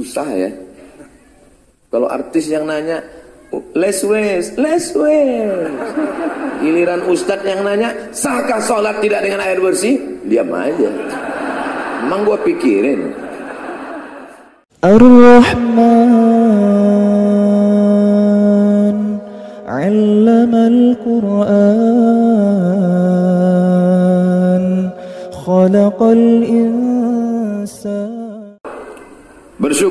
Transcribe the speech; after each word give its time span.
Susah 0.00 0.32
ya. 0.32 0.48
Kalau 1.92 2.08
artis 2.08 2.48
yang 2.48 2.64
nanya, 2.64 3.04
les 3.76 4.00
wes, 4.00 4.56
les 4.56 4.84
wes. 4.96 5.68
Giliran 6.64 7.04
ustadz 7.04 7.44
yang 7.44 7.60
nanya, 7.60 7.92
sahkah 8.16 8.64
sholat 8.64 9.04
tidak 9.04 9.28
dengan 9.28 9.44
air 9.44 9.60
bersih? 9.60 10.24
Diam 10.24 10.48
aja. 10.56 10.88
Emang 12.00 12.24
gua 12.24 12.40
pikirin. 12.40 13.12
Ar-Rahman 14.80 16.40
al-Qur'an 20.70 21.60
khalaqal 25.44 26.24
insan 26.48 26.79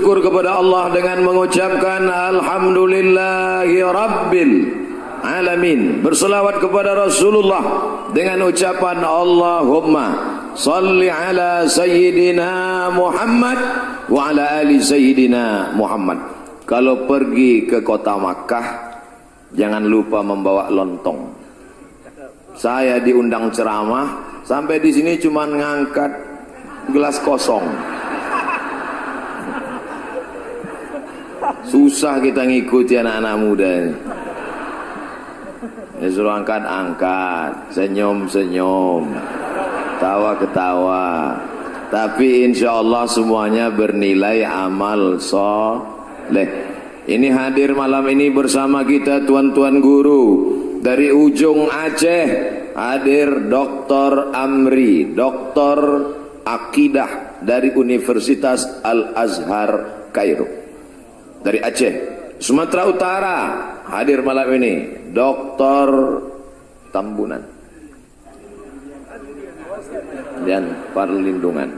Bersyukur 0.10 0.34
kepada 0.34 0.57
Allah 0.57 0.89
dengan 0.89 1.21
mengucapkan 1.21 2.02
Alhamdulillahi 2.10 3.78
Rabbil 3.78 4.54
Alamin. 5.21 6.01
Berselawat 6.01 6.57
kepada 6.57 6.97
Rasulullah 6.97 7.61
Dengan 8.10 8.50
ucapan 8.50 9.06
Allahumma 9.06 10.06
Salli 10.57 11.14
ala 11.14 11.70
Sayyidina 11.70 12.89
Muhammad 12.89 13.61
Wa 14.10 14.34
ala 14.34 14.65
ali 14.65 14.82
Sayyidina 14.82 15.78
Muhammad. 15.78 16.18
Kalau 16.65 17.06
pergi 17.06 17.70
ke 17.70 17.86
kota 17.86 18.18
Makkah 18.18 18.65
Jangan 19.54 19.86
lupa 19.86 20.26
membawa 20.26 20.73
lontong. 20.73 21.37
Saya 22.57 22.98
diundang 22.98 23.54
ceramah 23.54 24.42
Sampai 24.42 24.82
di 24.82 24.89
sini 24.89 25.21
cuma 25.21 25.46
ngangkat 25.46 26.10
gelas 26.98 27.21
kosong 27.21 27.99
Susah 31.66 32.22
kita 32.22 32.45
ngikuti 32.45 32.94
anak-anak 32.98 33.36
muda 33.42 33.70
ini. 33.70 33.94
Ya 36.00 36.08
suruh 36.14 36.32
angkat, 36.32 36.64
angkat. 36.64 37.52
Senyum, 37.73 38.30
senyum. 38.30 39.04
Tawa, 40.00 40.38
ketawa. 40.40 41.36
Tapi 41.90 42.46
insya 42.48 42.80
Allah 42.80 43.10
semuanya 43.10 43.73
bernilai 43.73 44.46
amal 44.46 45.18
soleh. 45.18 46.50
Ini 47.10 47.28
hadir 47.34 47.73
malam 47.73 48.06
ini 48.14 48.30
bersama 48.30 48.86
kita 48.86 49.26
tuan-tuan 49.26 49.82
guru. 49.82 50.26
Dari 50.80 51.12
ujung 51.12 51.68
Aceh 51.68 52.26
hadir 52.78 53.52
Dr. 53.52 54.32
Amri, 54.32 55.12
Dr. 55.12 55.80
Akidah 56.45 57.42
dari 57.44 57.76
Universitas 57.76 58.80
Al-Azhar 58.86 60.08
Kairo 60.16 60.69
dari 61.44 61.59
Aceh 61.64 61.94
Sumatera 62.40 62.88
Utara 62.88 63.38
hadir 63.92 64.23
malam 64.23 64.48
ini 64.56 64.73
Dr. 65.12 65.88
Tambunan. 66.95 67.44
Dan 70.48 70.64
Perlindungan 70.95 71.70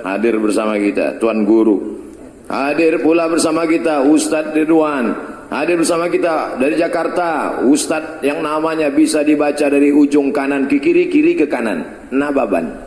hadir 0.00 0.40
bersama 0.40 0.80
kita 0.80 1.20
Tuan 1.20 1.44
Guru. 1.44 2.00
Hadir 2.48 3.02
pula 3.04 3.28
bersama 3.28 3.68
kita 3.68 4.08
Ustadz 4.08 4.56
Ridwan. 4.56 5.12
Hadir 5.52 5.78
bersama 5.78 6.10
kita 6.10 6.58
dari 6.58 6.80
Jakarta 6.80 7.60
Ustadz 7.62 8.24
yang 8.24 8.40
namanya 8.40 8.90
bisa 8.90 9.20
dibaca 9.20 9.68
dari 9.68 9.92
ujung 9.92 10.32
kanan 10.32 10.64
ke 10.66 10.80
kiri 10.80 11.12
kiri 11.12 11.36
ke 11.36 11.46
kanan. 11.46 12.08
Nababan 12.10 12.86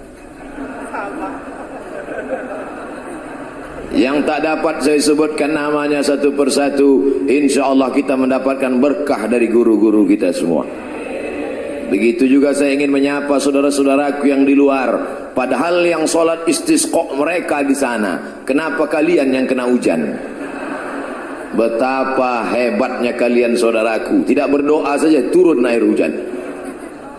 yang 3.96 4.22
tak 4.22 4.46
dapat 4.46 4.86
saya 4.86 5.02
sebutkan 5.02 5.50
namanya 5.50 6.06
satu 6.06 6.30
persatu 6.38 7.22
insya 7.26 7.74
Allah 7.74 7.90
kita 7.90 8.14
mendapatkan 8.14 8.78
berkah 8.78 9.26
dari 9.26 9.50
guru-guru 9.50 10.06
kita 10.06 10.30
semua. 10.30 10.62
Begitu 11.90 12.30
juga 12.30 12.54
saya 12.54 12.78
ingin 12.78 12.94
menyapa 12.94 13.42
saudara-saudaraku 13.42 14.30
yang 14.30 14.46
di 14.46 14.54
luar. 14.54 15.18
Padahal 15.34 15.82
yang 15.82 16.06
sholat 16.06 16.46
istisqa 16.46 17.18
mereka 17.18 17.66
di 17.66 17.74
sana 17.74 18.44
kenapa 18.46 18.86
kalian 18.86 19.34
yang 19.34 19.46
kena 19.50 19.66
hujan? 19.66 20.14
Betapa 21.58 22.46
hebatnya 22.54 23.18
kalian 23.18 23.58
saudaraku. 23.58 24.22
Tidak 24.22 24.46
berdoa 24.54 25.02
saja 25.02 25.34
turun 25.34 25.66
air 25.66 25.82
hujan 25.82 26.29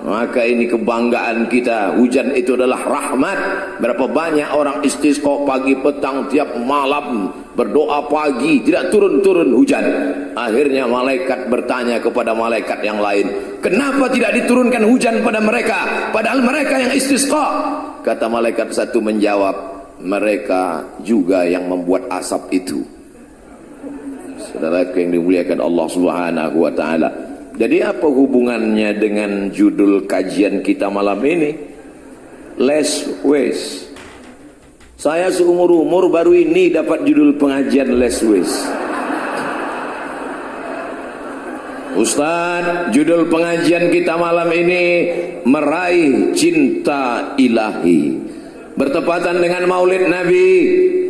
maka 0.00 0.40
ini 0.44 0.64
kebanggaan 0.64 1.52
kita. 1.52 2.00
Hujan 2.00 2.32
itu 2.32 2.56
adalah 2.56 2.80
rahmat. 2.80 3.38
Berapa 3.80 4.08
banyak 4.08 4.48
orang 4.56 4.80
istisqa 4.80 5.44
pagi 5.44 5.76
petang 5.76 6.28
tiap 6.32 6.56
malam 6.56 7.28
berdoa 7.52 8.08
pagi 8.08 8.64
tidak 8.64 8.88
turun-turun 8.88 9.52
hujan. 9.52 9.84
Akhirnya 10.32 10.88
malaikat 10.88 11.52
bertanya 11.52 12.00
kepada 12.00 12.32
malaikat 12.32 12.80
yang 12.80 13.02
lain 13.02 13.28
kenapa 13.60 14.08
tidak 14.08 14.32
diturunkan 14.40 14.82
hujan 14.88 15.20
pada 15.20 15.38
mereka? 15.38 16.10
Padahal 16.10 16.40
mereka 16.40 16.80
yang 16.80 16.92
istisqa. 16.96 17.46
Kata 18.00 18.26
malaikat 18.32 18.72
satu 18.72 19.04
menjawab 19.04 19.54
mereka 20.00 20.80
juga 21.04 21.44
yang 21.44 21.68
membuat 21.68 22.08
asap 22.08 22.64
itu. 22.64 22.80
Saudara 24.40 24.82
yang 24.96 25.12
dimuliakan 25.12 25.60
Allah 25.60 25.86
subhanahu 25.92 26.56
wa 26.64 26.72
ta'ala 26.72 27.29
jadi 27.60 27.92
apa 27.92 28.08
hubungannya 28.08 28.96
dengan 28.96 29.52
judul 29.52 30.08
kajian 30.08 30.64
kita 30.64 30.88
malam 30.88 31.20
ini? 31.20 31.52
Less 32.56 33.04
waste. 33.20 33.92
Saya 34.96 35.28
seumur 35.28 35.68
umur 35.68 36.08
baru 36.08 36.32
ini 36.32 36.72
dapat 36.72 37.04
judul 37.04 37.36
pengajian 37.36 38.00
less 38.00 38.24
waste. 38.24 38.64
Ustaz, 42.00 42.96
judul 42.96 43.28
pengajian 43.28 43.92
kita 43.92 44.16
malam 44.16 44.48
ini 44.56 44.84
meraih 45.44 46.32
cinta 46.32 47.36
ilahi. 47.36 48.24
Bertepatan 48.72 49.36
dengan 49.36 49.68
Maulid 49.68 50.08
Nabi, 50.08 50.48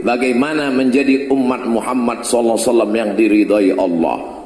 bagaimana 0.03 0.75
menjadi 0.75 1.31
umat 1.31 1.63
Muhammad 1.63 2.27
sallallahu 2.27 2.59
alaihi 2.59 2.67
wasallam 2.67 2.93
yang 2.99 3.11
diridhai 3.15 3.71
Allah. 3.79 4.40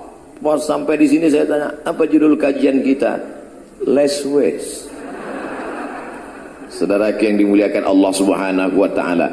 Pas 0.44 0.60
sampai 0.60 1.00
di 1.00 1.09
sini 1.09 1.32
saya 1.32 1.49
tanya, 1.49 1.72
apa 1.88 2.05
judul 2.05 2.37
kajian 2.37 2.84
kita? 2.84 3.16
Less 3.88 4.28
waste. 4.28 4.93
Saudara 6.69 7.16
yang 7.16 7.41
dimuliakan 7.41 7.88
Allah 7.88 8.12
Subhanahu 8.12 8.77
wa 8.77 8.91
taala. 8.93 9.28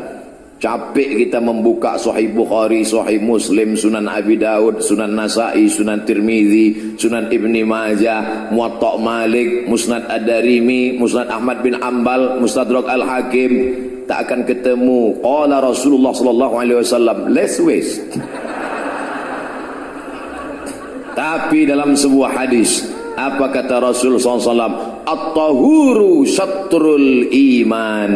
Capek 0.61 1.25
kita 1.25 1.41
membuka 1.41 1.97
Sahih 1.97 2.31
Bukhari, 2.31 2.85
Sahih 2.85 3.19
Muslim, 3.19 3.75
Sunan 3.75 4.07
Abi 4.07 4.37
Daud, 4.39 4.79
Sunan 4.79 5.11
Nasai, 5.17 5.67
Sunan 5.67 6.05
Tirmizi, 6.07 6.95
Sunan 6.95 7.27
Ibni 7.27 7.65
Majah, 7.65 8.47
Muwatta 8.53 8.95
Malik, 9.01 9.67
Musnad 9.67 10.05
Ad-Darimi, 10.05 11.01
Musnad 11.01 11.27
Ahmad 11.33 11.65
bin 11.65 11.75
Ambal, 11.81 12.39
Mustadrak 12.39 12.85
Al-Hakim, 12.85 13.51
tak 14.05 14.29
akan 14.29 14.45
ketemu 14.45 15.17
qala 15.19 15.65
Rasulullah 15.65 16.13
sallallahu 16.13 16.55
alaihi 16.55 16.77
wasallam 16.77 17.17
less 17.33 17.57
waste. 17.57 18.05
Tapi 21.11 21.67
dalam 21.67 21.93
sebuah 21.93 22.31
hadis 22.31 22.87
apa 23.19 23.51
kata 23.51 23.83
Rasul 23.83 24.15
SAW 24.15 25.03
At-tahuru 25.03 26.23
syatrul 26.23 27.27
iman. 27.31 28.11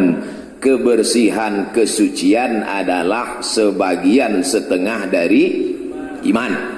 Kebersihan 0.55 1.69
kesucian 1.69 2.65
adalah 2.65 3.37
sebagian 3.43 4.41
setengah 4.41 5.05
dari 5.11 5.75
iman. 6.25 6.75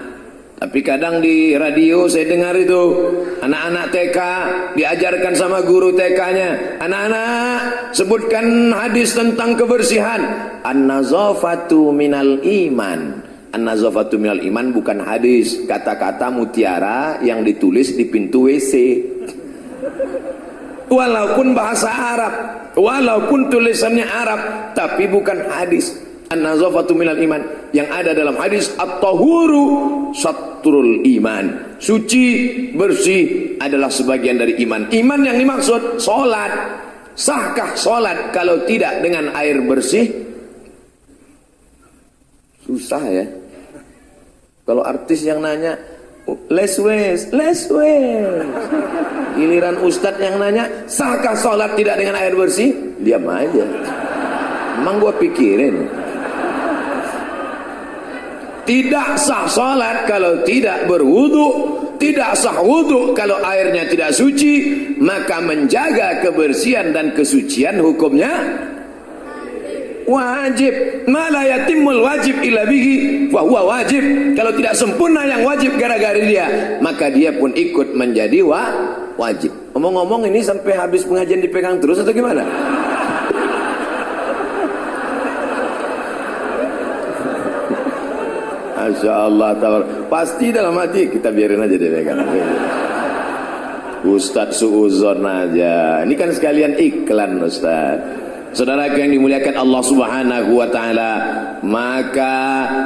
Tapi 0.57 0.79
kadang 0.81 1.22
di 1.22 1.53
radio 1.53 2.09
saya 2.09 2.25
dengar 2.33 2.57
itu 2.57 2.81
Anak-anak 3.45 3.94
TK 3.94 4.17
diajarkan 4.73 5.38
sama 5.38 5.61
guru 5.61 5.94
TK-nya 5.94 6.81
Anak-anak 6.81 7.94
sebutkan 7.94 8.73
hadis 8.73 9.13
tentang 9.13 9.53
kebersihan. 9.53 10.25
An-nazafatu 10.66 11.94
minal 11.94 12.41
iman 12.41 13.26
An-nazafatu 13.47 14.19
minal 14.19 14.44
iman 14.44 14.75
bukan 14.75 14.99
hadis, 15.07 15.63
kata-kata 15.63 16.27
mutiara 16.27 17.23
yang 17.23 17.47
ditulis 17.47 17.95
di 17.95 18.03
pintu 18.03 18.51
WC. 18.51 18.73
Walaupun 20.91 21.55
bahasa 21.55 21.88
Arab, 21.88 22.33
walaupun 22.75 23.47
tulisannya 23.47 24.03
Arab, 24.03 24.39
tapi 24.75 25.07
bukan 25.07 25.47
hadis. 25.47 25.95
An-nazafatu 26.27 26.91
minal 26.91 27.15
iman 27.23 27.71
yang 27.71 27.88
ada 27.88 28.11
dalam 28.11 28.35
hadis 28.35 28.75
at-tahuru 28.75 30.11
satrul 30.11 31.07
iman. 31.07 31.79
Suci, 31.79 32.27
bersih 32.75 33.55
adalah 33.63 33.88
sebagian 33.88 34.35
dari 34.35 34.59
iman. 34.67 34.91
Iman 34.91 35.23
yang 35.23 35.39
dimaksud 35.39 36.03
salat. 36.03 36.51
Sahkah 37.15 37.79
salat 37.79 38.35
kalau 38.35 38.67
tidak 38.67 39.00
dengan 39.00 39.31
air 39.39 39.63
bersih? 39.63 40.26
Susah 42.67 43.03
ya. 43.07 43.25
Kalau 44.67 44.83
artis 44.83 45.23
yang 45.23 45.39
nanya, 45.39 45.79
les 46.51 46.73
wes, 46.83 47.31
les 47.31 47.59
wes. 47.71 48.43
Giliran 49.39 49.79
ustadz 49.79 50.19
yang 50.19 50.35
nanya, 50.35 50.67
sahkah 50.91 51.39
sholat 51.39 51.79
tidak 51.79 51.95
dengan 52.03 52.19
air 52.19 52.35
bersih? 52.35 52.99
Diam 52.99 53.23
aja. 53.31 53.63
Emang 54.83 54.99
gua 54.99 55.15
pikirin. 55.15 55.87
tidak 58.67 59.15
sah 59.15 59.47
salat 59.47 60.03
kalau 60.05 60.43
tidak 60.43 60.85
berwudu 60.91 61.79
tidak 61.97 62.35
sah 62.35 62.59
wudu 62.59 63.15
kalau 63.15 63.39
airnya 63.41 63.87
tidak 63.87 64.11
suci 64.11 64.83
maka 64.99 65.39
menjaga 65.39 66.19
kebersihan 66.21 66.91
dan 66.91 67.15
kesucian 67.15 67.79
hukumnya 67.79 68.35
wajib. 70.07 70.74
Mala 71.06 71.44
yatimul 71.44 72.00
wajib 72.01 72.39
illa 72.42 72.63
bihi 72.63 73.27
wa 73.30 73.44
huwa 73.44 73.77
wajib. 73.77 74.01
Kalau 74.33 74.56
tidak 74.56 74.74
sempurna 74.74 75.27
yang 75.27 75.44
wajib 75.44 75.75
gara-gara 75.75 76.18
dia 76.24 76.80
maka 76.80 77.12
dia 77.12 77.36
pun 77.36 77.51
ikut 77.54 77.94
menjadi 77.94 78.42
wa 78.42 78.63
wajib. 79.19 79.51
Ngomong-ngomong 79.75 80.25
ini 80.31 80.39
sampai 80.42 80.74
habis 80.80 81.04
pengajian 81.04 81.44
dipegang 81.44 81.77
terus 81.83 82.00
atau 82.01 82.15
gimana? 82.15 82.42
Masya 88.88 89.13
Allah 89.27 89.51
Pasti 90.07 90.48
dalam 90.48 90.80
hati 90.80 91.12
kita 91.12 91.27
biarin 91.27 91.60
aja 91.60 91.75
deh 91.75 91.92
kan. 92.07 92.24
Ustadz 94.07 94.63
suuzon 94.63 95.27
aja. 95.27 96.07
Ini 96.07 96.15
kan 96.15 96.31
sekalian 96.31 96.80
iklan 96.80 97.44
Ustadz 97.44 98.26
Saudara 98.55 98.88
yang 98.95 99.11
dimuliakan 99.11 99.55
Allah 99.59 99.81
Subhanahu 99.83 100.51
wa 100.57 100.67
taala, 100.71 101.11
maka 101.61 102.35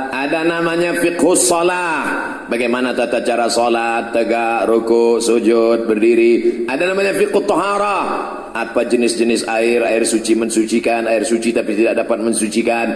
ada 0.10 0.42
namanya 0.42 0.98
fiqhus 0.98 1.48
shalah. 1.48 2.04
Bagaimana 2.52 2.92
tata 2.92 3.24
cara 3.24 3.48
salat, 3.48 4.12
tegak, 4.12 4.68
ruku, 4.68 5.24
sujud, 5.24 5.88
berdiri. 5.88 6.66
Ada 6.68 6.92
namanya 6.92 7.16
fiqhut 7.16 7.48
taharah. 7.48 8.04
Apa 8.52 8.84
jenis-jenis 8.84 9.48
air, 9.48 9.80
air 9.88 10.04
suci 10.04 10.36
mensucikan, 10.36 11.08
air 11.08 11.24
suci 11.24 11.56
tapi 11.56 11.80
tidak 11.80 12.04
dapat 12.04 12.20
mensucikan. 12.20 12.88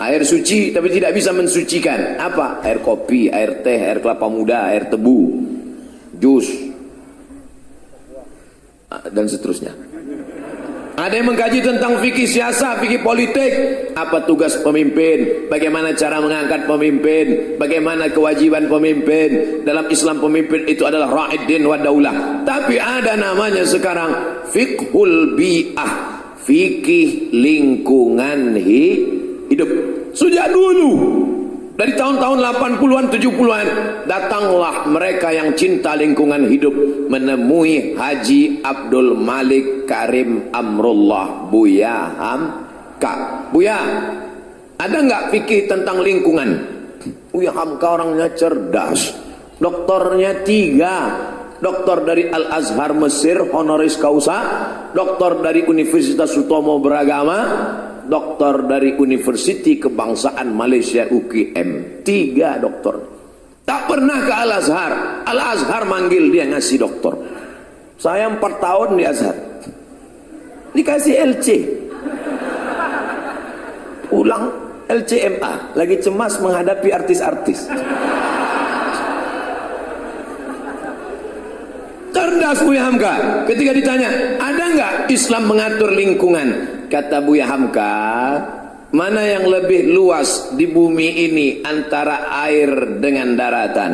Air 0.00 0.24
suci 0.24 0.72
tapi 0.72 0.88
tidak 0.88 1.12
bisa 1.12 1.36
mensucikan. 1.36 2.16
Apa? 2.16 2.64
Air 2.64 2.80
kopi, 2.80 3.28
air 3.28 3.60
teh, 3.60 3.76
air 3.76 4.00
kelapa 4.00 4.28
muda, 4.32 4.72
air 4.72 4.88
tebu, 4.88 5.44
jus, 6.16 6.48
dan 8.88 9.28
seterusnya. 9.28 9.95
Ada 10.96 11.20
yang 11.20 11.28
mengkaji 11.28 11.60
tentang 11.60 12.00
fikih 12.00 12.24
siasa, 12.24 12.80
fikih 12.80 13.04
politik. 13.04 13.52
Apa 13.92 14.24
tugas 14.24 14.56
pemimpin? 14.64 15.44
Bagaimana 15.52 15.92
cara 15.92 16.24
mengangkat 16.24 16.64
pemimpin? 16.64 17.56
Bagaimana 17.60 18.08
kewajiban 18.08 18.64
pemimpin? 18.64 19.60
Dalam 19.68 19.92
Islam 19.92 20.24
pemimpin 20.24 20.64
itu 20.64 20.88
adalah 20.88 21.12
ra'idin 21.12 21.68
wa 21.68 21.76
daulah. 21.76 22.40
Tapi 22.48 22.80
ada 22.80 23.12
namanya 23.12 23.68
sekarang 23.68 24.40
fikhul 24.48 25.36
bi'ah. 25.36 26.16
Fikih 26.40 27.28
lingkungan 27.34 28.56
hidup. 28.56 29.68
Sejak 30.16 30.48
dulu 30.48 30.92
dari 31.76 31.92
tahun-tahun 31.92 32.40
80-an 32.40 33.06
70-an 33.12 33.66
datanglah 34.08 34.88
mereka 34.88 35.28
yang 35.28 35.52
cinta 35.52 35.92
lingkungan 35.92 36.48
hidup 36.48 36.72
menemui 37.12 37.92
Haji 37.92 38.64
Abdul 38.64 39.12
Malik 39.12 39.84
Karim 39.84 40.48
Amrullah 40.56 41.52
Buya 41.52 42.16
Hamka. 42.16 43.44
Buya, 43.52 43.76
ada 44.80 44.96
nggak 45.04 45.36
fikih 45.36 45.68
tentang 45.68 46.00
lingkungan? 46.00 46.48
Buya 47.28 47.52
Hamka 47.52 48.00
orangnya 48.00 48.32
cerdas. 48.32 49.12
Doktornya 49.60 50.48
tiga. 50.48 50.96
Doktor 51.56 52.04
dari 52.04 52.28
Al-Azhar 52.28 52.92
Mesir 52.92 53.40
honoris 53.40 53.96
causa, 53.96 54.44
doktor 54.92 55.40
dari 55.40 55.64
Universitas 55.64 56.36
Sutomo 56.36 56.76
Beragama, 56.84 57.40
doktor 58.06 58.64
dari 58.64 58.94
Universiti 58.94 59.76
Kebangsaan 59.82 60.54
Malaysia 60.54 61.06
UKM 61.06 62.02
tiga 62.06 62.56
doktor. 62.62 63.02
Tak 63.66 63.90
pernah 63.90 64.22
ke 64.22 64.32
Al-Azhar 64.32 64.92
Al-Azhar 65.26 65.82
manggil 65.90 66.30
dia 66.30 66.46
ngasih 66.46 66.78
doktor. 66.78 67.18
Saya 67.98 68.30
empat 68.30 68.62
tahun 68.62 68.94
di 68.94 69.04
Azhar. 69.04 69.36
Dikasih 70.70 71.14
LC 71.34 71.46
pulang 74.06 74.54
LCMA 74.86 75.74
lagi 75.74 75.98
cemas 75.98 76.38
menghadapi 76.38 76.88
artis-artis. 76.94 77.66
Cerdas 82.14 82.62
Buya 82.62 82.86
Hamka. 82.86 83.44
Ketika 83.50 83.72
ditanya 83.74 84.08
ada 84.38 84.64
nggak 84.70 84.92
Islam 85.10 85.50
mengatur 85.50 85.90
lingkungan 85.90 86.75
kata 86.86 87.22
Buya 87.22 87.46
Hamka 87.50 87.96
mana 88.94 89.26
yang 89.26 89.50
lebih 89.50 89.90
luas 89.90 90.54
di 90.54 90.70
bumi 90.70 91.26
ini 91.26 91.60
antara 91.66 92.30
air 92.46 93.02
dengan 93.02 93.34
daratan? 93.34 93.92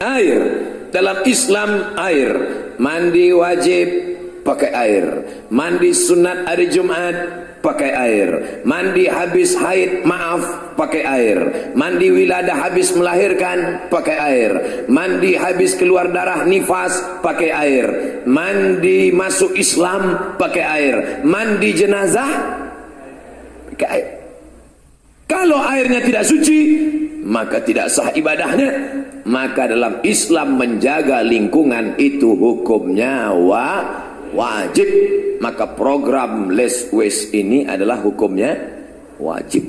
Air. 0.00 0.42
Dalam 0.88 1.22
Islam 1.28 1.94
air. 1.94 2.30
Mandi 2.80 3.30
wajib 3.36 3.88
pakai 4.40 4.70
air. 4.72 5.06
Mandi 5.52 5.92
sunat 5.92 6.48
hari 6.48 6.72
Jumat 6.72 7.16
pakai 7.60 7.92
air. 7.92 8.28
Mandi 8.64 9.06
habis 9.06 9.56
haid 9.56 10.04
maaf 10.04 10.74
pakai 10.76 11.02
air. 11.04 11.38
Mandi 11.76 12.08
wiladah 12.08 12.56
habis 12.56 12.92
melahirkan 12.96 13.88
pakai 13.92 14.16
air. 14.16 14.52
Mandi 14.88 15.36
habis 15.36 15.76
keluar 15.76 16.08
darah 16.10 16.44
nifas 16.48 17.20
pakai 17.20 17.50
air. 17.52 17.86
Mandi 18.26 19.12
masuk 19.12 19.54
Islam 19.56 20.34
pakai 20.40 20.64
air. 20.64 20.96
Mandi 21.22 21.70
jenazah 21.76 22.30
pakai 23.72 23.88
air. 23.88 24.08
Kalau 25.30 25.62
airnya 25.62 26.02
tidak 26.02 26.26
suci 26.26 26.58
maka 27.22 27.62
tidak 27.62 27.92
sah 27.92 28.10
ibadahnya. 28.10 28.98
Maka 29.30 29.68
dalam 29.70 30.00
Islam 30.02 30.56
menjaga 30.56 31.20
lingkungan 31.22 31.94
itu 32.00 32.34
hukumnya 32.34 33.30
wa 33.30 34.09
wajib. 34.34 34.88
Maka 35.40 35.72
program 35.72 36.52
less 36.52 36.92
waste 36.92 37.32
ini 37.32 37.64
adalah 37.64 37.96
hukumnya 38.04 38.52
wajib. 39.16 39.64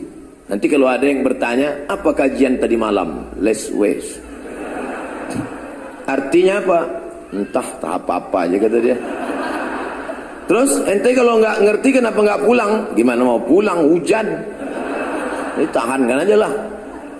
Nanti 0.51 0.67
kalau 0.67 0.91
ada 0.91 1.07
yang 1.07 1.23
bertanya 1.23 1.87
apa 1.87 2.11
kajian 2.11 2.59
tadi 2.59 2.75
malam? 2.75 3.31
Less 3.39 3.71
waste. 3.71 4.19
Artinya 6.03 6.59
apa? 6.59 6.79
Entah 7.31 7.67
tak 7.79 8.03
apa-apa 8.03 8.37
aja 8.43 8.57
kata 8.59 8.77
dia. 8.83 8.97
Terus 10.51 10.83
ente 10.83 11.15
kalau 11.15 11.39
nggak 11.39 11.63
ngerti 11.63 11.89
kenapa 11.95 12.19
nggak 12.19 12.43
pulang? 12.43 12.71
Gimana 12.91 13.21
mau 13.23 13.39
pulang? 13.39 13.87
Hujan. 13.87 14.27
Ini 15.55 15.67
tahankan 15.71 16.19
aja 16.27 16.35
lah. 16.35 16.51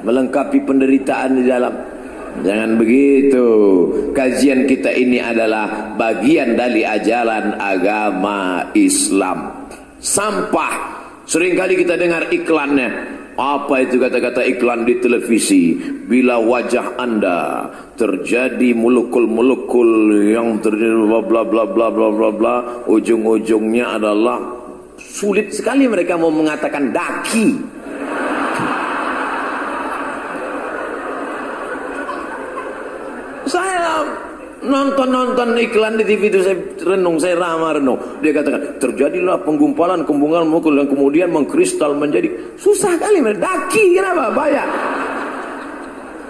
Melengkapi 0.03 0.59
penderitaan 0.67 1.39
di 1.39 1.47
dalam 1.47 1.71
Jangan 2.39 2.79
begitu. 2.79 3.47
Kajian 4.15 4.63
kita 4.63 4.95
ini 4.95 5.19
adalah 5.19 5.93
bagian 5.99 6.55
dari 6.55 6.87
ajaran 6.87 7.59
agama 7.59 8.71
Islam. 8.71 9.67
Sampah. 9.99 11.03
Seringkali 11.27 11.75
kita 11.79 11.99
dengar 11.99 12.31
iklannya. 12.31 13.19
Apa 13.39 13.87
itu 13.87 13.95
kata-kata 13.95 14.43
iklan 14.43 14.83
di 14.83 14.99
televisi? 14.99 15.79
Bila 15.81 16.37
wajah 16.43 16.99
Anda 16.99 17.71
terjadi 17.95 18.75
mulukul-mulukul 18.75 19.89
yang 20.35 20.59
terjadi 20.59 20.99
bla 21.07 21.23
bla 21.23 21.41
bla 21.47 21.63
bla 21.63 21.87
bla 21.87 22.07
bla 22.11 22.29
bla, 22.29 22.55
ujung-ujungnya 22.91 23.95
adalah 23.95 24.61
sulit 24.99 25.55
sekali 25.55 25.87
mereka 25.87 26.19
mau 26.19 26.29
mengatakan 26.29 26.91
daki. 26.91 27.80
Saya 33.51 34.07
nonton-nonton 34.63 35.59
iklan 35.59 35.99
di 35.99 36.07
TV 36.07 36.31
itu 36.31 36.39
saya 36.39 36.55
renung, 36.87 37.19
saya 37.19 37.35
ramah 37.35 37.75
renung. 37.75 37.99
Dia 38.23 38.31
katakan, 38.31 38.79
terjadilah 38.79 39.43
penggumpalan 39.43 40.07
kembungan 40.07 40.47
mukul 40.47 40.79
yang 40.79 40.87
kemudian 40.87 41.27
mengkristal 41.35 41.91
menjadi 41.91 42.31
susah 42.55 42.95
kali 42.95 43.19
mendaki 43.19 43.99
kenapa? 43.99 44.31
Bahaya. 44.31 44.63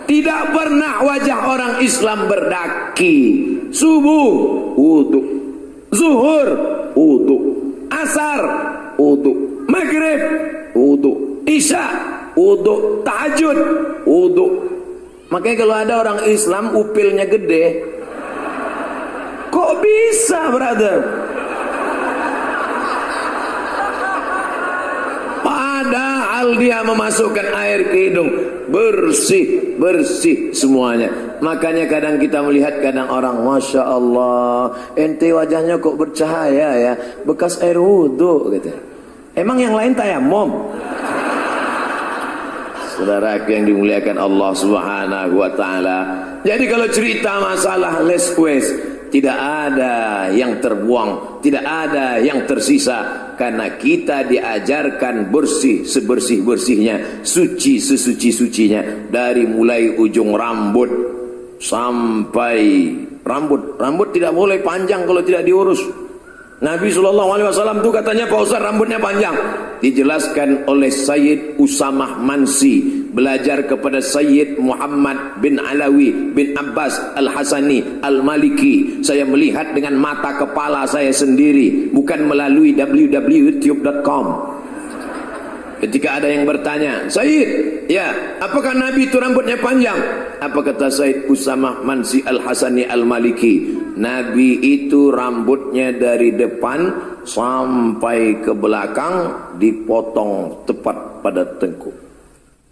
Tidak 0.10 0.44
pernah 0.52 1.06
wajah 1.06 1.40
orang 1.46 1.74
Islam 1.86 2.26
berdaki. 2.26 3.48
Subuh, 3.70 4.34
wudhu. 4.76 5.22
Zuhur, 5.94 6.48
wudhu. 6.98 7.38
Asar, 7.88 8.44
wudhu. 8.98 9.64
Maghrib, 9.72 10.20
wudhu. 10.76 11.46
Isya, 11.48 11.86
wudhu. 12.36 13.06
Tahajud, 13.08 13.58
wudhu. 14.04 14.72
Makanya 15.32 15.58
kalau 15.64 15.76
ada 15.80 15.94
orang 16.04 16.20
Islam 16.28 16.76
upilnya 16.76 17.24
gede. 17.24 17.88
Kok 19.48 19.72
bisa, 19.80 20.52
brother? 20.52 20.98
Padahal 25.40 26.60
dia 26.60 26.84
memasukkan 26.84 27.48
air 27.56 27.80
ke 27.88 27.98
hidung 28.12 28.32
bersih, 28.72 29.76
bersih 29.76 30.56
semuanya. 30.56 31.12
Makanya 31.44 31.88
kadang 31.92 32.16
kita 32.20 32.40
melihat 32.40 32.80
kadang 32.80 33.12
orang, 33.12 33.44
masya 33.44 33.84
Allah, 33.84 34.72
ente 34.96 35.32
wajahnya 35.36 35.80
kok 35.84 36.00
bercahaya 36.00 36.70
ya, 36.80 36.94
bekas 37.28 37.60
air 37.60 37.76
wudhu 37.76 38.56
gitu. 38.56 38.72
Emang 39.36 39.60
yang 39.60 39.76
lain 39.76 39.96
tayamum? 39.96 40.72
Saudara 43.02 43.42
yang 43.50 43.66
dimuliakan 43.66 44.22
Allah 44.22 44.52
Subhanahu 44.54 45.42
wa 45.42 45.50
taala. 45.58 45.98
Jadi 46.46 46.70
kalau 46.70 46.86
cerita 46.94 47.42
masalah 47.42 48.06
les 48.06 48.30
west 48.38 48.70
tidak 49.10 49.34
ada 49.42 50.30
yang 50.30 50.62
terbuang, 50.62 51.42
tidak 51.42 51.66
ada 51.66 52.22
yang 52.22 52.46
tersisa 52.46 53.34
karena 53.42 53.74
kita 53.74 54.30
diajarkan 54.30 55.34
bersih 55.34 55.82
sebersih-bersihnya, 55.82 57.26
suci 57.26 57.82
sesuci-sucinya 57.82 59.10
dari 59.10 59.50
mulai 59.50 59.98
ujung 59.98 60.38
rambut 60.38 60.90
sampai 61.58 62.62
rambut. 63.26 63.82
Rambut 63.82 64.14
tidak 64.14 64.38
boleh 64.38 64.62
panjang 64.62 65.10
kalau 65.10 65.26
tidak 65.26 65.42
diurus. 65.42 65.82
Nabi 66.62 66.94
Shallallahu 66.94 67.30
Alaihi 67.34 67.48
Wasallam 67.50 67.82
itu 67.82 67.90
katanya 67.90 68.30
Pak 68.30 68.38
Ustaz 68.46 68.62
rambutnya 68.62 69.02
panjang. 69.02 69.34
Dijelaskan 69.82 70.70
oleh 70.70 70.94
Sayyid 70.94 71.58
Usamah 71.58 72.22
Mansi 72.22 73.02
belajar 73.10 73.66
kepada 73.66 73.98
Sayyid 73.98 74.62
Muhammad 74.62 75.42
bin 75.42 75.58
Alawi 75.58 76.14
bin 76.14 76.54
Abbas 76.54 77.02
Al 77.18 77.34
Hasani 77.34 78.06
Al 78.06 78.22
Maliki. 78.22 79.02
Saya 79.02 79.26
melihat 79.26 79.74
dengan 79.74 79.98
mata 79.98 80.38
kepala 80.38 80.86
saya 80.86 81.10
sendiri, 81.10 81.90
bukan 81.90 82.30
melalui 82.30 82.78
www.youtube.com. 82.78 84.26
Ketika 85.82 86.22
ada 86.22 86.30
yang 86.30 86.46
bertanya, 86.46 87.10
Said, 87.10 87.90
ya, 87.90 88.38
apakah 88.38 88.78
Nabi 88.78 89.10
itu 89.10 89.18
rambutnya 89.18 89.58
panjang? 89.58 89.98
Apa 90.38 90.62
kata 90.62 90.94
Said 90.94 91.26
Usamah 91.26 91.82
Mansi 91.82 92.22
Al-Hasani 92.22 92.86
Al-Maliki? 92.86 93.81
Nabi 93.98 94.62
itu 94.62 95.12
rambutnya 95.12 95.92
dari 95.96 96.36
depan 96.36 96.80
sampai 97.28 98.42
ke 98.42 98.52
belakang 98.56 99.16
dipotong 99.58 100.64
tepat 100.68 101.24
pada 101.24 101.44
tengkuk. 101.60 101.96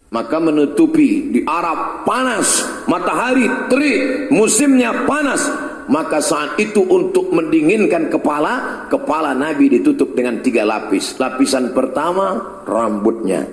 Maka 0.09 0.41
menutupi 0.41 1.29
di 1.29 1.39
Arab 1.45 2.01
panas, 2.01 2.65
matahari 2.89 3.45
terik, 3.69 4.33
musimnya 4.33 5.05
panas, 5.05 5.45
maka 5.85 6.17
saat 6.17 6.57
itu 6.57 6.81
untuk 6.81 7.29
mendinginkan 7.29 8.09
kepala 8.09 8.85
kepala 8.89 9.37
Nabi 9.37 9.69
ditutup 9.69 10.17
dengan 10.17 10.41
tiga 10.41 10.65
lapis. 10.65 11.17
Lapisan 11.21 11.77
pertama 11.77 12.61
rambutnya. 12.65 13.45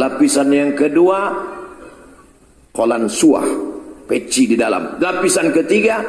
Lapisan 0.00 0.48
yang 0.48 0.72
kedua 0.72 1.32
kolan 2.72 3.08
suah 3.08 3.44
peci 4.08 4.48
di 4.48 4.56
dalam. 4.56 4.96
Lapisan 4.96 5.52
ketiga 5.52 6.00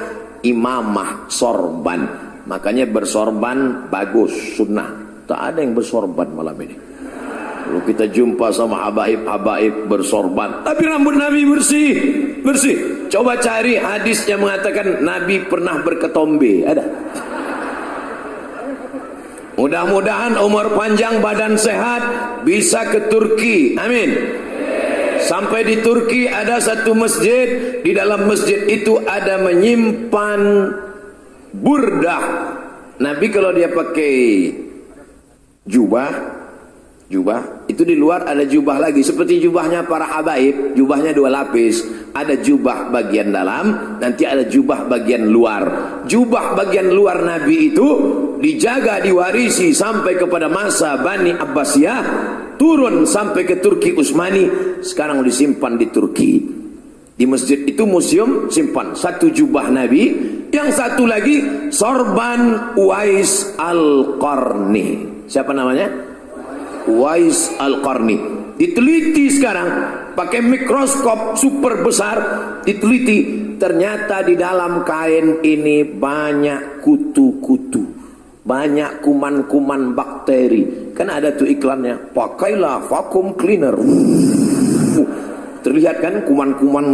imamah 0.46 1.28
sorban 1.32 2.06
makanya 2.46 2.88
bersorban 2.90 3.90
bagus 3.92 4.58
sunnah 4.58 5.24
tak 5.30 5.54
ada 5.54 5.60
yang 5.62 5.78
bersorban 5.78 6.28
malam 6.34 6.58
ini 6.60 6.90
Lalu 7.70 7.94
kita 7.94 8.10
jumpa 8.10 8.50
sama 8.50 8.90
habaib-habaib 8.90 9.86
bersorban. 9.86 10.66
Tapi 10.66 10.90
rambut 10.90 11.14
Nabi 11.14 11.46
bersih. 11.46 11.94
Bersih. 12.42 13.06
Coba 13.14 13.38
cari 13.38 13.78
hadis 13.78 14.26
yang 14.26 14.42
mengatakan 14.42 15.06
Nabi 15.06 15.46
pernah 15.46 15.78
berketombe. 15.86 16.66
Ada? 16.66 16.82
Mudah-mudahan 19.54 20.34
umur 20.42 20.74
panjang 20.74 21.22
badan 21.22 21.62
sehat 21.62 22.02
bisa 22.42 22.90
ke 22.90 23.06
Turki. 23.06 23.78
Amin. 23.78 24.18
Sampai 25.30 25.62
di 25.62 25.78
Turki 25.86 26.26
ada 26.26 26.58
satu 26.58 26.98
masjid. 26.98 27.80
Di 27.86 27.94
dalam 27.94 28.26
masjid 28.26 28.66
itu 28.66 28.98
ada 29.06 29.38
menyimpan 29.38 30.42
burdah. 31.54 32.24
Nabi 32.98 33.30
kalau 33.30 33.54
dia 33.54 33.70
pakai 33.70 34.18
jubah 35.70 36.10
jubah 37.10 37.66
itu 37.66 37.82
di 37.82 37.98
luar 37.98 38.30
ada 38.30 38.46
jubah 38.46 38.78
lagi 38.78 39.02
seperti 39.02 39.42
jubahnya 39.42 39.82
para 39.90 40.06
habaib 40.06 40.78
jubahnya 40.78 41.10
dua 41.10 41.34
lapis 41.34 41.82
ada 42.14 42.38
jubah 42.38 42.94
bagian 42.94 43.34
dalam 43.34 43.98
nanti 43.98 44.30
ada 44.30 44.46
jubah 44.46 44.86
bagian 44.86 45.26
luar 45.26 45.64
jubah 46.06 46.54
bagian 46.54 46.94
luar 46.94 47.26
nabi 47.26 47.74
itu 47.74 47.88
dijaga 48.38 49.02
diwarisi 49.02 49.74
sampai 49.74 50.22
kepada 50.22 50.54
masa 50.54 51.02
Bani 51.02 51.34
Abbasiyah 51.34 52.02
turun 52.60 53.08
sampai 53.08 53.48
ke 53.48 53.64
Turki 53.64 53.96
Utsmani 53.96 54.76
sekarang 54.84 55.24
disimpan 55.24 55.80
di 55.80 55.88
Turki. 55.88 56.32
Di 57.16 57.28
masjid 57.28 57.64
itu 57.64 57.84
museum 57.88 58.52
simpan. 58.52 58.96
Satu 58.96 59.32
jubah 59.32 59.72
nabi 59.72 60.12
yang 60.52 60.72
satu 60.72 61.08
lagi 61.08 61.68
sorban 61.72 62.76
Uwais 62.76 63.56
Al-Qarni. 63.60 64.88
Siapa 65.28 65.52
namanya? 65.56 65.88
Wais 66.88 67.56
Al-Qarni. 67.60 68.40
Diteliti 68.60 69.32
sekarang 69.32 69.68
pakai 70.16 70.44
mikroskop 70.44 71.40
super 71.40 71.84
besar 71.84 72.18
diteliti. 72.64 73.48
Ternyata 73.60 74.24
di 74.24 74.40
dalam 74.40 74.88
kain 74.88 75.44
ini 75.44 75.84
banyak 75.84 76.80
kutu-kutu 76.80 77.99
banyak 78.50 79.06
kuman-kuman 79.06 79.94
bakteri. 79.94 80.90
Kan 80.98 81.14
ada 81.14 81.30
tuh 81.38 81.46
iklannya. 81.46 82.10
Pakailah 82.18 82.90
vacuum 82.90 83.38
cleaner. 83.38 83.78
Terlihat 85.62 86.02
kan 86.02 86.26
kuman-kuman 86.26 86.86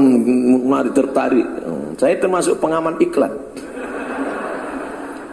mari 0.68 0.92
tertarik. 0.92 1.48
Saya 1.96 2.20
termasuk 2.20 2.60
pengaman 2.60 3.00
iklan. 3.00 3.32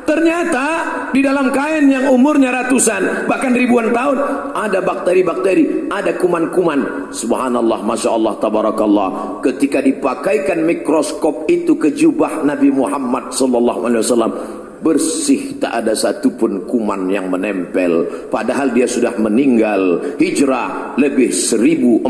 Ternyata 0.02 0.66
di 1.14 1.24
dalam 1.24 1.48
kain 1.54 1.88
yang 1.88 2.10
umurnya 2.12 2.52
ratusan 2.52 3.24
bahkan 3.30 3.54
ribuan 3.54 3.94
tahun 3.96 4.18
ada 4.52 4.84
bakteri-bakteri, 4.84 5.88
ada 5.88 6.12
kuman-kuman. 6.20 7.08
Subhanallah, 7.14 7.80
masya 7.80 8.10
Allah, 8.12 8.34
tabarakallah. 8.36 9.40
Ketika 9.40 9.80
dipakaikan 9.80 10.68
mikroskop 10.68 11.48
itu 11.48 11.78
ke 11.80 11.94
jubah 11.96 12.44
Nabi 12.44 12.68
Muhammad 12.74 13.32
wasallam 13.32 14.61
bersih 14.82 15.62
tak 15.62 15.82
ada 15.82 15.94
satupun 15.94 16.66
kuman 16.66 17.06
yang 17.06 17.30
menempel 17.30 18.26
padahal 18.28 18.74
dia 18.74 18.90
sudah 18.90 19.14
meninggal 19.16 20.02
hijrah 20.18 20.98
lebih 20.98 21.30
1400 21.30 22.02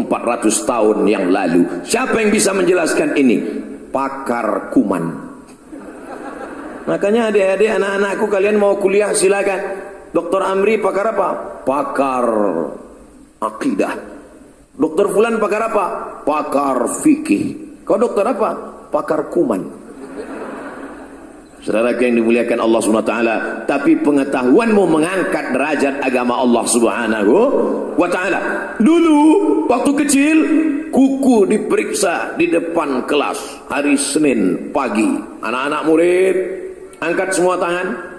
tahun 0.65 0.99
yang 1.05 1.29
lalu 1.29 1.85
siapa 1.85 2.17
yang 2.25 2.33
bisa 2.33 2.57
menjelaskan 2.57 3.13
ini 3.21 3.37
pakar 3.93 4.73
kuman 4.73 5.33
Makanya 6.83 7.31
adik-adik 7.31 7.71
anak-anakku 7.79 8.27
kalian 8.27 8.59
mau 8.59 8.75
kuliah 8.75 9.15
silakan. 9.15 9.61
Dokter 10.11 10.43
Amri 10.43 10.83
pakar 10.83 11.15
apa? 11.15 11.29
Pakar 11.63 12.27
akidah. 13.39 13.95
Dokter 14.75 15.07
Fulan 15.09 15.39
pakar 15.39 15.63
apa? 15.71 15.85
Pakar 16.27 16.91
fikih. 17.01 17.79
Kau 17.87 17.97
dokter 17.97 18.27
apa? 18.27 18.51
Pakar 18.91 19.31
kuman. 19.31 19.82
Saudara 21.63 21.95
yang 21.95 22.19
dimuliakan 22.19 22.59
Allah 22.59 22.81
taala, 23.07 23.37
tapi 23.71 23.95
pengetahuanmu 24.03 24.83
mengangkat 24.83 25.55
derajat 25.55 26.03
agama 26.03 26.43
Allah 26.43 26.65
Subhanahu 26.67 27.35
wa 27.95 28.09
taala. 28.11 28.75
Dulu 28.83 29.19
waktu 29.71 29.91
kecil 30.03 30.37
kuku 30.91 31.47
diperiksa 31.47 32.35
di 32.35 32.51
depan 32.51 33.07
kelas 33.07 33.71
hari 33.71 33.95
Senin 33.95 34.75
pagi. 34.75 35.07
Anak-anak 35.39 35.83
murid 35.87 36.37
angkat 36.99 37.29
semua 37.31 37.55
tangan 37.59 38.13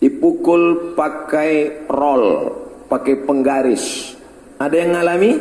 dipukul 0.00 0.96
pakai 0.96 1.86
roll 1.92 2.50
pakai 2.88 3.22
penggaris 3.22 4.16
ada 4.56 4.74
yang 4.74 4.96
ngalami 4.96 5.36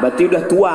berarti 0.00 0.22
udah 0.26 0.42
tua 0.48 0.74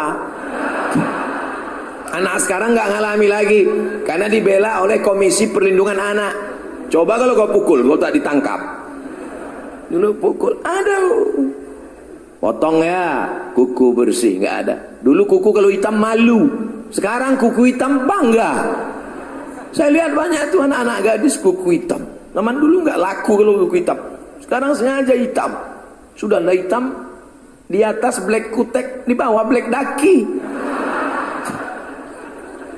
anak 2.19 2.35
sekarang 2.43 2.75
nggak 2.75 2.89
ngalami 2.91 3.27
lagi 3.27 3.61
karena 4.03 4.27
dibela 4.27 4.83
oleh 4.83 4.99
komisi 4.99 5.49
perlindungan 5.49 5.99
anak 5.99 6.33
coba 6.91 7.17
kalau 7.17 7.33
kau 7.33 7.49
pukul 7.55 7.79
kau 7.87 7.97
tak 7.97 8.15
ditangkap 8.19 8.59
dulu 9.89 10.09
pukul 10.19 10.53
ada 10.61 10.97
potong 12.39 12.83
ya 12.83 13.25
kuku 13.55 13.95
bersih 13.95 14.37
nggak 14.37 14.55
ada 14.67 14.75
dulu 15.01 15.25
kuku 15.25 15.49
kalau 15.49 15.69
hitam 15.71 15.95
malu 15.97 16.45
sekarang 16.91 17.39
kuku 17.39 17.73
hitam 17.73 18.05
bangga 18.05 18.51
saya 19.69 19.89
lihat 19.93 20.17
banyak 20.17 20.49
tuh 20.49 20.65
anak-anak 20.65 20.97
gadis 21.05 21.37
kuku 21.37 21.77
hitam. 21.77 22.01
Zaman 22.33 22.57
dulu 22.57 22.85
nggak 22.85 22.97
laku 22.97 23.31
kalau 23.37 23.53
kuku 23.65 23.85
hitam. 23.85 23.97
Sekarang 24.41 24.71
sengaja 24.73 25.13
hitam. 25.13 25.51
Sudah 26.17 26.41
hitam 26.49 26.89
di 27.69 27.85
atas 27.85 28.17
black 28.25 28.49
kutek, 28.49 29.05
di 29.05 29.13
bawah 29.13 29.45
black 29.45 29.69
daki. 29.69 30.25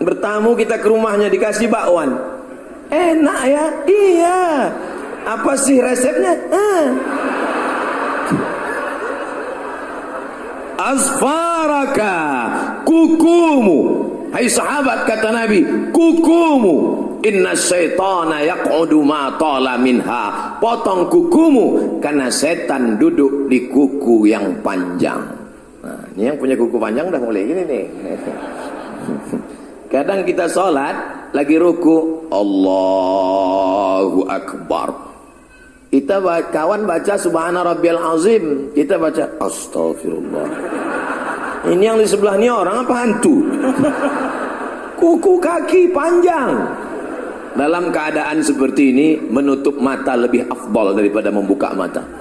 Bertamu 0.02 0.58
kita 0.58 0.82
ke 0.82 0.88
rumahnya 0.90 1.30
dikasih 1.30 1.70
bakwan. 1.70 2.18
Enak 2.90 3.42
ya? 3.46 3.66
Iya. 3.86 4.42
Apa 5.22 5.54
sih 5.56 5.78
resepnya? 5.78 6.34
Ah. 6.50 6.86
Asfaraka 10.82 12.18
kukumu 12.90 14.12
Hai 14.32 14.48
sahabat 14.48 15.04
kata 15.04 15.28
Nabi, 15.28 15.60
kukumu 15.92 16.76
inna 17.20 17.52
syaitana 17.52 18.40
yaq'udu 18.40 19.04
ma 19.04 19.36
tala 19.36 19.76
minha. 19.76 20.56
Potong 20.56 21.12
kukumu 21.12 22.00
karena 22.00 22.32
setan 22.32 22.96
duduk 22.96 23.52
di 23.52 23.68
kuku 23.68 24.32
yang 24.32 24.64
panjang. 24.64 25.20
Nah, 25.84 26.08
ini 26.16 26.32
yang 26.32 26.40
punya 26.40 26.56
kuku 26.56 26.80
panjang 26.80 27.12
udah 27.12 27.20
mulai 27.20 27.44
gini 27.44 27.64
nih. 27.68 27.84
Kadang 29.92 30.24
kita 30.24 30.48
sholat 30.48 30.96
lagi 31.36 31.60
ruku 31.60 32.24
Allahu 32.32 34.24
Akbar. 34.24 35.12
Kita 35.92 36.24
kawan 36.48 36.88
baca 36.88 37.20
Subhana 37.20 37.68
Rabbiyal 37.68 38.00
Azim, 38.00 38.72
kita 38.72 38.96
baca 38.96 39.28
Astagfirullah. 39.44 40.48
Ini 41.76 41.84
yang 41.84 42.00
di 42.00 42.08
sebelah 42.08 42.40
ini 42.40 42.48
orang 42.48 42.88
apa 42.88 42.94
hantu? 43.04 43.36
Kuku 44.96 45.44
kaki 45.44 45.92
panjang. 45.92 46.56
Dalam 47.52 47.92
keadaan 47.92 48.40
seperti 48.40 48.96
ini 48.96 49.20
menutup 49.20 49.76
mata 49.76 50.16
lebih 50.16 50.48
afdal 50.48 50.96
daripada 50.96 51.28
membuka 51.36 51.76
mata. 51.76 52.21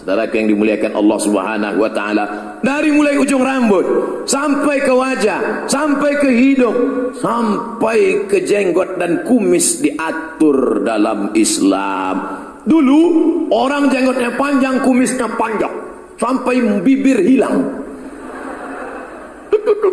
Saudara 0.00 0.24
yang 0.32 0.48
dimuliakan 0.48 0.96
Allah 0.96 1.18
Subhanahu 1.20 1.76
wa 1.76 1.90
taala, 1.92 2.24
dari 2.64 2.88
mulai 2.88 3.20
ujung 3.20 3.44
rambut 3.44 3.84
sampai 4.24 4.80
ke 4.80 4.88
wajah, 4.96 5.68
sampai 5.68 6.16
ke 6.16 6.32
hidung, 6.32 7.12
sampai 7.20 8.24
ke 8.24 8.40
jenggot 8.40 8.96
dan 8.96 9.28
kumis 9.28 9.84
diatur 9.84 10.80
dalam 10.88 11.36
Islam. 11.36 12.16
Dulu 12.64 13.00
orang 13.52 13.92
jenggotnya 13.92 14.32
panjang, 14.40 14.80
kumisnya 14.80 15.28
panjang, 15.36 15.72
sampai 16.16 16.80
bibir 16.80 17.20
hilang. 17.20 17.60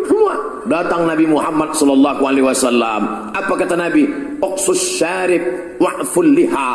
Semua. 0.08 0.34
Datang 0.68 1.08
Nabi 1.08 1.24
Muhammad 1.24 1.72
sallallahu 1.72 2.22
alaihi 2.26 2.44
wasallam. 2.44 3.32
Apa 3.32 3.52
kata 3.54 3.78
Nabi? 3.78 4.04
Oxus 4.42 4.98
syarib 5.00 5.40
wa'ful 5.78 6.26
liha. 6.26 6.74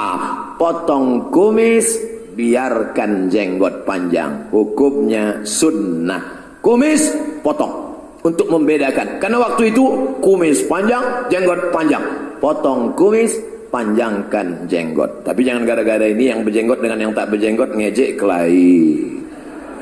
Potong 0.58 1.30
kumis, 1.30 2.00
biarkan 2.34 3.30
jenggot 3.30 3.88
panjang. 3.88 4.50
Hukumnya 4.50 5.42
sunnah. 5.46 6.22
Kumis 6.60 7.14
potong. 7.46 7.96
Untuk 8.24 8.48
membedakan. 8.48 9.20
Karena 9.20 9.38
waktu 9.40 9.72
itu 9.72 9.84
kumis 10.24 10.64
panjang 10.66 11.04
jenggot 11.28 11.72
panjang. 11.72 12.04
Potong 12.40 12.92
kumis 12.98 13.38
panjangkan 13.74 14.70
jenggot. 14.70 15.26
Tapi 15.26 15.42
jangan 15.42 15.66
gara-gara 15.66 16.06
ini 16.06 16.30
yang 16.30 16.46
berjenggot 16.46 16.80
dengan 16.80 17.10
yang 17.10 17.12
tak 17.18 17.34
berjenggot 17.34 17.74
ngejek 17.74 18.22
kelahi 18.22 19.02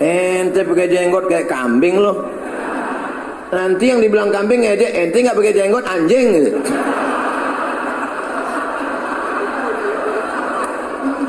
ente 0.02 0.66
pakai 0.66 0.88
jenggot 0.90 1.30
kayak 1.30 1.46
kambing 1.46 2.02
loh. 2.02 2.26
Nanti 3.54 3.92
yang 3.92 4.00
dibilang 4.02 4.34
kambing 4.34 4.66
ngejek 4.66 4.90
ente 4.90 5.18
nggak 5.22 5.38
pakai 5.38 5.54
jenggot 5.54 5.86
anjing 5.86 6.28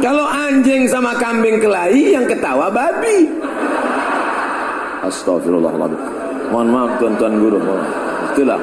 Kalau 0.02 0.26
anjing 0.26 0.90
sama 0.90 1.14
kambing 1.14 1.62
kelahi 1.62 2.18
yang 2.18 2.26
ketawa 2.26 2.66
babi. 2.74 3.30
Astagfirullahaladzim. 5.06 6.02
Mohon 6.50 6.68
maaf 6.74 6.90
tuan-tuan 6.98 7.34
guru. 7.38 7.58
Itulah. 8.34 8.60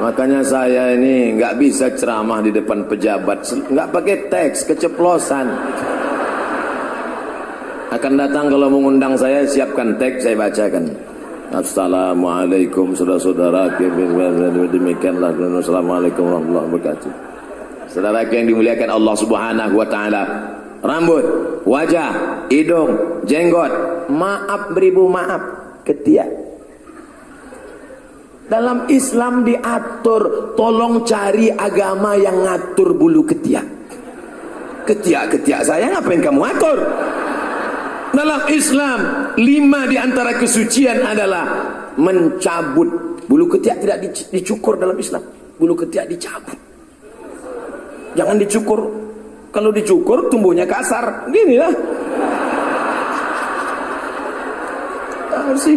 Makanya 0.00 0.40
saya 0.42 0.96
ini 0.96 1.36
nggak 1.36 1.60
bisa 1.60 1.92
ceramah 1.94 2.42
di 2.42 2.50
depan 2.50 2.88
pejabat, 2.88 3.44
nggak 3.70 3.88
pakai 3.92 4.16
teks, 4.26 4.66
keceplosan. 4.66 5.46
Akan 7.92 8.16
datang 8.16 8.48
kalau 8.48 8.72
mengundang 8.72 9.14
saya 9.14 9.44
siapkan 9.44 9.94
teks 10.00 10.24
saya 10.24 10.34
bacakan. 10.34 10.90
Assalamualaikum 11.52 12.96
saudara-saudara 12.96 13.76
demikianlah 14.72 15.36
Assalamualaikum 15.36 16.24
warahmatullahi 16.24 16.64
wabarakatuh 16.64 17.12
Saudara 17.92 18.24
yang 18.24 18.48
dimuliakan 18.48 18.88
Allah 18.88 19.14
Subhanahu 19.20 19.76
wa 19.76 19.84
taala 19.84 20.22
rambut, 20.82 21.24
wajah, 21.64 22.44
hidung, 22.50 23.22
jenggot. 23.24 23.70
Maaf 24.10 24.74
beribu 24.74 25.08
maaf, 25.08 25.40
ketiak. 25.86 26.28
Dalam 28.50 28.84
Islam 28.92 29.48
diatur, 29.48 30.52
tolong 30.58 31.08
cari 31.08 31.48
agama 31.48 32.18
yang 32.20 32.44
ngatur 32.44 32.92
bulu 32.92 33.24
ketiak. 33.24 33.64
Ketiak-ketiak 34.82 35.62
saya 35.62 35.88
ngapain 35.94 36.20
kamu 36.20 36.42
atur? 36.42 36.78
Dalam 38.12 38.44
Islam, 38.52 39.00
lima 39.40 39.88
di 39.88 39.96
antara 39.96 40.36
kesucian 40.36 41.00
adalah 41.00 41.46
mencabut. 41.96 43.24
Bulu 43.24 43.48
ketiak 43.56 43.80
tidak 43.80 43.98
dicukur 44.28 44.76
dalam 44.76 44.98
Islam. 45.00 45.24
Bulu 45.56 45.72
ketiak 45.72 46.10
dicabut. 46.12 46.58
Jangan 48.12 48.36
dicukur 48.36 49.01
kalau 49.52 49.68
dicukur 49.68 50.32
tumbuhnya 50.32 50.64
kasar. 50.64 51.28
Gini 51.28 51.60
lah. 51.60 51.72
sih. 55.56 55.76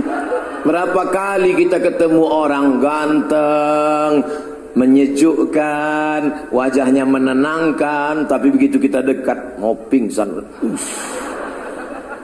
Berapa 0.66 1.14
kali 1.14 1.54
kita 1.54 1.78
ketemu 1.78 2.24
orang 2.26 2.82
ganteng, 2.82 4.26
menyejukkan, 4.74 6.50
wajahnya 6.50 7.06
menenangkan, 7.06 8.26
tapi 8.26 8.50
begitu 8.50 8.82
kita 8.82 9.06
dekat 9.06 9.62
mau 9.62 9.78
pingsan. 9.78 10.42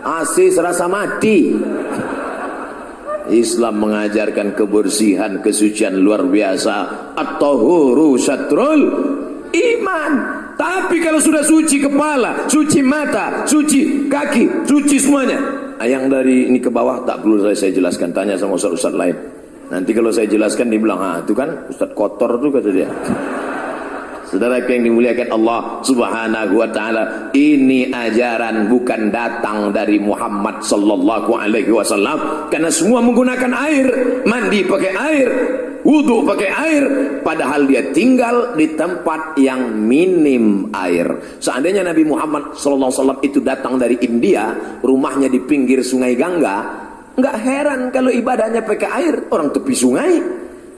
Asis 0.02 0.58
serasa 0.58 0.90
mati. 0.90 1.54
Islam 3.30 3.80
mengajarkan 3.80 4.58
kebersihan, 4.58 5.40
kesucian 5.40 6.02
luar 6.02 6.26
biasa. 6.26 6.76
At-tahuru 7.14 8.18
syatrul 8.18 8.82
iman. 9.54 10.41
Tapi 10.56 10.98
kalau 11.02 11.20
sudah 11.20 11.44
suci 11.44 11.82
kepala, 11.82 12.46
suci 12.48 12.80
mata, 12.84 13.44
suci 13.48 14.08
kaki, 14.08 14.68
suci 14.68 14.96
semuanya. 15.00 15.40
Nah, 15.82 15.88
yang 15.90 16.06
dari 16.12 16.46
ini 16.46 16.62
ke 16.62 16.70
bawah 16.70 17.02
tak 17.04 17.26
perlu 17.26 17.42
saya, 17.42 17.58
saya 17.58 17.74
jelaskan. 17.74 18.14
Tanya 18.14 18.38
sama 18.38 18.54
ustaz-ustaz 18.58 18.94
lain. 18.94 19.18
Nanti 19.72 19.96
kalau 19.96 20.12
saya 20.12 20.28
jelaskan 20.28 20.70
dia 20.70 20.78
bilang, 20.78 21.00
ah 21.00 21.18
itu 21.24 21.34
kan 21.34 21.66
ustaz 21.72 21.90
kotor 21.96 22.38
tuh 22.38 22.52
kata 22.52 22.70
dia. 22.70 22.90
Saudara 24.32 24.64
yang 24.64 24.88
dimuliakan 24.88 25.28
Allah 25.28 25.84
Subhanahu 25.84 26.56
wa 26.56 26.70
taala, 26.72 27.34
ini 27.36 27.92
ajaran 27.92 28.72
bukan 28.72 29.12
datang 29.12 29.76
dari 29.76 30.00
Muhammad 30.00 30.64
sallallahu 30.64 31.36
alaihi 31.36 31.68
wasallam 31.68 32.48
karena 32.48 32.72
semua 32.72 33.04
menggunakan 33.04 33.52
air, 33.52 33.88
mandi 34.24 34.64
pakai 34.64 34.92
air, 34.96 35.30
wudhu 35.82 36.26
pakai 36.26 36.50
air 36.50 36.84
padahal 37.26 37.66
dia 37.66 37.90
tinggal 37.94 38.54
di 38.54 38.74
tempat 38.74 39.38
yang 39.38 39.74
minim 39.74 40.70
air 40.74 41.38
seandainya 41.42 41.86
Nabi 41.86 42.04
Muhammad 42.06 42.58
SAW 42.58 43.22
itu 43.26 43.42
datang 43.42 43.78
dari 43.78 43.98
India 44.02 44.54
rumahnya 44.82 45.28
di 45.30 45.42
pinggir 45.42 45.82
sungai 45.82 46.14
Gangga 46.18 46.58
nggak 47.18 47.38
heran 47.44 47.82
kalau 47.92 48.10
ibadahnya 48.10 48.64
pakai 48.64 48.90
air 48.90 49.16
orang 49.30 49.52
tepi 49.52 49.74
sungai 49.76 50.14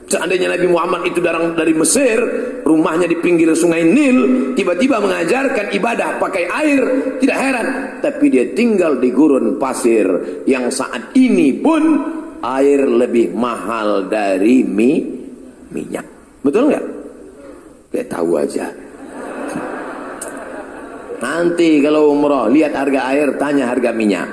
Seandainya 0.04 0.52
Nabi 0.52 0.68
Muhammad 0.68 1.08
itu 1.08 1.24
datang 1.24 1.56
dari 1.56 1.72
Mesir, 1.72 2.20
rumahnya 2.60 3.08
di 3.08 3.16
pinggir 3.24 3.48
sungai 3.56 3.88
Nil, 3.88 4.52
tiba-tiba 4.52 5.00
mengajarkan 5.00 5.72
ibadah 5.72 6.20
pakai 6.20 6.44
air, 6.44 6.82
tidak 7.24 7.38
heran. 7.40 7.66
Tapi 8.04 8.24
dia 8.28 8.52
tinggal 8.52 9.00
di 9.00 9.08
gurun 9.08 9.56
pasir 9.56 10.04
yang 10.44 10.68
saat 10.68 11.16
ini 11.16 11.56
pun 11.56 11.82
air 12.44 12.84
lebih 12.84 13.32
mahal 13.32 14.04
dari 14.04 14.60
mie, 14.60 15.00
minyak. 15.72 16.04
Betul 16.44 16.68
nggak? 16.68 16.84
Kayak 17.88 18.08
tahu 18.12 18.30
aja. 18.36 18.66
Nanti 21.24 21.80
kalau 21.80 22.12
umroh 22.12 22.52
lihat 22.52 22.76
harga 22.76 23.00
air, 23.16 23.32
tanya 23.40 23.72
harga 23.72 23.96
minyak. 23.96 24.28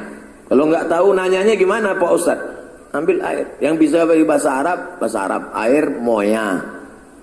Kalau 0.52 0.68
nggak 0.68 0.92
tahu 0.92 1.16
nanyanya 1.16 1.56
gimana 1.56 1.96
Pak 1.96 2.12
Ustadz? 2.12 2.50
Ambil 2.92 3.24
air. 3.24 3.48
Yang 3.64 3.88
bisa 3.88 4.04
bagi 4.04 4.28
bahasa 4.28 4.60
Arab, 4.60 5.00
bahasa 5.00 5.24
Arab. 5.24 5.56
Air 5.56 5.96
moya, 6.04 6.60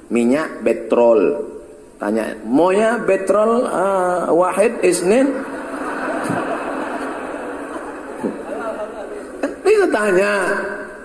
minyak 0.08 0.64
petrol. 0.64 1.44
Tanya, 2.00 2.32
moya 2.48 3.04
petrol 3.04 3.68
uh, 3.68 4.32
wahid 4.32 4.80
isnin? 4.80 5.28
Bisa 9.67 9.67
tanya, 9.86 10.32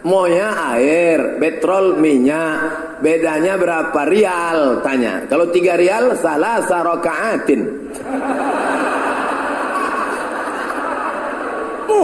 moya 0.02 0.74
air, 0.74 1.38
petrol 1.38 2.02
minyak, 2.02 2.98
bedanya 3.00 3.56
berapa 3.56 4.02
rial? 4.10 4.82
Tanya. 4.82 5.30
Kalau 5.30 5.54
tiga 5.54 5.78
rial 5.78 6.18
salah 6.18 6.66
sarokaatin. 6.66 7.62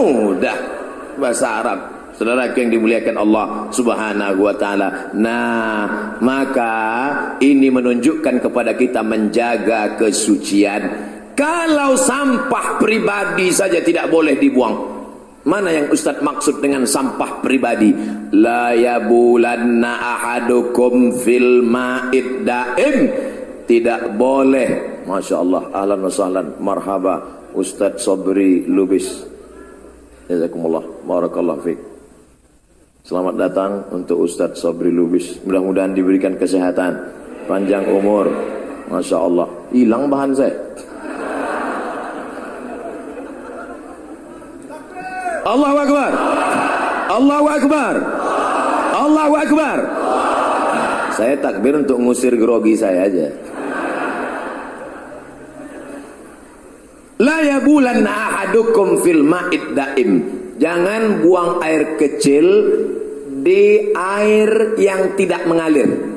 Mudah 0.00 0.56
bahasa 1.20 1.60
Arab. 1.60 1.80
Saudara 2.20 2.52
yang 2.52 2.68
dimuliakan 2.68 3.16
Allah 3.16 3.46
Subhanahu 3.72 4.44
wa 4.44 4.52
taala. 4.52 5.08
Nah, 5.16 5.88
maka 6.20 6.76
ini 7.40 7.72
menunjukkan 7.72 8.44
kepada 8.44 8.76
kita 8.76 9.00
menjaga 9.00 9.96
kesucian. 9.96 11.08
Kalau 11.32 11.96
sampah 11.96 12.76
pribadi 12.76 13.48
saja 13.48 13.80
tidak 13.80 14.12
boleh 14.12 14.36
dibuang, 14.36 14.99
Mana 15.40 15.72
yang 15.72 15.88
Ustaz 15.88 16.20
maksud 16.20 16.60
dengan 16.60 16.84
sampah 16.84 17.40
pribadi? 17.40 17.96
La 18.36 18.76
yabulanna 18.76 20.18
ahadukum 20.18 21.16
fil 21.16 21.64
ma'id 21.64 22.44
daim. 22.44 22.96
Tidak 23.64 24.20
boleh. 24.20 25.02
Masya 25.08 25.36
Allah. 25.40 25.62
Ahlan 25.72 26.00
wa 26.04 26.12
sahlan. 26.12 26.46
Marhaba. 26.60 27.14
Ustaz 27.56 28.04
Sobri 28.04 28.68
Lubis. 28.68 29.24
Jazakumullah. 30.28 30.84
Barakallah 31.08 31.56
fiik. 31.64 31.90
Selamat 33.00 33.34
datang 33.40 33.72
untuk 33.96 34.22
Ustadz 34.28 34.60
Sabri 34.60 34.92
Lubis. 34.92 35.40
Mudah-mudahan 35.42 35.96
diberikan 35.96 36.36
kesehatan, 36.36 36.94
panjang 37.48 37.88
umur. 37.88 38.28
Masya 38.86 39.16
Allah. 39.16 39.48
Hilang 39.72 40.06
bahan 40.06 40.30
saya. 40.36 40.54
Allahu 45.50 45.76
Akbar. 45.82 46.12
Allahu 47.10 47.46
Akbar. 47.50 47.94
Allahu 48.94 49.34
Akbar. 49.34 49.78
Saya 51.18 51.34
takbir 51.42 51.74
untuk 51.74 51.98
ngusir 51.98 52.38
grogi 52.38 52.78
saya 52.78 53.10
aja. 53.10 53.28
La 57.20 57.44
yabulan 57.44 58.06
ahadukum 58.06 59.02
fil 59.02 59.26
ma'id 59.26 59.74
daim. 59.76 60.10
Jangan 60.56 61.20
buang 61.20 61.60
air 61.60 61.98
kecil 61.98 62.46
di 63.42 63.92
air 63.92 64.78
yang 64.80 65.18
tidak 65.18 65.44
mengalir. 65.44 66.09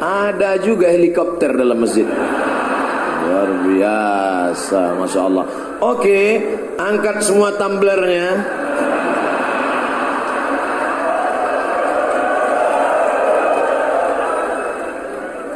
Ada 0.00 0.56
juga 0.64 0.88
helikopter 0.88 1.52
dalam 1.52 1.76
masjid. 1.76 2.08
Luar 3.28 3.50
biasa, 3.68 4.96
masya 4.96 5.20
Allah. 5.28 5.44
Oke, 5.84 6.40
angkat 6.80 7.20
semua 7.20 7.52
tumblernya. 7.60 8.28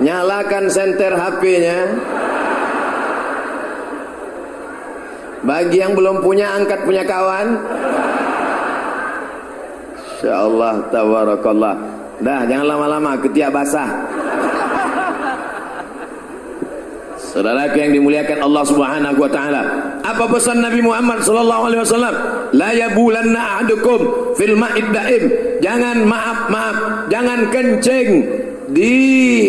Nyalakan 0.05 0.65
senter 0.69 1.17
HP-nya. 1.17 1.79
Bagi 5.41 5.81
yang 5.81 5.97
belum 5.97 6.21
punya, 6.21 6.53
angkat 6.53 6.85
punya 6.85 7.09
kawan. 7.09 7.65
Insya 9.97 10.45
Allah, 10.45 10.85
tabarakallah. 10.93 12.04
Dah, 12.25 12.49
jangan 12.49 12.67
lama-lama, 12.73 13.21
ketiak 13.21 13.53
basah. 13.53 14.09
Saudara 17.21 17.67
yang 17.75 17.93
dimuliakan 17.93 18.47
Allah 18.47 18.65
Subhanahu 18.65 19.19
wa 19.19 19.29
taala. 19.29 19.63
Apa 20.07 20.31
pesan 20.31 20.63
Nabi 20.63 20.81
Muhammad 20.81 21.21
sallallahu 21.21 21.63
alaihi 21.67 21.83
wasallam? 21.83 22.15
La 22.55 22.71
yabulanna 22.71 23.59
ahadukum 23.59 24.33
fil 24.39 24.55
ma'id 24.55 24.89
daim. 24.95 25.25
Jangan 25.59 26.07
maaf, 26.07 26.49
maaf, 26.49 26.77
jangan 27.11 27.51
kencing 27.51 28.09
di 28.71 28.95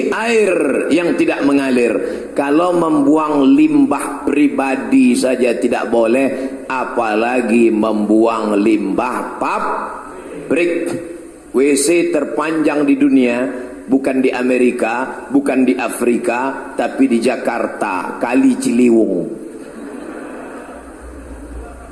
air 0.10 0.52
yang 0.90 1.14
tidak 1.16 1.46
mengalir. 1.46 1.94
Kalau 2.34 2.74
membuang 2.76 3.54
limbah 3.56 4.26
pribadi 4.28 5.14
saja 5.14 5.54
tidak 5.56 5.88
boleh, 5.88 6.66
apalagi 6.66 7.70
membuang 7.70 8.60
limbah 8.60 9.38
pabrik. 9.40 11.15
WC 11.56 12.12
terpanjang 12.12 12.84
di 12.84 13.00
dunia 13.00 13.48
bukan 13.88 14.20
di 14.20 14.28
Amerika, 14.28 15.26
bukan 15.32 15.64
di 15.64 15.72
Afrika, 15.80 16.74
tapi 16.76 17.08
di 17.08 17.24
Jakarta, 17.24 18.20
Kali 18.20 18.60
Ciliwung. 18.60 19.16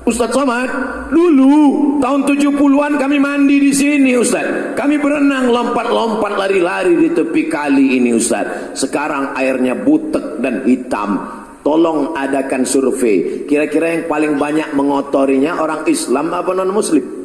Ustaz 0.04 0.36
Somad, 0.36 0.68
dulu 1.16 1.96
tahun 2.04 2.28
70-an 2.28 3.00
kami 3.00 3.24
mandi 3.24 3.56
di 3.64 3.72
sini 3.72 4.20
Ustaz. 4.20 4.76
Kami 4.76 5.00
berenang 5.00 5.48
lompat-lompat 5.48 6.36
lari-lari 6.36 7.00
di 7.00 7.16
tepi 7.16 7.48
kali 7.48 7.96
ini 7.96 8.12
Ustaz. 8.12 8.76
Sekarang 8.76 9.32
airnya 9.32 9.80
butek 9.80 10.44
dan 10.44 10.68
hitam. 10.68 11.24
Tolong 11.64 12.12
adakan 12.20 12.68
survei. 12.68 13.48
Kira-kira 13.48 13.96
yang 13.96 14.12
paling 14.12 14.36
banyak 14.36 14.76
mengotorinya 14.76 15.64
orang 15.64 15.88
Islam 15.88 16.36
apa 16.36 16.52
non 16.52 16.76
Muslim? 16.76 17.23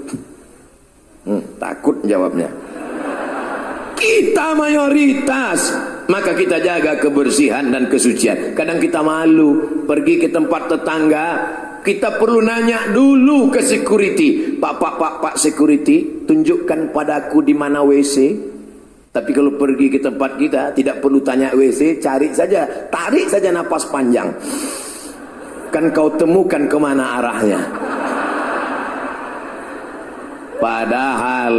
Hmm, 1.27 1.43
takut 1.59 1.99
jawabnya. 2.07 2.51
Kita 3.99 4.55
mayoritas. 4.55 5.75
Maka 6.09 6.33
kita 6.33 6.63
jaga 6.63 6.97
kebersihan 6.97 7.69
dan 7.69 7.91
kesucian. 7.93 8.57
Kadang 8.57 8.81
kita 8.81 9.05
malu 9.05 9.85
Pergi 9.85 10.17
ke 10.23 10.29
tempat 10.31 10.71
tetangga. 10.71 11.27
Kita 11.83 12.17
perlu 12.17 12.41
nanya 12.41 12.95
dulu 12.95 13.51
ke 13.51 13.61
security. 13.61 14.57
Pak, 14.57 14.75
pak, 14.79 14.95
pak, 14.97 15.15
pak 15.21 15.35
security 15.37 16.25
Tunjukkan 16.25 16.95
padaku 16.95 17.45
di 17.45 17.53
mana 17.53 17.85
WC 17.85 18.17
Tapi 19.13 19.31
kalau 19.35 19.55
pergi 19.59 19.87
ke 19.93 19.99
tempat 20.01 20.39
kita 20.39 20.63
Tidak 20.73 20.97
perlu 21.03 21.21
tanya 21.21 21.53
WC 21.53 21.99
Cari 22.01 22.33
saja. 22.33 22.65
Tarik 22.89 23.27
saja 23.29 23.51
napas 23.51 23.85
panjang. 23.91 24.31
Kan 25.69 25.93
kau 25.93 26.09
temukan 26.17 26.65
ke 26.65 26.77
mana 26.81 27.21
arahnya 27.21 27.61
Padahal 30.59 31.55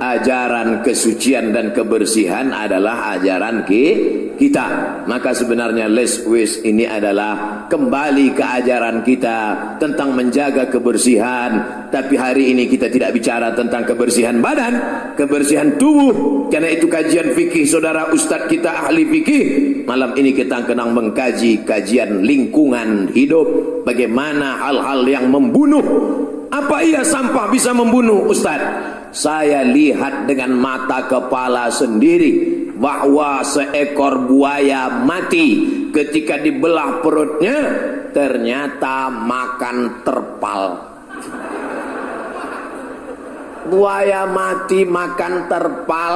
ajaran 0.00 0.80
kesucian 0.80 1.52
dan 1.52 1.76
kebersihan 1.76 2.56
adalah 2.56 3.12
ajaran 3.16 3.68
kita. 3.68 4.66
Maka 5.04 5.36
sebenarnya 5.36 5.92
less 5.92 6.24
waste 6.24 6.64
ini 6.64 6.88
adalah 6.88 7.68
kembali 7.68 8.32
ke 8.32 8.40
ajaran 8.40 9.04
kita 9.04 9.38
tentang 9.76 10.16
menjaga 10.16 10.72
kebersihan. 10.72 11.84
Tapi 11.92 12.16
hari 12.16 12.56
ini 12.56 12.64
kita 12.64 12.88
tidak 12.88 13.12
bicara 13.12 13.52
tentang 13.52 13.84
kebersihan 13.84 14.40
badan, 14.40 14.72
kebersihan 15.20 15.76
tubuh. 15.76 16.48
Karena 16.48 16.72
itu 16.72 16.88
kajian 16.88 17.36
fikih 17.36 17.68
saudara 17.68 18.08
ustadz 18.08 18.48
kita 18.48 18.88
ahli 18.88 19.04
fikih. 19.04 19.44
Malam 19.84 20.16
ini 20.16 20.32
kita 20.32 20.64
akan 20.64 20.96
mengkaji 20.96 21.68
kajian 21.68 22.24
lingkungan 22.24 23.12
hidup. 23.12 23.84
Bagaimana 23.84 24.64
hal-hal 24.64 25.04
yang 25.04 25.28
membunuh 25.28 25.84
apa 26.50 26.82
iya 26.82 27.06
sampah 27.06 27.46
bisa 27.46 27.70
membunuh 27.70 28.26
Ustaz? 28.26 28.58
Saya 29.14 29.62
lihat 29.62 30.26
dengan 30.26 30.50
mata 30.58 31.06
kepala 31.06 31.70
sendiri 31.70 32.66
bahwa 32.74 33.42
seekor 33.46 34.26
buaya 34.26 35.06
mati 35.06 35.66
ketika 35.94 36.42
dibelah 36.42 36.98
perutnya 36.98 37.58
ternyata 38.10 39.10
makan 39.10 40.02
terpal. 40.02 40.62
Buaya 43.70 44.26
mati 44.26 44.82
makan 44.82 45.46
terpal, 45.46 46.14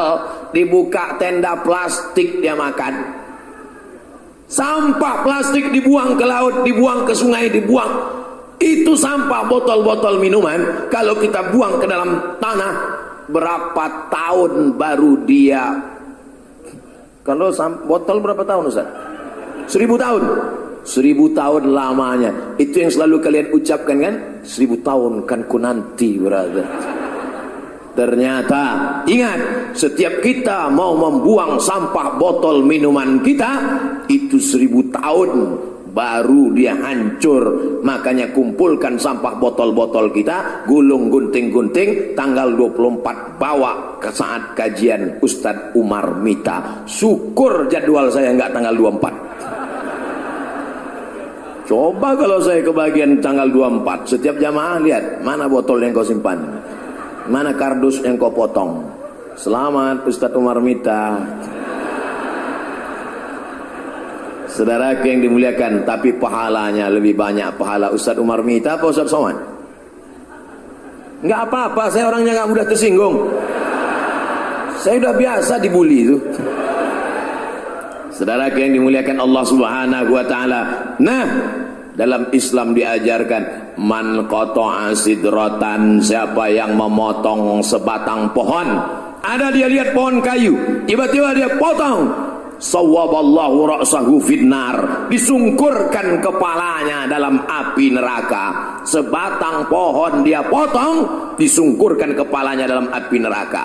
dibuka 0.50 1.14
tenda 1.14 1.62
plastik 1.62 2.42
dia 2.42 2.58
makan. 2.58 3.22
Sampah 4.50 5.22
plastik 5.22 5.70
dibuang 5.70 6.18
ke 6.18 6.26
laut, 6.26 6.66
dibuang 6.66 7.06
ke 7.06 7.14
sungai, 7.14 7.50
dibuang 7.54 8.23
itu 8.62 8.92
sampah 8.94 9.44
botol-botol 9.50 10.22
minuman 10.22 10.88
kalau 10.88 11.18
kita 11.18 11.52
buang 11.52 11.82
ke 11.82 11.86
dalam 11.90 12.38
tanah 12.38 12.72
berapa 13.28 13.84
tahun 14.12 14.76
baru 14.76 15.12
dia? 15.24 15.64
Kalau 17.24 17.48
botol 17.88 18.20
berapa 18.20 18.44
tahun 18.44 18.68
Ustaz? 18.68 18.88
Seribu 19.64 19.96
tahun. 19.96 20.22
Seribu 20.84 21.32
tahun 21.32 21.72
lamanya. 21.72 22.60
Itu 22.60 22.84
yang 22.84 22.92
selalu 22.92 23.16
kalian 23.24 23.46
ucapkan 23.56 23.96
kan? 23.96 24.14
Seribu 24.44 24.84
tahun 24.84 25.24
kan 25.24 25.48
ku 25.48 25.56
nanti 25.56 26.20
brother. 26.20 26.68
Ternyata 27.94 28.62
ingat 29.06 29.70
setiap 29.72 30.18
kita 30.20 30.66
mau 30.68 30.98
membuang 30.98 31.62
sampah 31.62 32.18
botol 32.18 32.66
minuman 32.66 33.22
kita 33.22 33.50
itu 34.10 34.36
seribu 34.36 34.82
tahun 34.90 35.30
baru 35.94 36.50
dia 36.50 36.74
hancur. 36.74 37.78
Makanya 37.86 38.34
kumpulkan 38.34 38.98
sampah 38.98 39.38
botol-botol 39.38 40.10
kita 40.10 40.66
gulung 40.66 41.08
gunting-gunting 41.08 42.18
tanggal 42.18 42.50
24 42.58 43.38
bawa 43.38 44.02
ke 44.02 44.10
saat 44.10 44.58
kajian 44.58 45.22
Ustadz 45.22 45.78
Umar 45.78 46.18
Mita. 46.18 46.84
Syukur 46.90 47.70
jadwal 47.70 48.10
saya 48.10 48.34
nggak 48.34 48.50
tanggal 48.52 48.74
24 48.74 49.24
coba 51.64 52.12
kalau 52.12 52.36
saya 52.44 52.60
kebagian 52.60 53.24
tanggal 53.24 53.48
24 53.48 54.04
setiap 54.04 54.36
jamaah 54.36 54.76
lihat 54.84 55.24
mana 55.24 55.48
botol 55.48 55.80
yang 55.80 55.96
kau 55.96 56.04
simpan 56.04 56.36
mana 57.28 57.56
kardus 57.56 58.04
yang 58.04 58.20
kau 58.20 58.28
potong. 58.28 58.84
Selamat 59.34 60.06
Ustadz 60.06 60.36
Umar 60.38 60.62
Mita 60.62 61.18
Saudara 64.54 64.94
yang 65.02 65.18
dimuliakan 65.18 65.82
Tapi 65.82 66.14
pahalanya 66.14 66.86
lebih 66.86 67.18
banyak 67.18 67.58
Pahala 67.58 67.90
Ustaz 67.90 68.14
Umar 68.22 68.46
Mita 68.46 68.78
apa 68.78 68.86
Ustaz 68.86 69.10
Soman 69.10 69.34
Enggak 71.26 71.50
apa-apa 71.50 71.90
Saya 71.90 72.06
orangnya 72.06 72.36
enggak 72.38 72.48
mudah 72.52 72.66
tersinggung. 72.68 73.16
Saya 74.76 75.00
sudah 75.00 75.16
biasa 75.16 75.56
dibully 75.56 76.04
itu. 76.04 76.16
Saudara 78.12 78.52
yang 78.52 78.76
dimuliakan 78.76 79.24
Allah 79.24 79.44
subhanahu 79.48 80.12
wa 80.12 80.24
ta'ala. 80.28 80.60
Nah 81.00 81.26
dalam 81.96 82.28
Islam 82.36 82.76
diajarkan 82.76 83.74
Man 83.80 84.28
qata'a 84.28 84.92
Siapa 84.94 86.44
yang 86.50 86.74
memotong 86.74 87.62
sebatang 87.62 88.34
pohon 88.34 88.66
Ada 89.22 89.54
dia 89.54 89.70
lihat 89.70 89.94
pohon 89.94 90.18
kayu 90.18 90.58
Tiba-tiba 90.90 91.30
dia 91.38 91.54
potong 91.54 92.33
sawaballahu 92.58 93.78
ra'sahu 93.78 94.20
finnar 94.22 95.08
disungkurkan 95.10 96.20
kepalanya 96.22 97.06
dalam 97.10 97.42
api 97.44 97.92
neraka. 97.94 98.78
Sebatang 98.84 99.68
pohon 99.68 100.22
dia 100.22 100.44
potong 100.44 101.08
disungkurkan 101.40 102.14
kepalanya 102.14 102.68
dalam 102.68 102.90
api 102.90 103.16
neraka. 103.20 103.64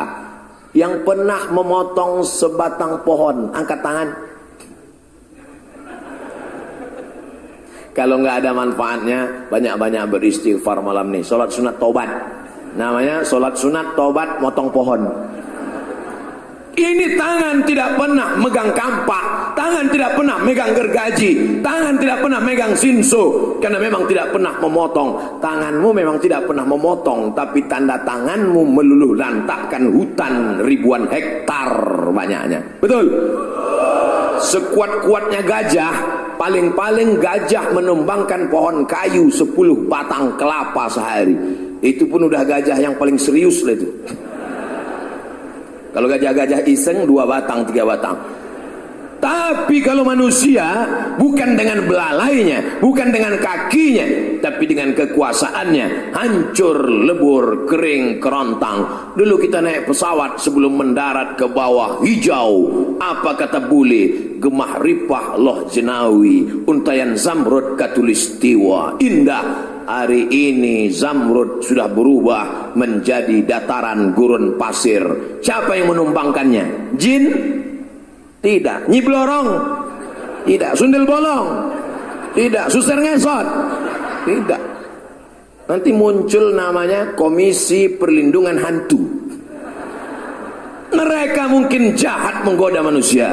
Yang 0.74 1.02
pernah 1.02 1.50
memotong 1.50 2.22
sebatang 2.22 3.02
pohon 3.02 3.50
angkat 3.52 3.80
tangan. 3.82 4.10
Kalau 7.90 8.22
nggak 8.22 8.46
ada 8.46 8.52
manfaatnya 8.54 9.20
banyak-banyak 9.50 10.08
beristighfar 10.08 10.80
malam 10.80 11.10
nih 11.12 11.26
sholat 11.26 11.52
sunat 11.52 11.76
tobat 11.82 12.08
namanya 12.78 13.26
sholat 13.26 13.58
sunat 13.58 13.98
tobat 13.98 14.38
motong 14.40 14.70
pohon 14.70 15.10
ini 16.78 17.18
tangan 17.18 17.66
tidak 17.66 17.98
pernah 17.98 18.38
megang 18.38 18.70
kampak, 18.78 19.56
tangan 19.58 19.90
tidak 19.90 20.14
pernah 20.14 20.38
megang 20.38 20.72
gergaji, 20.78 21.60
tangan 21.66 21.98
tidak 21.98 22.22
pernah 22.22 22.40
megang 22.40 22.74
sinso, 22.78 23.58
karena 23.58 23.82
memang 23.82 24.06
tidak 24.06 24.30
pernah 24.30 24.54
memotong. 24.62 25.42
Tanganmu 25.42 25.90
memang 25.90 26.18
tidak 26.22 26.46
pernah 26.46 26.66
memotong, 26.68 27.34
tapi 27.34 27.66
tanda 27.66 27.98
tanganmu 28.06 28.62
meluluh 28.70 29.18
lantakkan 29.18 29.90
hutan 29.90 30.62
ribuan 30.62 31.10
hektar 31.10 31.74
banyaknya. 32.14 32.62
Betul? 32.78 33.06
Sekuat-kuatnya 34.40 35.44
gajah, 35.44 35.94
paling-paling 36.40 37.20
gajah 37.20 37.76
menumbangkan 37.76 38.48
pohon 38.48 38.88
kayu 38.88 39.28
10 39.28 39.52
batang 39.92 40.40
kelapa 40.40 40.88
sehari. 40.88 41.36
Itu 41.84 42.08
pun 42.08 42.28
udah 42.28 42.44
gajah 42.48 42.80
yang 42.80 42.96
paling 42.96 43.20
serius 43.20 43.64
lah 43.68 43.76
itu. 43.76 43.88
Kalau 45.90 46.06
gajah-gajah 46.06 46.70
iseng 46.70 47.06
dua 47.10 47.26
batang, 47.26 47.66
tiga 47.66 47.86
batang. 47.86 48.14
Tapi 49.20 49.84
kalau 49.84 50.08
manusia 50.08 50.88
bukan 51.20 51.60
dengan 51.60 51.84
belalainya, 51.84 52.80
bukan 52.80 53.12
dengan 53.12 53.36
kakinya, 53.36 54.40
tapi 54.40 54.64
dengan 54.64 54.96
kekuasaannya, 54.96 56.16
hancur, 56.16 56.88
lebur, 56.88 57.68
kering, 57.68 58.24
kerontang. 58.24 59.12
Dulu 59.20 59.36
kita 59.44 59.60
naik 59.60 59.92
pesawat 59.92 60.40
sebelum 60.40 60.80
mendarat 60.80 61.36
ke 61.36 61.52
bawah 61.52 62.00
hijau. 62.00 62.72
Apa 63.00 63.36
kata 63.36 63.68
bule? 63.68 64.36
Gemah 64.40 64.80
ripah 64.80 65.36
loh 65.36 65.68
jenawi, 65.68 66.64
untayan 66.64 67.20
zamrud 67.20 67.76
katulistiwa. 67.76 69.04
Indah 69.04 69.46
hari 69.90 70.30
ini 70.30 70.94
Zamrud 70.94 71.66
sudah 71.66 71.90
berubah 71.90 72.78
menjadi 72.78 73.42
dataran 73.42 74.14
gurun 74.14 74.54
pasir. 74.54 75.02
Siapa 75.42 75.74
yang 75.74 75.98
menumbangkannya? 75.98 76.94
Jin? 76.94 77.26
Tidak. 78.40 78.88
Nyiblorong? 78.88 79.48
Tidak. 80.48 80.72
Sundel 80.76 81.04
bolong? 81.04 81.48
Tidak. 82.34 82.66
Suster 82.72 83.00
ngesot? 83.00 83.48
Tidak. 84.24 84.62
Nanti 85.70 85.90
muncul 85.94 86.58
namanya 86.58 87.14
Komisi 87.14 87.92
Perlindungan 87.94 88.58
Hantu. 88.58 89.00
Mereka 90.90 91.46
mungkin 91.46 91.94
jahat 91.94 92.42
menggoda 92.42 92.82
manusia 92.82 93.30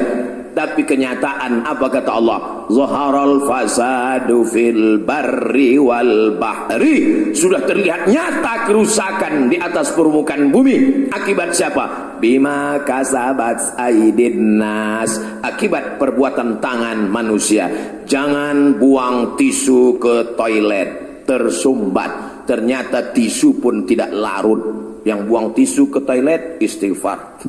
tapi 0.56 0.88
kenyataan 0.88 1.68
apa 1.68 1.84
kata 1.92 2.16
Allah? 2.16 2.64
Zaharal 2.72 3.44
fasadu 3.44 4.40
fil 4.48 5.04
barri 5.04 5.76
wal 5.76 6.40
bahri. 6.40 7.28
Sudah 7.36 7.60
terlihat 7.60 8.08
nyata 8.08 8.64
kerusakan 8.64 9.52
di 9.52 9.60
atas 9.60 9.92
permukaan 9.92 10.48
bumi. 10.48 11.12
Akibat 11.12 11.52
siapa? 11.52 12.16
Bima 12.24 12.80
kasabat 12.88 13.76
aidin 13.76 14.56
nas. 14.56 15.20
Akibat 15.44 16.00
perbuatan 16.00 16.56
tangan 16.56 17.04
manusia. 17.04 17.68
Jangan 18.08 18.80
buang 18.80 19.36
tisu 19.36 20.00
ke 20.00 20.40
toilet. 20.40 21.20
Tersumbat. 21.28 22.48
Ternyata 22.48 23.12
tisu 23.12 23.60
pun 23.60 23.84
tidak 23.84 24.08
larut. 24.08 24.60
Yang 25.04 25.20
buang 25.28 25.52
tisu 25.52 25.92
ke 25.92 26.00
toilet 26.00 26.56
istighfar. 26.64 27.44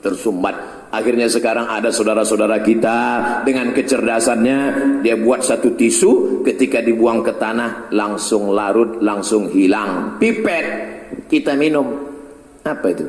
Tersumbat 0.00 0.81
Akhirnya 0.92 1.24
sekarang 1.24 1.72
ada 1.72 1.88
saudara-saudara 1.88 2.60
kita 2.60 2.96
dengan 3.48 3.72
kecerdasannya 3.72 4.58
dia 5.00 5.16
buat 5.16 5.40
satu 5.40 5.72
tisu 5.72 6.44
ketika 6.44 6.84
dibuang 6.84 7.24
ke 7.24 7.32
tanah 7.40 7.88
langsung 7.96 8.52
larut, 8.52 9.00
langsung 9.00 9.48
hilang. 9.48 10.20
Pipet 10.20 10.66
kita 11.32 11.56
minum. 11.56 11.96
Apa 12.60 12.92
itu? 12.92 13.08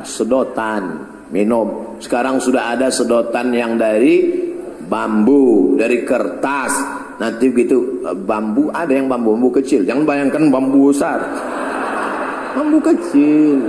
Sedotan 0.00 1.04
minum. 1.28 2.00
Sekarang 2.00 2.40
sudah 2.40 2.72
ada 2.72 2.88
sedotan 2.88 3.52
yang 3.52 3.76
dari 3.76 4.24
bambu, 4.80 5.76
dari 5.76 6.08
kertas. 6.08 6.72
Nanti 7.20 7.52
begitu 7.52 8.00
bambu 8.24 8.72
ada 8.72 8.96
yang 8.96 9.12
bambu 9.12 9.36
bambu 9.36 9.60
kecil. 9.60 9.84
Jangan 9.84 10.08
bayangkan 10.08 10.48
bambu 10.48 10.88
besar. 10.88 11.20
Bambu 12.56 12.80
kecil. 12.80 13.60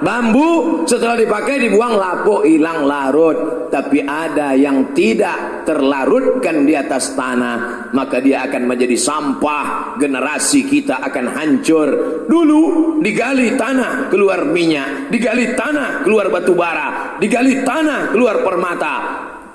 Bambu 0.00 0.88
setelah 0.88 1.12
dipakai 1.12 1.60
dibuang 1.60 2.00
lapuk 2.00 2.48
hilang 2.48 2.88
larut. 2.88 3.68
Tapi 3.68 4.00
ada 4.00 4.56
yang 4.56 4.96
tidak 4.96 5.60
terlarutkan 5.62 6.66
di 6.66 6.74
atas 6.74 7.14
tanah 7.14 7.92
Maka 7.92 8.18
dia 8.24 8.48
akan 8.48 8.64
menjadi 8.64 8.96
sampah. 8.96 10.00
Generasi 10.00 10.64
kita 10.64 11.04
akan 11.04 11.36
hancur. 11.36 11.88
Dulu 12.24 12.60
digali 13.04 13.52
tanah 13.60 14.08
keluar 14.08 14.48
minyak. 14.48 15.12
Digali 15.12 15.52
tanah 15.52 16.00
keluar 16.00 16.32
batu 16.32 16.56
bara. 16.56 17.20
Digali 17.20 17.60
tanah 17.60 18.16
keluar 18.16 18.40
permata. 18.40 18.94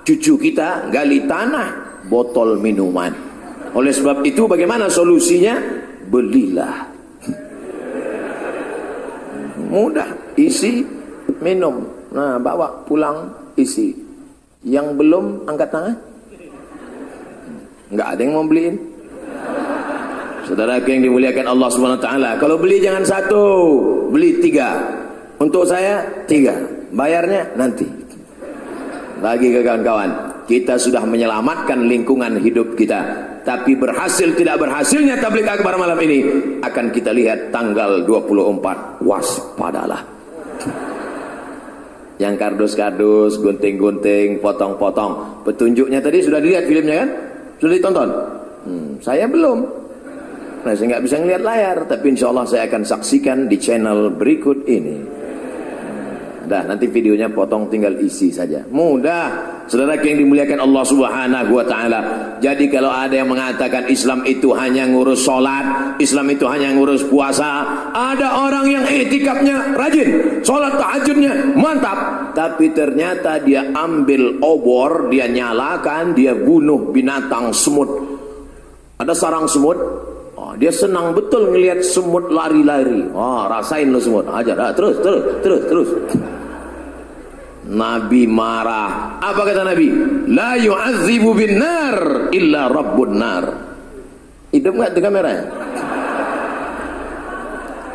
Cucu 0.05 0.37
kita 0.37 0.93
gali 0.93 1.25
tanah 1.25 1.97
botol 2.05 2.61
minuman. 2.61 3.09
Oleh 3.73 3.89
sebab 3.89 4.21
itu 4.21 4.45
bagaimana 4.45 4.93
solusinya? 4.93 5.57
Belilah. 6.05 6.85
Mudah 9.73 10.24
isi 10.39 10.83
minum. 11.41 11.83
Nah 12.15 12.39
bawa 12.39 12.85
pulang 12.87 13.31
isi. 13.59 13.95
Yang 14.65 14.87
belum 14.97 15.25
angkat 15.45 15.69
tangan. 15.71 15.95
Nggak 17.91 18.07
ada 18.07 18.21
yang 18.21 18.33
mau 18.33 18.45
beliin. 18.47 18.75
Saudara 20.45 20.77
yang 20.77 21.01
dimuliakan 21.01 21.57
Allah 21.57 21.69
subhanahu 21.73 22.01
ta'ala 22.05 22.37
kalau 22.37 22.61
beli 22.61 22.77
jangan 22.77 23.01
satu 23.01 23.43
beli 24.13 24.37
tiga. 24.41 24.77
Untuk 25.41 25.67
saya 25.67 26.05
tiga. 26.29 26.55
Bayarnya 26.95 27.57
nanti. 27.57 27.85
Bagi 29.19 29.49
ke 29.51 29.65
kawan-kawan 29.65 30.09
kita 30.45 30.77
sudah 30.77 31.01
menyelamatkan 31.01 31.89
lingkungan 31.89 32.37
hidup 32.37 32.77
kita. 32.77 33.33
Tapi 33.45 33.77
berhasil 33.77 34.33
tidak 34.37 34.61
berhasilnya 34.61 35.21
tablik 35.21 35.45
akbar 35.45 35.77
malam 35.77 35.97
ini 36.01 36.19
akan 36.61 36.89
kita 36.89 37.13
lihat 37.13 37.53
tanggal 37.53 38.01
24 38.05 39.05
waspadalah 39.05 40.14
yang 42.15 42.39
kardus-kardus, 42.39 43.39
gunting-gunting, 43.43 44.39
potong-potong. 44.39 45.43
Petunjuknya 45.43 45.99
tadi 45.99 46.23
sudah 46.23 46.39
dilihat 46.39 46.65
filmnya 46.67 46.95
kan? 47.03 47.09
Sudah 47.59 47.73
ditonton? 47.75 48.09
Hmm, 48.65 48.89
saya 49.03 49.27
belum. 49.27 49.59
Nah, 50.65 50.73
saya 50.73 50.97
nggak 50.97 51.03
bisa 51.05 51.15
ngelihat 51.21 51.43
layar, 51.45 51.77
tapi 51.85 52.05
insya 52.15 52.33
Allah 52.33 52.45
saya 52.49 52.65
akan 52.65 52.81
saksikan 52.81 53.45
di 53.45 53.57
channel 53.61 54.09
berikut 54.15 54.65
ini. 54.65 54.97
Dah 56.45 56.61
nanti 56.65 56.89
videonya 56.89 57.29
potong 57.29 57.69
tinggal 57.69 57.97
isi 58.01 58.29
saja. 58.29 58.65
Mudah. 58.69 59.54
Saudara 59.65 59.97
yang 59.97 60.21
dimuliakan 60.21 60.61
Allah 60.61 60.83
Subhanahu 60.85 61.51
wa 61.57 61.65
taala. 61.65 61.99
Jadi 62.37 62.69
kalau 62.69 62.93
ada 62.93 63.17
yang 63.17 63.25
mengatakan 63.25 63.89
Islam 63.89 64.21
itu 64.29 64.53
hanya 64.53 64.85
ngurus 64.85 65.25
salat, 65.25 65.97
Islam 65.97 66.29
itu 66.29 66.45
hanya 66.45 66.69
ngurus 66.77 67.01
puasa, 67.09 67.65
ada 67.89 68.45
orang 68.45 68.69
yang 68.69 68.85
etikapnya 68.85 69.73
rajin, 69.73 70.41
salat 70.45 70.77
tahajudnya 70.77 71.57
mantap, 71.57 72.31
tapi 72.37 72.69
ternyata 72.77 73.41
dia 73.41 73.73
ambil 73.73 74.37
obor, 74.45 75.09
dia 75.09 75.25
nyalakan, 75.25 76.13
dia 76.13 76.37
bunuh 76.37 76.93
binatang 76.93 77.49
semut. 77.49 77.89
Ada 79.01 79.11
sarang 79.17 79.49
semut, 79.49 79.77
Oh, 80.35 80.51
dia 80.59 80.67
senang 80.67 81.15
betul 81.15 81.47
ngelihat 81.55 81.79
semut 81.79 82.27
lari-lari. 82.27 83.07
Oh, 83.15 83.47
rasain 83.47 83.87
lo 83.87 84.03
semut. 84.03 84.27
Ajar, 84.27 84.59
ah, 84.59 84.75
terus, 84.75 84.99
terus, 84.99 85.23
terus, 85.39 85.61
terus. 85.71 85.89
Nabi 87.65 88.29
marah. 88.29 89.17
Apa 89.17 89.41
kata 89.41 89.65
Nabi? 89.65 89.89
La 90.29 90.53
yu'adzibu 90.53 91.33
bin 91.33 91.57
nar 91.57 92.29
illa 92.29 92.69
rabbun 92.69 93.11
nar. 93.17 93.45
Hidup 94.53 94.73
enggak 94.77 94.91
di 94.93 95.01
kamera? 95.01 95.33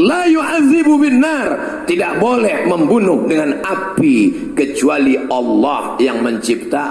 La 0.02 0.26
yu'adzibu 0.26 0.94
bin 0.98 1.22
nar. 1.22 1.48
Tidak 1.86 2.18
boleh 2.18 2.66
membunuh 2.66 3.30
dengan 3.30 3.62
api 3.62 4.50
kecuali 4.58 5.14
Allah 5.30 5.94
yang 6.02 6.18
mencipta 6.18 6.84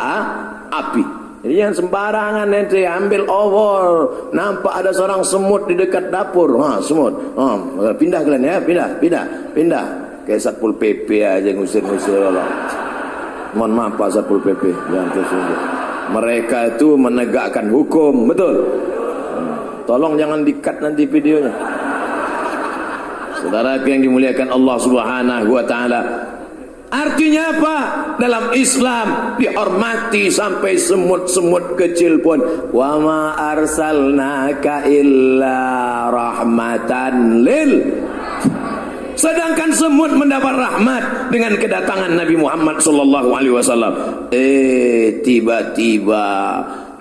api. 0.72 1.04
Jadi 1.40 1.56
jangan 1.56 1.76
sembarangan 1.84 2.48
nanti 2.52 2.84
ambil 2.84 3.24
over. 3.32 3.88
Nampak 4.36 4.74
ada 4.76 4.92
seorang 4.92 5.24
semut 5.24 5.68
di 5.72 5.76
dekat 5.76 6.12
dapur. 6.12 6.52
Ha, 6.60 6.84
semut. 6.84 7.16
Ha, 7.36 7.48
pindah 7.96 8.20
kalian 8.28 8.44
ya, 8.44 8.60
pindah, 8.60 8.88
pindah, 9.00 9.24
pindah 9.56 10.09
kayak 10.30 10.42
satpol 10.46 10.78
pp 10.78 11.26
aja 11.26 11.50
ngusir-ngusir 11.50 12.22
orang 12.22 12.54
mohon 13.58 13.74
maaf 13.74 13.98
pak 13.98 14.14
satpol 14.14 14.38
pp 14.38 14.70
yang 14.94 15.10
tersebut 15.10 15.80
mereka 16.10 16.74
itu 16.74 16.98
menegakkan 16.98 17.70
hukum 17.70 18.26
betul? 18.26 18.66
Tolong 19.86 20.18
jangan 20.18 20.46
dikat 20.46 20.82
nanti 20.82 21.06
videonya. 21.06 21.54
Saudara 23.42 23.82
yang 23.86 24.06
dimuliakan 24.06 24.50
Allah 24.54 24.78
subhanahu 24.78 25.50
wa 25.50 25.66
ta'ala. 25.66 26.02
Artinya 26.90 27.54
apa? 27.54 27.78
Dalam 28.18 28.46
Islam 28.58 29.38
dihormati 29.38 30.34
sampai 30.34 30.78
semut-semut 30.78 31.78
kecil 31.78 32.22
pun. 32.22 32.42
Wa 32.74 32.98
ma 32.98 33.38
arsalnaka 33.38 34.90
illa 34.90 35.62
rahmatan 36.10 37.46
lil 37.46 37.72
Sedangkan 39.20 39.76
semut 39.76 40.16
mendapat 40.16 40.56
rahmat 40.56 41.04
dengan 41.28 41.60
kedatangan 41.60 42.16
Nabi 42.16 42.40
Muhammad 42.40 42.80
sallallahu 42.80 43.30
alaihi 43.36 43.52
wasallam. 43.52 43.94
Eh 44.32 45.20
tiba-tiba 45.20 46.28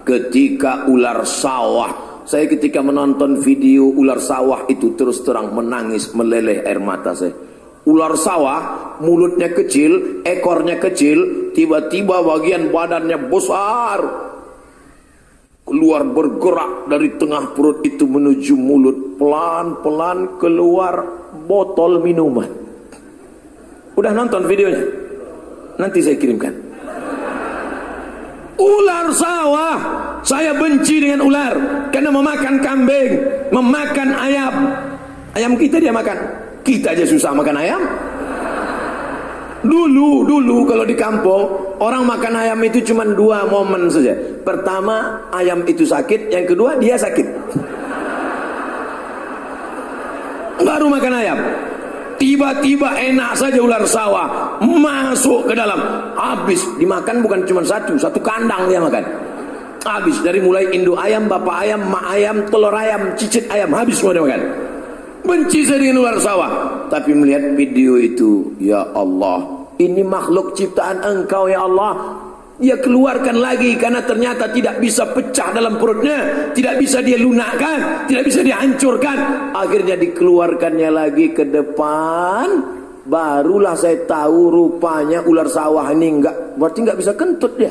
ketika 0.02 0.90
ular 0.90 1.22
sawah 1.22 2.24
saya 2.28 2.44
ketika 2.50 2.82
menonton 2.84 3.38
video 3.38 3.86
ular 3.88 4.18
sawah 4.18 4.66
itu 4.66 4.98
terus 4.98 5.22
terang 5.22 5.54
menangis 5.54 6.12
meleleh 6.16 6.64
air 6.64 6.80
mata 6.80 7.12
saya 7.12 7.32
ular 7.88 8.16
sawah 8.16 8.60
mulutnya 9.04 9.52
kecil 9.52 10.24
ekornya 10.24 10.80
kecil 10.80 11.52
tiba-tiba 11.52 12.24
bagian 12.24 12.72
badannya 12.72 13.28
besar 13.28 14.27
keluar 15.68 16.00
bergerak 16.08 16.88
dari 16.88 17.12
tengah 17.20 17.52
perut 17.52 17.84
itu 17.84 18.08
menuju 18.08 18.56
mulut 18.56 19.20
pelan-pelan 19.20 20.40
keluar 20.40 21.04
botol 21.44 22.00
minuman. 22.00 22.48
Udah 23.92 24.12
nonton 24.16 24.48
videonya? 24.48 24.82
Nanti 25.76 26.00
saya 26.00 26.16
kirimkan. 26.16 26.54
Ular 28.58 29.06
sawah! 29.14 29.78
Saya 30.26 30.50
benci 30.56 30.98
dengan 30.98 31.22
ular 31.22 31.54
karena 31.94 32.10
memakan 32.10 32.58
kambing 32.58 33.10
memakan 33.54 34.08
ayam. 34.18 34.54
Ayam 35.36 35.54
kita 35.54 35.78
dia 35.78 35.94
makan. 35.94 36.18
Kita 36.66 36.92
aja 36.92 37.06
susah 37.06 37.32
makan 37.32 37.56
ayam. 37.60 37.82
Dulu, 39.58 40.22
dulu 40.22 40.62
kalau 40.70 40.86
di 40.86 40.94
kampung 40.94 41.74
orang 41.82 42.06
makan 42.06 42.34
ayam 42.38 42.58
itu 42.62 42.78
cuma 42.92 43.02
dua 43.02 43.42
momen 43.50 43.90
saja. 43.90 44.14
Pertama 44.46 45.26
ayam 45.34 45.66
itu 45.66 45.82
sakit, 45.82 46.30
yang 46.30 46.46
kedua 46.46 46.78
dia 46.78 46.94
sakit. 46.94 47.26
Baru 50.62 50.86
makan 50.86 51.14
ayam. 51.14 51.38
Tiba-tiba 52.18 52.98
enak 52.98 53.38
saja 53.38 53.58
ular 53.62 53.86
sawah 53.86 54.58
masuk 54.58 55.46
ke 55.46 55.54
dalam. 55.54 55.78
Habis 56.18 56.66
dimakan 56.78 57.22
bukan 57.22 57.46
cuma 57.46 57.62
satu, 57.62 57.94
satu 57.94 58.18
kandang 58.18 58.66
dia 58.66 58.82
makan. 58.82 59.06
Habis 59.86 60.18
dari 60.26 60.42
mulai 60.42 60.66
induk 60.74 60.98
ayam, 60.98 61.30
bapak 61.30 61.62
ayam, 61.62 61.86
mak 61.86 62.04
ayam, 62.10 62.36
telur 62.50 62.74
ayam, 62.74 63.14
cicit 63.14 63.46
ayam, 63.50 63.70
habis 63.70 64.02
semua 64.02 64.14
dia 64.14 64.22
makan 64.26 64.42
benci 65.28 65.60
saya 65.68 65.76
dengan 65.76 66.00
ular 66.00 66.16
sawah 66.16 66.50
tapi 66.90 67.14
melihat 67.14 67.54
video 67.54 67.96
itu 67.96 68.56
ya 68.58 68.88
Allah 68.92 69.58
ini 69.78 70.02
makhluk 70.02 70.58
ciptaan 70.58 71.06
engkau 71.06 71.46
ya 71.46 71.62
Allah. 71.64 72.26
Dia 72.58 72.74
keluarkan 72.82 73.38
lagi 73.38 73.78
karena 73.78 74.02
ternyata 74.02 74.50
tidak 74.50 74.82
bisa 74.82 75.06
pecah 75.14 75.54
dalam 75.54 75.78
perutnya 75.78 76.50
tidak 76.50 76.82
bisa 76.82 76.98
dia 76.98 77.14
lunakkan 77.14 78.10
tidak 78.10 78.26
bisa 78.26 78.42
dihancurkan 78.42 79.14
akhirnya 79.54 79.94
dikeluarkannya 79.94 80.90
lagi 80.90 81.30
ke 81.30 81.46
depan. 81.46 82.74
Barulah 83.06 83.78
saya 83.78 84.02
tahu 84.02 84.50
rupanya 84.50 85.22
ular 85.22 85.46
sawah 85.46 85.86
ini 85.94 86.18
enggak 86.18 86.58
berarti 86.58 86.78
enggak 86.82 86.98
bisa 86.98 87.12
kentut 87.14 87.54
dia. 87.54 87.70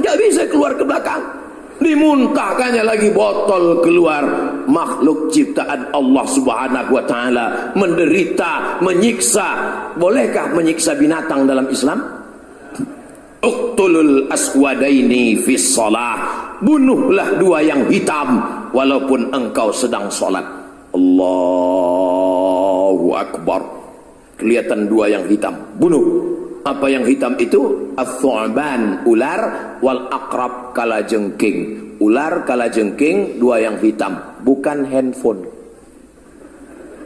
Enggak 0.00 0.16
bisa 0.24 0.48
keluar 0.48 0.72
ke 0.72 0.88
belakang 0.88 1.43
dimuntahkannya 1.82 2.82
lagi 2.86 3.10
botol 3.10 3.82
keluar 3.82 4.22
makhluk 4.66 5.30
ciptaan 5.30 5.90
Allah 5.90 6.24
Subhanahu 6.26 6.90
wa 6.94 7.02
taala. 7.06 7.72
Menderita 7.74 8.78
menyiksa. 8.82 9.48
Bolehkah 9.98 10.50
menyiksa 10.54 10.94
binatang 10.98 11.46
dalam 11.46 11.70
Islam? 11.70 12.02
Uqtulul 13.44 14.32
aswadaini 14.32 15.36
fi 15.36 15.52
shalah 15.60 16.16
bunuhlah 16.64 17.36
dua 17.36 17.60
yang 17.60 17.84
hitam 17.92 18.40
walaupun 18.72 19.28
engkau 19.36 19.68
sedang 19.68 20.08
salat 20.08 20.48
Allahu 20.96 22.24
akbar. 23.12 23.60
Kelihatan 24.34 24.90
dua 24.90 25.12
yang 25.12 25.28
hitam. 25.30 25.54
Bunuh 25.78 26.33
apa 26.64 26.86
yang 26.88 27.04
hitam 27.04 27.36
itu? 27.36 27.92
As-thu'ban 28.00 29.04
ular 29.04 29.40
wal 29.84 30.08
akrab 30.08 30.72
kala 30.72 31.04
jengking 31.04 31.84
ular 32.02 32.42
kala 32.48 32.66
jengking 32.72 33.38
dua 33.38 33.62
yang 33.62 33.76
hitam. 33.78 34.18
Bukan 34.42 34.88
handphone. 34.88 35.44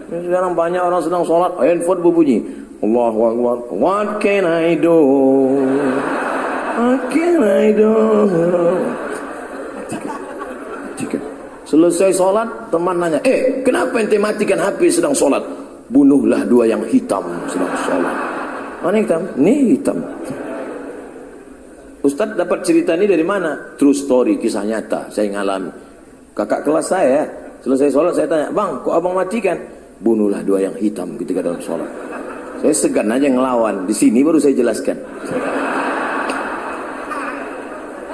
Sekarang 0.09 0.57
banyak 0.57 0.81
orang 0.81 1.03
sedang 1.05 1.23
sholat 1.27 1.53
handphone 1.61 2.01
berbunyi 2.01 2.41
Allahu 2.81 3.19
Akbar. 3.29 3.57
What 3.77 4.09
can 4.25 4.49
I 4.49 4.73
do? 4.79 4.97
What 6.79 7.03
can 7.13 7.39
I 7.45 7.67
do? 7.75 7.93
Selesai 11.69 12.17
sholat 12.17 12.49
teman 12.73 12.97
nanya 12.97 13.21
eh 13.29 13.61
kenapa 13.61 14.01
ente 14.01 14.17
matikan 14.17 14.57
HP 14.57 14.89
sedang 14.89 15.13
sholat? 15.13 15.45
Bunuhlah 15.93 16.49
dua 16.49 16.65
yang 16.65 16.81
hitam 16.89 17.29
sedang 17.53 17.73
sholat 17.85 18.38
Mana 18.79 18.97
hitam? 19.03 19.23
Ini 19.39 19.55
hitam. 19.75 19.99
Ustadz 21.99 22.39
dapat 22.39 22.63
cerita 22.63 22.95
ini 22.95 23.11
dari 23.11 23.27
mana? 23.27 23.75
True 23.75 23.95
story, 23.95 24.39
kisah 24.39 24.63
nyata. 24.63 25.11
Saya 25.11 25.35
ngalami. 25.35 25.71
Kakak 26.33 26.63
kelas 26.63 26.87
saya, 26.87 27.27
selesai 27.59 27.91
sholat 27.91 28.15
saya 28.15 28.31
tanya, 28.31 28.49
Bang, 28.55 28.79
kok 28.87 28.95
abang 28.95 29.19
matikan? 29.19 29.59
Bunuhlah 29.99 30.47
dua 30.47 30.63
yang 30.63 30.79
hitam 30.79 31.19
ketika 31.19 31.43
dalam 31.43 31.59
sholat. 31.59 31.91
Saya 32.63 32.75
segan 32.75 33.11
aja 33.11 33.27
ngelawan. 33.27 33.87
Di 33.87 33.95
sini 33.95 34.23
baru 34.23 34.39
saya 34.39 34.55
jelaskan. 34.55 34.95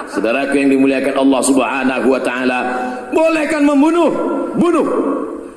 Saudaraku 0.08 0.54
yang 0.56 0.70
dimuliakan 0.72 1.14
Allah 1.20 1.40
Subhanahu 1.42 2.06
wa 2.08 2.20
taala, 2.22 2.60
bolehkan 3.12 3.66
membunuh? 3.66 4.10
Bunuh. 4.56 4.86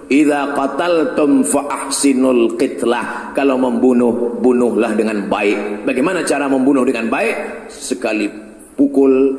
Idza 0.08 0.56
qataltum 0.56 1.44
fa 1.44 1.68
ahsinul 1.68 2.56
qitlah. 2.56 3.36
Kalau 3.36 3.60
membunuh, 3.60 4.40
bunuhlah 4.40 4.96
dengan 4.96 5.28
baik. 5.28 5.84
Bagaimana 5.84 6.24
cara 6.24 6.48
membunuh 6.48 6.88
dengan 6.88 7.12
baik? 7.12 7.68
Sekali 7.68 8.32
pukul 8.80 9.36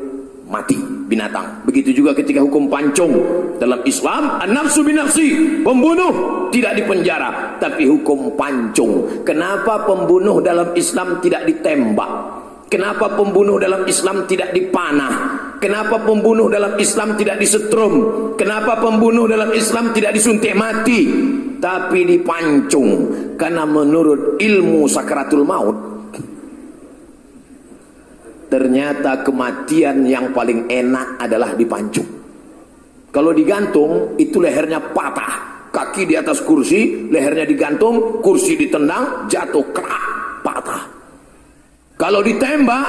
mati 0.48 0.76
binatang. 1.08 1.64
Begitu 1.64 1.92
juga 1.92 2.12
ketika 2.16 2.44
hukum 2.44 2.68
pancung 2.68 3.16
dalam 3.56 3.80
Islam, 3.84 4.40
an-nafsu 4.44 4.84
binafsi, 4.84 5.60
pembunuh 5.64 6.48
tidak 6.52 6.76
dipenjara, 6.76 7.56
tapi 7.60 7.88
hukum 7.88 8.36
pancung. 8.36 9.24
Kenapa 9.24 9.88
pembunuh 9.88 10.40
dalam 10.44 10.72
Islam 10.76 11.20
tidak 11.24 11.48
ditembak? 11.48 12.37
Kenapa 12.68 13.16
pembunuh 13.16 13.56
dalam 13.56 13.88
Islam 13.88 14.28
tidak 14.28 14.52
dipanah? 14.52 15.12
Kenapa 15.56 16.04
pembunuh 16.04 16.52
dalam 16.52 16.76
Islam 16.76 17.16
tidak 17.16 17.40
disetrum? 17.40 17.92
Kenapa 18.36 18.76
pembunuh 18.76 19.24
dalam 19.24 19.56
Islam 19.56 19.96
tidak 19.96 20.12
disuntik 20.12 20.52
mati? 20.52 21.08
Tapi 21.56 22.04
dipancung. 22.04 22.90
Karena 23.40 23.64
menurut 23.64 24.36
ilmu 24.36 24.84
sakaratul 24.84 25.48
maut. 25.48 25.76
Ternyata 28.52 29.24
kematian 29.24 30.04
yang 30.04 30.36
paling 30.36 30.68
enak 30.68 31.24
adalah 31.24 31.56
dipancung. 31.56 32.08
Kalau 33.08 33.32
digantung, 33.32 34.20
itu 34.20 34.36
lehernya 34.44 34.92
patah. 34.92 35.64
Kaki 35.72 36.04
di 36.04 36.14
atas 36.20 36.44
kursi, 36.44 37.08
lehernya 37.08 37.48
digantung, 37.48 38.20
kursi 38.20 38.60
ditendang, 38.60 39.24
jatuh 39.28 39.64
kerak, 39.72 40.04
patah. 40.44 40.97
Kalau 41.98 42.22
ditembak, 42.22 42.86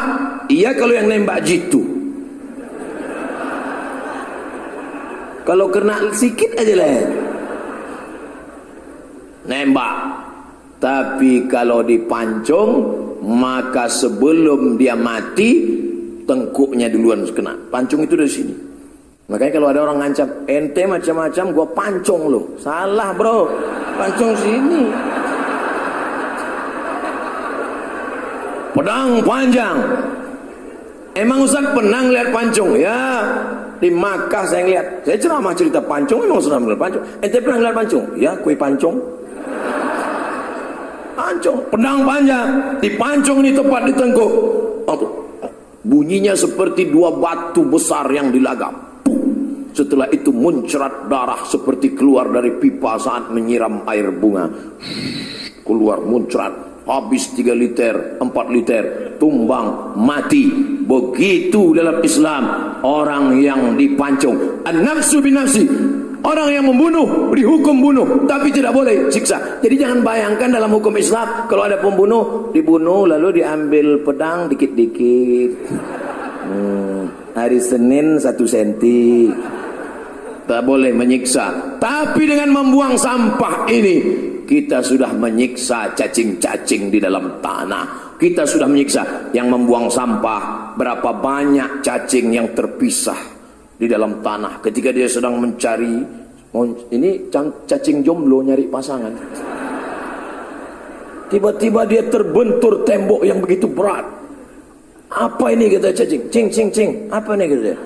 iya 0.54 0.70
kalau 0.78 0.94
yang 0.94 1.10
nembak 1.10 1.42
jitu. 1.42 1.82
Kalau 5.42 5.66
kena 5.74 6.14
sikit 6.14 6.54
aja 6.62 6.78
lah. 6.78 6.94
Nembak. 9.50 9.96
Tapi 10.78 11.50
kalau 11.50 11.82
dipancung, 11.82 12.72
maka 13.26 13.90
sebelum 13.90 14.78
dia 14.78 14.94
mati, 14.94 15.66
tengkuknya 16.30 16.94
duluan 16.94 17.26
kena. 17.34 17.58
Pancung 17.74 18.06
itu 18.06 18.14
dari 18.14 18.30
sini. 18.30 18.54
Makanya 19.26 19.52
kalau 19.58 19.68
ada 19.74 19.80
orang 19.90 20.06
ngancam, 20.06 20.46
ente 20.46 20.86
macam-macam, 20.86 21.46
gua 21.50 21.68
pancung 21.74 22.30
lo. 22.30 22.54
Salah 22.62 23.10
bro, 23.18 23.50
pancung 23.98 24.38
sini. 24.38 24.86
Pedang 28.76 29.22
panjang 29.26 29.78
emang 31.16 31.46
Ustaz 31.46 31.66
pernah 31.74 32.06
lihat 32.08 32.30
pancung 32.34 32.78
ya 32.78 33.26
di 33.80 33.88
Makkah 33.88 34.46
saya 34.48 34.64
lihat 34.68 34.86
saya 35.08 35.18
ceramah 35.18 35.54
cerita 35.56 35.80
pancung 35.80 36.26
emang 36.26 36.44
sudah 36.44 36.60
melihat 36.60 36.80
pancung 36.90 37.04
ente 37.24 37.38
pernah 37.40 37.60
lihat 37.70 37.76
pancung 37.76 38.06
ya 38.20 38.32
kue 38.40 38.54
pancung 38.54 38.98
Pancung, 41.20 41.60
pedang 41.68 42.08
panjang, 42.08 42.80
dipancung 42.80 43.44
ini 43.44 43.52
tepat 43.52 43.92
di 43.92 43.94
tengkuk. 43.94 44.34
Bunyinya 45.84 46.32
seperti 46.32 46.88
dua 46.88 47.12
batu 47.12 47.68
besar 47.68 48.08
yang 48.08 48.32
dilagam. 48.32 48.72
Setelah 49.76 50.08
itu 50.16 50.32
muncrat 50.32 51.12
darah 51.12 51.44
seperti 51.44 51.92
keluar 51.92 52.32
dari 52.32 52.56
pipa 52.56 52.96
saat 52.96 53.36
menyiram 53.36 53.84
air 53.92 54.16
bunga. 54.16 54.48
Keluar 55.68 56.00
muncrat. 56.08 56.69
Habis 56.90 57.38
tiga 57.38 57.54
liter, 57.54 58.18
empat 58.18 58.50
liter, 58.50 59.14
tumbang, 59.22 59.94
mati. 59.94 60.50
Begitu 60.90 61.78
dalam 61.78 62.02
Islam 62.02 62.44
orang 62.82 63.38
yang 63.38 63.78
dipancung. 63.78 64.66
An-nafsu 64.66 65.22
binafsi. 65.22 65.70
Orang 66.20 66.52
yang 66.52 66.66
membunuh 66.68 67.32
dihukum 67.32 67.80
bunuh 67.80 68.26
tapi 68.26 68.50
tidak 68.50 68.74
boleh 68.74 69.08
siksa. 69.08 69.62
Jadi 69.64 69.80
jangan 69.80 70.04
bayangkan 70.04 70.52
dalam 70.52 70.68
hukum 70.74 70.92
Islam 70.98 71.48
kalau 71.48 71.64
ada 71.64 71.80
pembunuh 71.80 72.52
dibunuh 72.52 73.08
lalu 73.08 73.40
diambil 73.40 74.04
pedang 74.04 74.52
dikit-dikit. 74.52 75.52
Hmm, 76.50 77.08
hari 77.38 77.62
Senin 77.62 78.20
satu 78.20 78.44
senti. 78.44 79.30
Tak 80.44 80.66
boleh 80.66 80.90
menyiksa. 80.90 81.78
Tapi 81.78 82.26
dengan 82.26 82.50
membuang 82.52 82.98
sampah 82.98 83.70
ini 83.70 83.96
kita 84.50 84.82
sudah 84.82 85.14
menyiksa 85.14 85.94
cacing-cacing 85.94 86.90
di 86.90 86.98
dalam 86.98 87.38
tanah. 87.38 88.18
Kita 88.18 88.50
sudah 88.50 88.66
menyiksa 88.66 89.30
yang 89.30 89.54
membuang 89.54 89.94
sampah. 89.94 90.74
Berapa 90.74 91.14
banyak 91.22 91.86
cacing 91.86 92.34
yang 92.34 92.50
terpisah 92.58 93.38
di 93.78 93.86
dalam 93.86 94.26
tanah. 94.26 94.58
Ketika 94.66 94.90
dia 94.90 95.06
sedang 95.06 95.38
mencari 95.38 96.02
ini 96.90 97.30
cacing 97.70 98.02
jomblo 98.02 98.42
nyari 98.42 98.66
pasangan. 98.66 99.14
Tiba-tiba 101.30 101.86
dia 101.86 102.10
terbentur 102.10 102.82
tembok 102.82 103.22
yang 103.22 103.38
begitu 103.38 103.70
berat. 103.70 104.02
Apa 105.14 105.54
ini 105.54 105.70
kata 105.70 105.94
cacing? 105.94 106.26
Cing 106.34 106.50
cing 106.50 106.70
cing. 106.74 106.92
Apa 107.14 107.38
ini 107.38 107.54
kata 107.54 107.62
dia? 107.70 107.78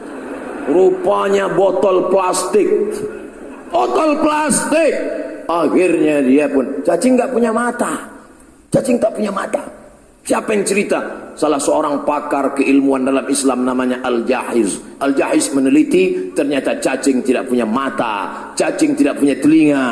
Rupanya 0.71 1.51
botol 1.51 2.07
plastik. 2.07 2.71
Botol 3.67 4.23
plastik 4.23 5.22
akhirnya 5.47 6.23
dia 6.23 6.45
pun 6.49 6.83
cacing 6.83 7.19
nggak 7.19 7.31
punya 7.31 7.51
mata 7.53 7.93
cacing 8.69 8.97
tak 8.97 9.13
punya 9.15 9.29
mata 9.29 9.83
Siapa 10.23 10.55
yang 10.55 10.63
cerita? 10.63 10.99
Salah 11.35 11.59
seorang 11.59 12.07
pakar 12.07 12.55
keilmuan 12.55 13.03
dalam 13.03 13.27
Islam 13.27 13.67
namanya 13.67 13.99
Al-Jahiz. 14.07 14.79
Al-Jahiz 15.03 15.51
meneliti 15.51 16.31
ternyata 16.31 16.79
cacing 16.79 17.19
tidak 17.27 17.51
punya 17.51 17.67
mata, 17.67 18.47
cacing 18.55 18.95
tidak 18.95 19.19
punya 19.19 19.35
telinga, 19.35 19.87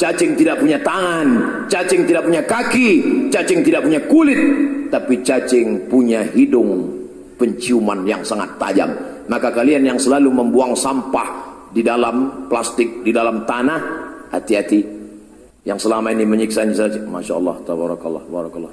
cacing 0.00 0.40
tidak 0.40 0.56
punya 0.56 0.80
tangan, 0.80 1.28
cacing 1.68 2.08
tidak 2.08 2.24
punya 2.24 2.40
kaki, 2.48 2.90
cacing 3.28 3.60
tidak 3.60 3.84
punya 3.84 4.00
kulit, 4.08 4.40
tapi 4.88 5.20
cacing 5.20 5.84
punya 5.84 6.24
hidung 6.32 6.88
penciuman 7.36 8.08
yang 8.08 8.24
sangat 8.24 8.56
tajam. 8.56 8.88
Maka 9.28 9.52
kalian 9.52 9.84
yang 9.84 10.00
selalu 10.00 10.32
membuang 10.32 10.72
sampah 10.72 11.28
di 11.76 11.84
dalam 11.84 12.48
plastik, 12.48 13.04
di 13.04 13.12
dalam 13.12 13.44
tanah, 13.44 14.03
hati-hati. 14.38 14.80
Yang 15.64 15.88
selama 15.88 16.12
ini 16.12 16.28
menyiksa 16.28 16.68
Masya 17.08 17.34
Allah, 17.40 17.56
tabarakallah, 17.64 18.24
barakallah. 18.28 18.72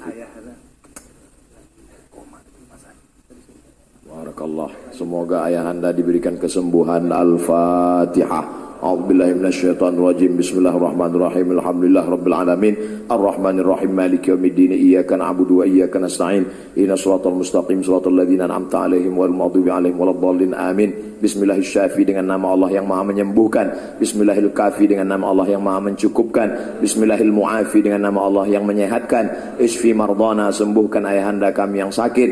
Barakallah. 4.12 4.70
Semoga 4.92 5.48
ayah 5.48 5.72
anda 5.72 5.88
diberikan 5.88 6.36
kesembuhan. 6.36 7.08
Al-Fatihah. 7.08 8.61
A'udzubillahi 8.82 9.38
minasyaitonir 9.38 10.02
Bismillahirrahmanirrahim. 10.34 11.54
Alhamdulillah 11.54 12.02
rabbil 12.02 12.34
alamin. 12.34 12.74
Arrahmanir 13.06 13.62
rahim. 13.62 13.94
Maliki 13.94 14.34
yaumiddin. 14.34 14.74
Iyyaka 14.74 15.14
na'budu 15.14 15.62
wa 15.62 15.64
iyyaka 15.70 16.02
nasta'in. 16.02 16.74
Ihdinas 16.74 16.98
shiratal 16.98 17.30
mustaqim. 17.30 17.78
Shiratal 17.78 18.10
ladzina 18.10 18.50
an'amta 18.50 18.82
'alaihim 18.82 19.14
wal 19.14 19.30
maghdubi 19.30 19.70
'alaihim 19.70 19.94
waladdallin. 19.94 20.50
Amin. 20.58 21.14
Bismillahirrahmanirrahim 21.22 22.10
dengan 22.10 22.26
nama 22.26 22.58
Allah 22.58 22.70
yang 22.74 22.90
Maha 22.90 23.02
menyembuhkan. 23.06 23.66
Bismillahirrahmanirrahim 24.02 24.88
dengan 24.90 25.06
nama 25.14 25.24
Allah 25.30 25.46
yang 25.54 25.62
Maha 25.62 25.80
mencukupkan. 25.86 26.48
Bismillahirrahmanirrahim 26.82 27.82
dengan 27.86 28.02
nama 28.10 28.20
Allah 28.26 28.44
yang 28.50 28.66
menyehatkan. 28.66 29.24
Isfi 29.62 29.94
mardana 29.94 30.50
sembuhkan 30.50 31.06
ayahanda 31.06 31.54
kami 31.54 31.86
yang 31.86 31.94
sakit. 31.94 32.30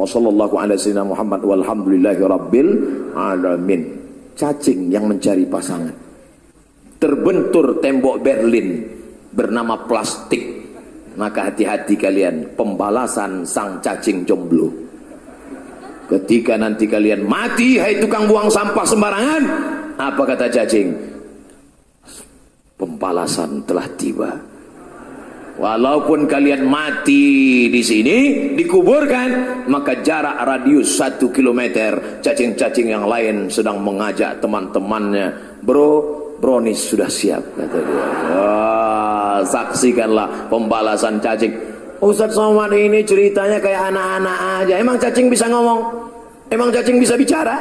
Wassallallahu 0.00 0.56
ala 0.56 0.80
sayyidina 0.80 1.04
Muhammad 1.04 1.44
walhamdulillahi 1.44 2.24
rabbil 2.24 2.68
alamin. 3.12 4.05
Cacing 4.36 4.92
yang 4.92 5.08
mencari 5.08 5.48
pasangan. 5.48 5.96
Terbentur 7.00 7.80
tembok 7.80 8.20
Berlin 8.20 8.84
bernama 9.32 9.88
plastik. 9.88 10.68
Maka 11.16 11.48
hati-hati 11.48 11.96
kalian 11.96 12.52
pembalasan 12.52 13.48
sang 13.48 13.80
cacing 13.80 14.28
jomblo. 14.28 14.68
Ketika 16.06 16.60
nanti 16.60 16.84
kalian 16.84 17.24
mati, 17.24 17.80
hai 17.80 17.96
tukang 17.96 18.28
buang 18.28 18.52
sampah 18.52 18.84
sembarangan, 18.84 19.42
apa 19.96 20.22
kata 20.22 20.46
cacing? 20.52 20.92
Pembalasan 22.76 23.64
telah 23.64 23.88
tiba. 23.96 24.55
Walaupun 25.56 26.28
kalian 26.28 26.68
mati 26.68 27.66
di 27.72 27.80
sini, 27.80 28.16
dikuburkan, 28.60 29.64
maka 29.72 30.04
jarak 30.04 30.44
radius 30.44 31.00
satu 31.00 31.32
kilometer, 31.32 32.20
cacing-cacing 32.20 32.92
yang 32.92 33.08
lain 33.08 33.48
sedang 33.48 33.80
mengajak 33.80 34.36
teman-temannya, 34.44 35.32
bro, 35.64 35.92
bronis 36.36 36.92
sudah 36.92 37.08
siap, 37.08 37.40
kata 37.56 37.78
dia. 37.80 38.06
Wah, 38.36 39.40
saksikanlah 39.48 40.52
pembalasan 40.52 41.24
cacing. 41.24 41.56
Ustaz 42.04 42.36
Somad 42.36 42.76
ini 42.76 43.00
ceritanya 43.00 43.56
kayak 43.56 43.88
anak-anak 43.88 44.38
aja. 44.60 44.74
Emang 44.76 45.00
cacing 45.00 45.32
bisa 45.32 45.48
ngomong? 45.48 45.80
Emang 46.52 46.68
cacing 46.68 47.00
bisa 47.00 47.16
bicara? 47.16 47.56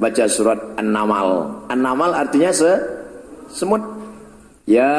Baca 0.00 0.24
surat 0.24 0.56
An-Namal. 0.80 1.52
An-Namal 1.68 2.16
artinya 2.16 2.48
se 2.48 2.72
semut 3.52 3.97
Ya 4.68 4.92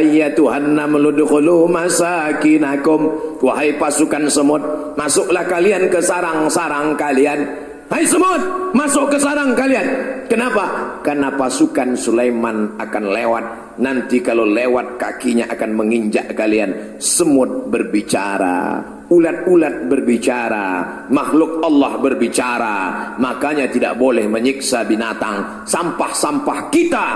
ayyatuhan 0.00 0.72
namlu 0.72 1.12
dukhulu 1.12 1.68
masakinakum. 1.68 3.36
Wahai 3.44 3.76
pasukan 3.76 4.32
semut 4.32 4.64
Masuklah 4.96 5.44
kalian 5.44 5.92
ke 5.92 6.00
sarang-sarang 6.00 6.96
kalian 6.96 7.67
Hai 7.88 8.04
semut 8.04 8.76
Masuk 8.76 9.08
ke 9.08 9.16
sarang 9.16 9.56
kalian 9.56 9.86
Kenapa? 10.28 11.00
Karena 11.00 11.32
pasukan 11.32 11.96
Sulaiman 11.96 12.76
akan 12.76 13.04
lewat 13.08 13.44
Nanti 13.80 14.20
kalau 14.20 14.44
lewat 14.44 15.00
kakinya 15.00 15.48
akan 15.48 15.70
menginjak 15.72 16.36
kalian 16.36 17.00
Semut 17.00 17.72
berbicara 17.72 18.84
ulat-ulat 19.08 19.88
berbicara, 19.88 20.84
makhluk 21.08 21.64
Allah 21.64 21.96
berbicara, 21.96 22.76
makanya 23.16 23.64
tidak 23.72 23.96
boleh 23.96 24.28
menyiksa 24.28 24.84
binatang. 24.84 25.64
Sampah-sampah 25.64 26.68
kita 26.68 27.06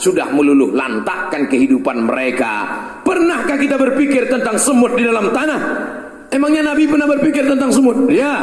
sudah 0.00 0.32
meluluh 0.32 0.72
lantakkan 0.72 1.44
kehidupan 1.52 2.08
mereka. 2.08 2.72
Pernahkah 3.04 3.60
kita 3.60 3.76
berpikir 3.76 4.32
tentang 4.32 4.56
semut 4.56 4.96
di 4.96 5.04
dalam 5.04 5.28
tanah? 5.28 5.60
Emangnya 6.32 6.72
Nabi 6.72 6.88
pernah 6.88 7.04
berpikir 7.04 7.44
tentang 7.44 7.68
semut? 7.68 8.08
Ya, 8.08 8.40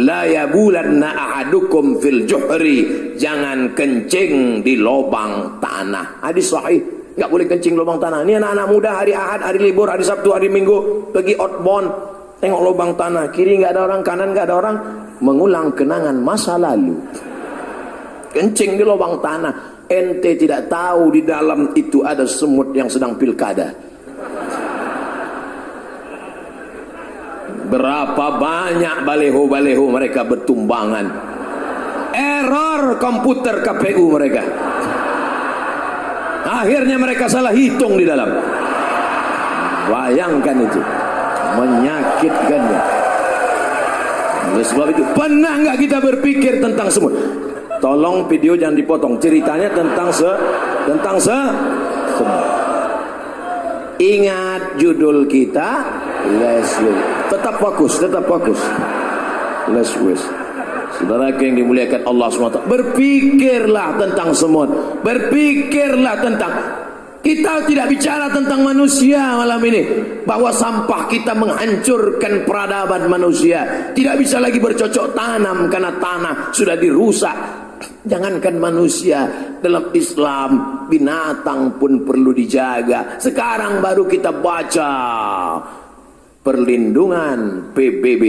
la 0.00 0.28
yabulanna 0.28 1.12
ahadukum 1.12 2.00
fil 2.00 2.24
juhri. 2.24 3.12
Jangan 3.18 3.76
kencing 3.76 4.64
di 4.64 4.78
lubang 4.78 5.58
tanah. 5.58 6.22
Hadis 6.24 6.52
sahih. 6.52 6.80
Enggak 7.12 7.28
boleh 7.28 7.46
kencing 7.48 7.74
lubang 7.76 8.00
tanah. 8.00 8.24
Ini 8.24 8.40
anak-anak 8.40 8.66
muda 8.72 8.90
hari 8.96 9.12
Ahad, 9.12 9.44
hari 9.44 9.60
libur, 9.60 9.88
hari 9.88 10.00
Sabtu, 10.00 10.32
hari 10.32 10.48
Minggu 10.48 11.10
pergi 11.12 11.36
outbound 11.36 12.12
Tengok 12.42 12.58
lubang 12.58 12.98
tanah, 12.98 13.30
kiri 13.30 13.62
nggak 13.62 13.70
ada 13.70 13.86
orang, 13.86 14.02
kanan 14.02 14.34
nggak 14.34 14.50
ada 14.50 14.56
orang, 14.58 14.76
mengulang 15.22 15.70
kenangan 15.78 16.18
masa 16.18 16.58
lalu. 16.58 16.98
Kencing 18.34 18.74
di 18.74 18.82
lubang 18.82 19.22
tanah, 19.22 19.86
ente 19.86 20.34
tidak 20.34 20.66
tahu 20.66 21.14
di 21.14 21.22
dalam 21.22 21.70
itu 21.78 22.02
ada 22.02 22.26
semut 22.26 22.74
yang 22.74 22.90
sedang 22.90 23.14
pilkada. 23.14 23.70
Berapa 27.72 28.36
banyak 28.36 29.08
baleho-baleho 29.08 29.84
mereka 29.88 30.28
bertumbangan. 30.28 31.06
Error 32.12 33.00
komputer 33.00 33.64
KPU 33.64 34.12
mereka. 34.12 34.44
Akhirnya 36.44 37.00
mereka 37.00 37.32
salah 37.32 37.56
hitung 37.56 37.96
di 37.96 38.04
dalam. 38.04 38.28
Bayangkan 39.88 40.56
itu 40.60 40.80
menyakitkan 41.56 42.62
oleh 44.52 44.66
sebab 44.66 44.86
itu 44.92 45.04
pernah 45.16 45.56
nggak 45.64 45.76
kita 45.80 45.98
berpikir 46.02 46.60
tentang 46.60 46.92
semut 46.92 47.14
tolong 47.80 48.28
video 48.28 48.52
jangan 48.58 48.76
dipotong 48.76 49.14
ceritanya 49.16 49.72
tentang 49.72 50.12
se 50.12 50.30
tentang 50.84 51.16
se 51.16 51.38
semut 52.20 52.44
ingat 53.96 54.76
judul 54.76 55.24
kita 55.30 55.82
let's 56.42 56.76
tetap 57.32 57.56
fokus 57.56 57.96
tetap 57.96 58.24
fokus 58.28 58.60
let's 59.72 59.96
Saudara 60.92 61.32
yang 61.40 61.56
dimuliakan 61.56 62.04
Allah 62.04 62.28
SWT 62.28 62.68
Berpikirlah 62.68 63.96
tentang 63.96 64.36
semut 64.36 65.00
Berpikirlah 65.00 66.20
tentang 66.20 66.52
Kita 67.22 67.64
tidak 67.64 67.86
bicara 67.86 68.26
tentang 68.34 68.66
manusia 68.66 69.38
malam 69.38 69.62
ini 69.62 69.82
bahwa 70.26 70.50
sampah 70.50 71.06
kita 71.06 71.38
menghancurkan 71.38 72.42
peradaban 72.42 73.06
manusia. 73.06 73.94
Tidak 73.94 74.18
bisa 74.18 74.42
lagi 74.42 74.58
bercocok 74.58 75.14
tanam 75.14 75.70
karena 75.70 76.02
tanah 76.02 76.50
sudah 76.50 76.74
dirusak. 76.74 77.36
Jangankan 78.02 78.58
manusia 78.58 79.30
dalam 79.62 79.94
Islam 79.94 80.50
binatang 80.90 81.78
pun 81.78 82.02
perlu 82.02 82.34
dijaga. 82.34 83.22
Sekarang 83.22 83.78
baru 83.78 84.02
kita 84.10 84.42
baca 84.42 84.90
perlindungan 86.42 87.70
PBB 87.70 88.24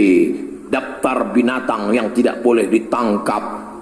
daftar 0.70 1.34
binatang 1.34 1.90
yang 1.90 2.14
tidak 2.14 2.40
boleh 2.40 2.70
ditangkap 2.70 3.74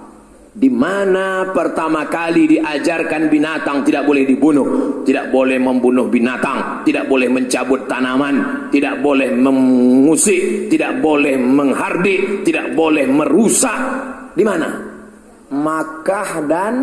di 0.53 0.69
mana 0.69 1.49
pertama 1.49 2.05
kali 2.05 2.45
diajarkan 2.45 3.25
binatang 3.25 3.81
tidak 3.81 4.05
boleh 4.05 4.21
dibunuh, 4.21 5.01
tidak 5.01 5.33
boleh 5.33 5.57
membunuh 5.57 6.05
binatang, 6.13 6.85
tidak 6.85 7.09
boleh 7.09 7.25
mencabut 7.25 7.89
tanaman, 7.89 8.69
tidak 8.69 9.01
boleh 9.01 9.33
mengusik, 9.33 10.69
tidak 10.69 11.01
boleh 11.01 11.41
menghardik, 11.41 12.45
tidak 12.45 12.69
boleh 12.77 13.09
merusak. 13.09 13.79
Di 14.37 14.45
mana? 14.45 14.69
Makkah 15.49 16.45
dan 16.45 16.73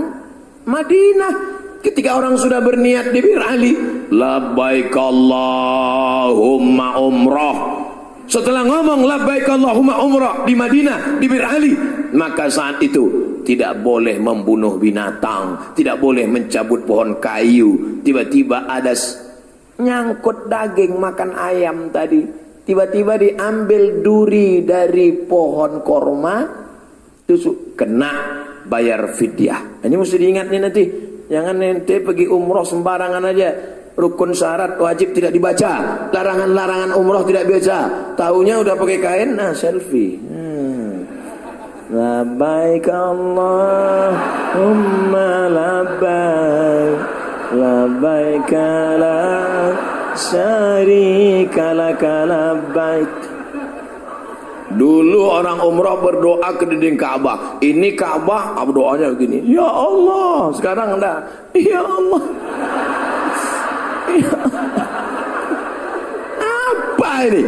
Madinah. 0.66 1.62
Ketika 1.80 2.18
orang 2.18 2.36
sudah 2.42 2.58
berniat 2.58 3.14
di 3.14 3.22
Bir 3.22 3.40
Ali, 3.40 3.72
labbaik 4.10 4.92
Allahumma 4.94 6.88
umrah 6.98 7.58
setelah 8.30 8.62
ngomong 8.62 9.10
labbaik 9.10 9.42
Allahumma 9.50 9.98
umrah 10.06 10.46
di 10.46 10.54
Madinah, 10.54 11.18
di 11.18 11.26
Bir 11.26 11.42
Ali, 11.42 11.74
maka 12.14 12.46
saat 12.46 12.78
itu 12.78 13.10
tidak 13.42 13.82
boleh 13.82 14.22
membunuh 14.22 14.78
binatang, 14.78 15.74
tidak 15.74 15.98
boleh 15.98 16.30
mencabut 16.30 16.86
pohon 16.86 17.18
kayu. 17.18 17.98
Tiba-tiba 18.06 18.70
ada 18.70 18.94
nyangkut 19.82 20.46
daging 20.46 20.94
makan 20.94 21.34
ayam 21.34 21.90
tadi. 21.90 22.22
Tiba-tiba 22.62 23.18
diambil 23.18 23.98
duri 23.98 24.62
dari 24.62 25.10
pohon 25.26 25.82
korma, 25.82 26.46
tusuk 27.26 27.74
kena 27.74 28.46
bayar 28.62 29.10
fidyah. 29.10 29.82
Ini 29.82 29.94
mesti 29.98 30.16
diingat 30.22 30.46
nih 30.46 30.60
nanti. 30.62 30.84
Jangan 31.26 31.58
nanti 31.58 31.98
pergi 31.98 32.30
umroh 32.30 32.62
sembarangan 32.62 33.26
aja 33.26 33.79
rukun 33.98 34.30
syarat 34.34 34.78
wajib 34.78 35.10
tidak 35.16 35.34
dibaca 35.34 36.06
larangan-larangan 36.14 36.94
umroh 36.94 37.26
tidak 37.26 37.46
biasa 37.50 37.78
tahunya 38.14 38.62
udah 38.62 38.74
pakai 38.78 38.98
kain 39.02 39.34
nah 39.34 39.50
selfie 39.50 40.18
hmm. 40.18 41.06
labbaik 41.90 42.86
Allahumma 42.86 44.10
labbaik 45.50 46.98
labbaik 47.50 48.52
la 49.00 49.20
syarika 50.14 51.74
laka 51.74 52.26
labbaik 52.26 53.30
Dulu 54.70 55.26
orang 55.26 55.58
umrah 55.66 55.98
berdoa 55.98 56.54
ke 56.54 56.62
dinding 56.62 56.94
Ka'bah. 56.94 57.58
Ini 57.58 57.90
Ka'bah, 57.98 58.54
doanya 58.70 59.10
begini. 59.10 59.42
Ya 59.50 59.66
Allah. 59.66 60.54
Sekarang 60.54 60.94
enggak. 60.94 61.26
Ya 61.58 61.82
Allah. 61.82 62.22
Apa 66.70 67.10
ini? 67.30 67.42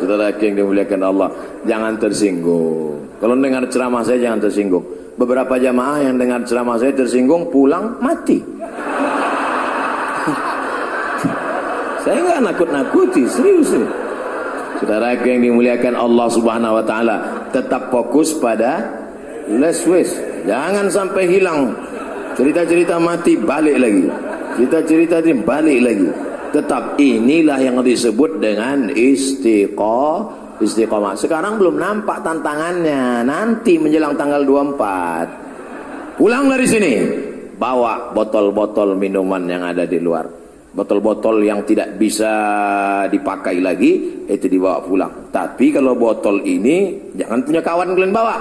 Saudara 0.00 0.32
yang 0.32 0.56
dimuliakan 0.56 1.00
Allah, 1.04 1.28
jangan 1.68 2.00
tersinggung. 2.00 3.20
Kalau 3.20 3.36
dengar 3.36 3.68
ceramah 3.68 4.00
saya 4.00 4.16
jangan 4.24 4.48
tersinggung. 4.48 4.84
Beberapa 5.20 5.60
jamaah 5.60 6.00
yang 6.00 6.16
dengar 6.16 6.40
ceramah 6.48 6.80
saya 6.80 6.96
tersinggung 6.96 7.52
pulang 7.52 8.00
mati. 8.00 8.40
saya 12.04 12.16
nggak 12.16 12.40
nakut-nakuti, 12.48 13.28
serius 13.28 13.76
ini. 13.76 13.84
Saudara 14.80 15.12
yang 15.12 15.44
dimuliakan 15.44 15.92
Allah 15.92 16.28
Subhanahu 16.32 16.80
wa 16.80 16.84
taala, 16.88 17.16
tetap 17.52 17.92
fokus 17.92 18.32
pada 18.32 18.88
less 19.52 19.84
waste. 19.84 20.16
Jangan 20.48 20.88
sampai 20.88 21.28
hilang 21.28 21.76
Cerita-cerita 22.40 22.96
mati 22.96 23.36
balik 23.36 23.76
lagi. 23.76 24.08
Cerita-cerita 24.56 25.20
ini 25.20 25.44
balik 25.44 25.78
lagi. 25.84 26.08
Tetap 26.56 26.96
inilah 26.96 27.60
yang 27.60 27.84
disebut 27.84 28.40
dengan 28.40 28.88
istiqomah. 28.96 30.56
Istiqomah. 30.56 31.20
Sekarang 31.20 31.60
belum 31.60 31.76
nampak 31.76 32.24
tantangannya. 32.24 33.28
Nanti 33.28 33.76
menjelang 33.76 34.16
tanggal 34.16 34.40
24. 34.48 36.16
Pulang 36.16 36.48
dari 36.48 36.64
sini. 36.64 36.92
Bawa 37.60 38.16
botol-botol 38.16 38.96
minuman 38.96 39.44
yang 39.44 39.60
ada 39.60 39.84
di 39.84 40.00
luar. 40.00 40.24
Botol-botol 40.72 41.44
yang 41.44 41.60
tidak 41.68 42.00
bisa 42.00 42.32
dipakai 43.12 43.60
lagi 43.60 44.24
itu 44.24 44.48
dibawa 44.48 44.80
pulang. 44.80 45.28
Tapi 45.28 45.76
kalau 45.76 45.92
botol 45.92 46.40
ini 46.40 47.12
jangan 47.20 47.44
punya 47.44 47.60
kawan 47.60 47.92
kalian 47.92 48.16
bawa. 48.16 48.36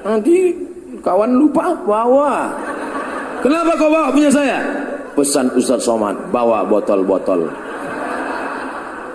Nanti 0.00 0.69
Kawan 1.00 1.32
lupa 1.32 1.72
bawa. 1.84 2.52
Kenapa 3.40 3.72
kau 3.80 3.88
bawa 3.88 4.12
punya 4.12 4.28
saya? 4.28 4.60
Pesan 5.16 5.48
Ustaz 5.56 5.84
Somad, 5.84 6.28
bawa 6.28 6.64
botol-botol. 6.68 7.48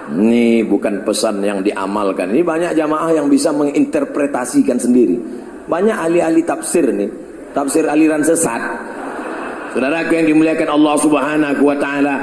Ini 0.05 0.65
bukan 0.69 1.01
pesan 1.01 1.41
yang 1.41 1.65
diamalkan. 1.65 2.29
Ini 2.29 2.45
banyak 2.45 2.71
jamaah 2.77 3.09
yang 3.13 3.25
bisa 3.29 3.49
menginterpretasikan 3.49 4.77
sendiri. 4.77 5.17
Banyak 5.65 5.97
ahli-ahli 5.97 6.45
tafsir 6.45 6.85
nih. 6.93 7.09
Tafsir 7.57 7.89
aliran 7.89 8.21
sesat. 8.21 8.61
Saudara 9.73 10.07
yang 10.07 10.29
dimuliakan 10.29 10.69
Allah 10.71 10.95
Subhanahu 11.01 11.61
wa 11.67 11.75
taala. 11.75 12.15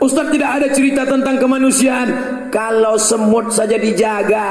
Ustaz 0.00 0.26
tidak 0.32 0.50
ada 0.60 0.68
cerita 0.72 1.02
tentang 1.06 1.36
kemanusiaan. 1.38 2.08
Kalau 2.50 2.96
semut 2.98 3.52
saja 3.52 3.78
dijaga, 3.78 4.46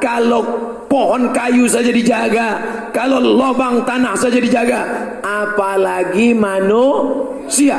kalau 0.00 0.42
pohon 0.90 1.30
kayu 1.30 1.70
saja 1.70 1.94
dijaga, 1.94 2.58
kalau 2.90 3.22
lubang 3.22 3.86
tanah 3.86 4.18
saja 4.18 4.42
dijaga, 4.42 4.80
apalagi 5.22 6.34
manusia. 6.34 7.78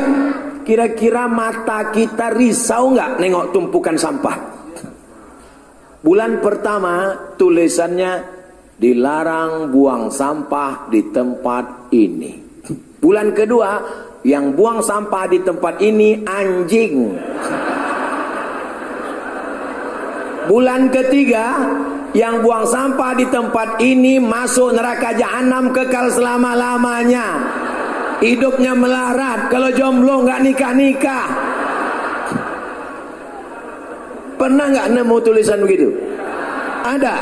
Kira-kira 0.63 1.27
mata 1.27 1.91
kita 1.91 2.31
risau 2.31 2.95
nggak 2.95 3.19
nengok 3.19 3.51
tumpukan 3.51 3.99
sampah? 3.99 4.37
Bulan 6.01 6.39
pertama 6.39 7.11
tulisannya 7.35 8.23
dilarang 8.79 9.69
buang 9.69 10.07
sampah 10.07 10.87
di 10.87 11.11
tempat 11.11 11.91
ini. 11.91 12.31
Bulan 13.01 13.35
kedua 13.35 13.69
yang 14.23 14.53
buang 14.55 14.79
sampah 14.79 15.25
di 15.27 15.41
tempat 15.43 15.81
ini 15.83 16.23
anjing. 16.23 17.17
Bulan 20.45 20.89
ketiga 20.89 21.45
yang 22.11 22.43
buang 22.43 22.67
sampah 22.67 23.15
di 23.15 23.25
tempat 23.31 23.79
ini 23.79 24.19
masuk 24.19 24.75
neraka 24.75 25.15
jahanam 25.15 25.71
kekal 25.71 26.11
selama-lamanya. 26.11 27.27
Hidupnya 28.21 28.77
melarat, 28.77 29.49
kalau 29.49 29.73
jomblo 29.73 30.27
nggak 30.27 30.45
nikah-nikah. 30.45 31.25
Pernah 34.37 34.65
nggak 34.73 34.87
nemu 34.93 35.15
tulisan 35.21 35.61
begitu? 35.65 35.89
Ada. 36.85 37.15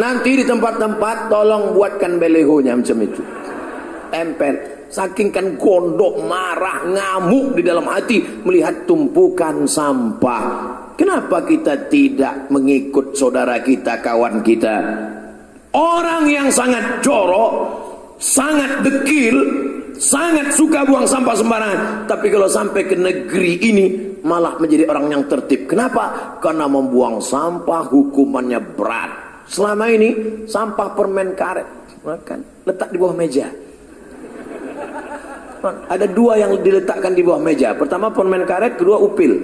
Nanti 0.00 0.40
di 0.40 0.44
tempat-tempat 0.48 1.28
tolong 1.28 1.76
buatkan 1.76 2.16
belehonya 2.16 2.76
macam 2.76 2.98
itu. 3.04 3.22
Tempel. 4.08 4.54
Saking 4.92 5.32
kan 5.32 5.56
gondok, 5.56 6.20
marah, 6.28 6.84
ngamuk 6.84 7.56
di 7.56 7.64
dalam 7.64 7.88
hati 7.88 8.20
melihat 8.44 8.84
tumpukan 8.84 9.64
sampah. 9.64 10.44
Kenapa 10.96 11.44
kita 11.44 11.88
tidak 11.88 12.52
mengikut 12.52 13.16
saudara 13.16 13.58
kita, 13.64 14.00
kawan 14.00 14.44
kita? 14.44 14.76
Orang 15.72 16.28
yang 16.28 16.52
sangat 16.52 17.00
jorok, 17.00 17.52
sangat 18.20 18.84
dekil, 18.84 19.36
sangat 19.96 20.52
suka 20.52 20.84
buang 20.84 21.08
sampah 21.08 21.32
sembarangan. 21.32 21.80
Tapi 22.04 22.26
kalau 22.28 22.48
sampai 22.48 22.84
ke 22.84 22.96
negeri 22.96 23.52
ini 23.64 23.86
malah 24.22 24.60
menjadi 24.60 24.84
orang 24.92 25.06
yang 25.08 25.22
tertib. 25.26 25.64
Kenapa? 25.64 26.36
Karena 26.44 26.68
membuang 26.68 27.24
sampah 27.24 27.88
hukumannya 27.88 28.60
berat. 28.76 29.10
Selama 29.48 29.90
ini 29.90 30.42
sampah 30.46 30.94
permen 30.94 31.34
karet 31.34 31.82
makan 32.02 32.42
letak 32.66 32.88
di 32.90 32.98
bawah 32.98 33.16
meja. 33.16 33.46
Ada 35.62 36.10
dua 36.10 36.42
yang 36.42 36.58
diletakkan 36.58 37.14
di 37.14 37.22
bawah 37.22 37.38
meja. 37.38 37.70
Pertama 37.78 38.10
permen 38.10 38.42
karet, 38.42 38.74
kedua 38.74 38.98
upil. 38.98 39.38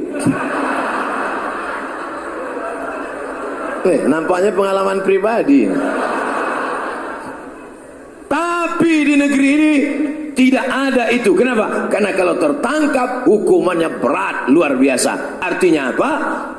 Eh, 3.86 4.08
nampaknya 4.08 4.50
pengalaman 4.50 4.98
pribadi. 5.06 5.70
Tapi 8.28 8.92
di 9.06 9.14
negeri 9.16 9.48
ini 9.48 9.74
Tidak 10.38 10.66
ada 10.70 11.10
itu. 11.10 11.34
Kenapa? 11.34 11.90
Karena 11.90 12.14
kalau 12.14 12.38
tertangkap 12.38 13.26
hukumannya 13.26 13.98
berat 13.98 14.46
luar 14.46 14.78
biasa. 14.78 15.42
Artinya 15.42 15.90
apa? 15.90 16.10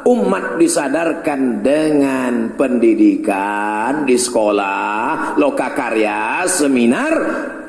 Umat 0.04 0.60
disadarkan 0.60 1.64
dengan 1.64 2.60
pendidikan 2.60 4.04
di 4.04 4.20
sekolah, 4.20 5.40
lokakarya, 5.40 6.44
seminar, 6.52 7.14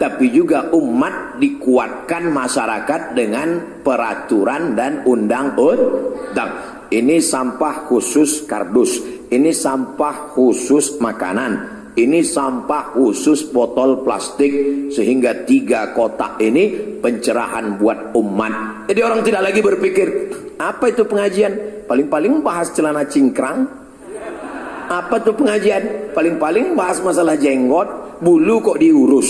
tapi 0.03 0.35
juga 0.35 0.75
umat 0.75 1.39
dikuatkan 1.39 2.27
masyarakat 2.27 3.15
dengan 3.15 3.79
peraturan 3.79 4.75
dan 4.75 5.07
undang-undang. 5.07 6.51
Ini 6.91 7.23
sampah 7.23 7.87
khusus 7.87 8.51
kardus, 8.51 8.99
ini 9.31 9.51
sampah 9.55 10.35
khusus 10.35 10.99
makanan 10.99 11.81
ini 11.99 12.23
sampah 12.23 12.95
khusus 12.95 13.51
botol 13.51 14.07
plastik 14.07 14.53
sehingga 14.95 15.43
tiga 15.43 15.91
kotak 15.91 16.39
ini 16.39 16.97
pencerahan 17.03 17.77
buat 17.83 18.15
umat. 18.15 18.87
Jadi 18.87 19.01
orang 19.03 19.21
tidak 19.27 19.43
lagi 19.51 19.61
berpikir 19.61 20.07
apa 20.55 20.95
itu 20.95 21.03
pengajian? 21.03 21.85
Paling-paling 21.91 22.47
bahas 22.47 22.71
celana 22.71 23.03
cingkrang. 23.11 23.67
Apa 24.87 25.23
itu 25.23 25.35
pengajian? 25.35 26.15
Paling-paling 26.15 26.79
bahas 26.79 27.03
masalah 27.03 27.35
jenggot, 27.35 28.19
bulu 28.23 28.63
kok 28.63 28.79
diurus. 28.79 29.27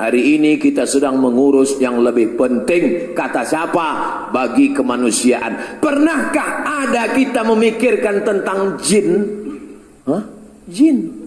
Hari 0.00 0.40
ini 0.40 0.56
kita 0.56 0.88
sedang 0.88 1.20
mengurus 1.20 1.76
yang 1.76 2.00
lebih 2.00 2.32
penting 2.32 3.12
Kata 3.12 3.44
siapa? 3.44 3.88
Bagi 4.32 4.72
kemanusiaan 4.72 5.76
Pernahkah 5.76 6.64
ada 6.64 7.12
kita 7.12 7.44
memikirkan 7.44 8.24
tentang 8.24 8.80
jin? 8.80 9.28
Hah? 10.08 10.24
Jin? 10.64 11.20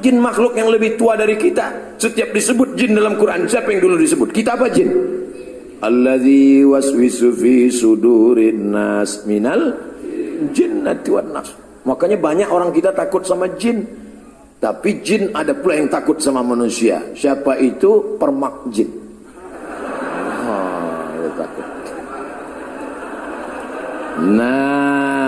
jin 0.00 0.16
makhluk 0.22 0.56
yang 0.56 0.72
lebih 0.72 0.96
tua 0.96 1.18
dari 1.18 1.36
kita 1.36 1.98
setiap 2.00 2.32
disebut 2.32 2.78
jin 2.78 2.96
dalam 2.96 3.18
Quran 3.18 3.44
siapa 3.44 3.74
yang 3.74 3.82
dulu 3.84 4.00
disebut 4.00 4.32
kita 4.32 4.56
apa 4.56 4.70
jin 4.72 4.88
alladzi 5.82 6.64
waswisu 6.64 7.34
fi 7.34 7.68
sudurin 7.68 8.72
nas 8.72 9.26
minal 9.28 9.74
jinnati 10.54 11.10
wan 11.12 11.34
nas 11.34 11.52
makanya 11.84 12.16
banyak 12.16 12.48
orang 12.48 12.70
kita 12.70 12.94
takut 12.94 13.26
sama 13.26 13.50
jin 13.58 13.84
tapi 14.62 15.02
jin 15.02 15.34
ada 15.34 15.50
pula 15.58 15.74
yang 15.74 15.90
takut 15.90 16.22
sama 16.22 16.38
manusia 16.46 17.02
siapa 17.18 17.58
itu 17.58 18.14
permak 18.14 18.70
jin 18.70 18.86
takut 21.34 21.66
nah 24.22 25.22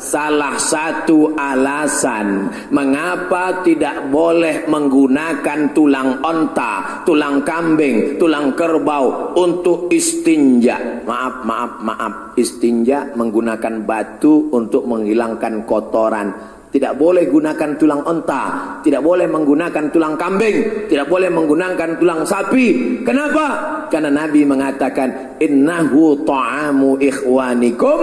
Salah 0.00 0.56
satu 0.56 1.36
alasan 1.36 2.48
mengapa 2.72 3.60
tidak 3.60 4.08
boleh 4.08 4.64
menggunakan 4.64 5.76
tulang 5.76 6.24
onta, 6.24 7.04
tulang 7.04 7.44
kambing, 7.44 8.16
tulang 8.16 8.56
kerbau 8.56 9.36
untuk 9.36 9.92
istinja. 9.92 11.04
Maaf, 11.04 11.44
maaf, 11.44 11.72
maaf. 11.84 12.14
Istinja 12.32 13.12
menggunakan 13.12 13.84
batu 13.84 14.48
untuk 14.48 14.88
menghilangkan 14.88 15.68
kotoran. 15.68 16.58
Tidak 16.70 16.94
boleh 16.94 17.26
gunakan 17.26 17.74
tulang 17.74 18.06
onta, 18.06 18.78
tidak 18.86 19.02
boleh 19.02 19.26
menggunakan 19.26 19.90
tulang 19.90 20.14
kambing, 20.14 20.86
tidak 20.86 21.10
boleh 21.10 21.26
menggunakan 21.26 21.98
tulang 21.98 22.22
sapi. 22.22 23.02
Kenapa? 23.02 23.46
Karena 23.90 24.22
Nabi 24.22 24.46
mengatakan 24.46 25.34
innahu 25.42 26.22
ta'amu 26.22 27.02
ikhwanikum 27.02 27.98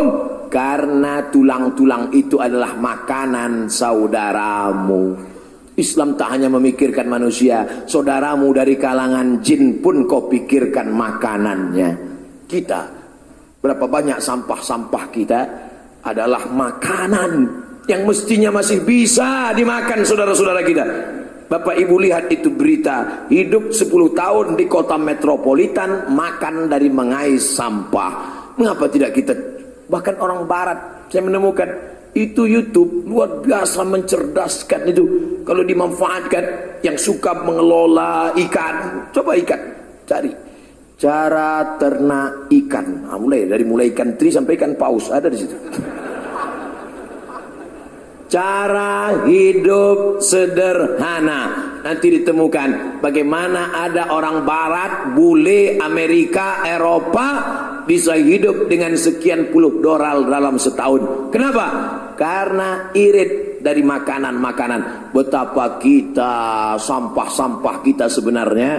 karena 0.51 1.31
tulang-tulang 1.31 2.11
itu 2.11 2.43
adalah 2.43 2.75
makanan 2.75 3.71
saudaramu. 3.71 5.15
Islam 5.79 6.19
tak 6.19 6.35
hanya 6.35 6.51
memikirkan 6.51 7.07
manusia, 7.07 7.87
saudaramu 7.87 8.51
dari 8.51 8.75
kalangan 8.75 9.39
jin 9.39 9.79
pun 9.79 10.03
kau 10.03 10.27
pikirkan 10.27 10.91
makanannya. 10.91 11.89
Kita, 12.43 12.81
berapa 13.63 13.85
banyak 13.87 14.19
sampah-sampah 14.19 15.05
kita 15.07 15.41
adalah 16.03 16.51
makanan 16.51 17.31
yang 17.87 18.03
mestinya 18.03 18.51
masih 18.51 18.83
bisa 18.83 19.55
dimakan 19.55 20.03
saudara-saudara 20.03 20.61
kita. 20.61 20.85
Bapak 21.47 21.79
Ibu 21.79 21.95
lihat 22.03 22.27
itu 22.27 22.51
berita. 22.51 23.25
Hidup 23.31 23.71
10 23.71 23.87
tahun 24.11 24.59
di 24.59 24.67
kota 24.67 24.99
metropolitan 24.99 26.11
Makan 26.11 26.67
dari 26.67 26.91
mengais 26.91 27.55
sampah. 27.55 28.11
Mengapa 28.59 28.91
tidak 28.91 29.15
kita 29.15 29.33
Bahkan 29.87 30.19
orang 30.19 30.43
barat 30.43 31.07
saya 31.07 31.23
menemukan 31.23 31.71
itu 32.11 32.43
YouTube 32.43 33.07
luar 33.07 33.39
biasa 33.39 33.87
mencerdaskan 33.87 34.91
itu. 34.91 35.03
Kalau 35.47 35.63
dimanfaatkan 35.63 36.43
yang 36.83 36.99
suka 36.99 37.31
mengelola 37.39 38.35
ikan 38.35 39.07
coba 39.15 39.39
ikan 39.39 39.61
cari. 40.03 40.31
Cara 40.97 41.79
ternak 41.79 42.51
ikan. 42.51 43.07
Nah, 43.07 43.15
mulai 43.15 43.47
dari 43.47 43.63
mulai 43.63 43.95
ikan 43.95 44.19
teri 44.19 44.33
sampai 44.33 44.59
ikan 44.59 44.75
paus 44.75 45.07
ada 45.07 45.31
di 45.31 45.39
situ 45.39 45.55
cara 48.27 49.23
hidup 49.27 50.19
sederhana. 50.19 51.75
Nanti 51.83 52.19
ditemukan 52.19 52.99
bagaimana 52.99 53.71
ada 53.87 54.11
orang 54.11 54.43
barat 54.43 55.15
bule 55.15 55.79
Amerika 55.79 56.67
Eropa 56.67 57.27
bisa 57.87 58.19
hidup 58.19 58.67
dengan 58.67 58.99
sekian 58.99 59.47
puluh 59.55 59.79
dolar 59.79 60.19
dalam 60.27 60.59
setahun. 60.59 61.31
Kenapa? 61.31 61.67
Karena 62.19 62.91
irit 62.91 63.63
dari 63.63 63.79
makanan-makanan. 63.79 65.11
Betapa 65.15 65.79
kita 65.79 66.75
sampah-sampah 66.75 67.75
kita 67.79 68.11
sebenarnya 68.11 68.71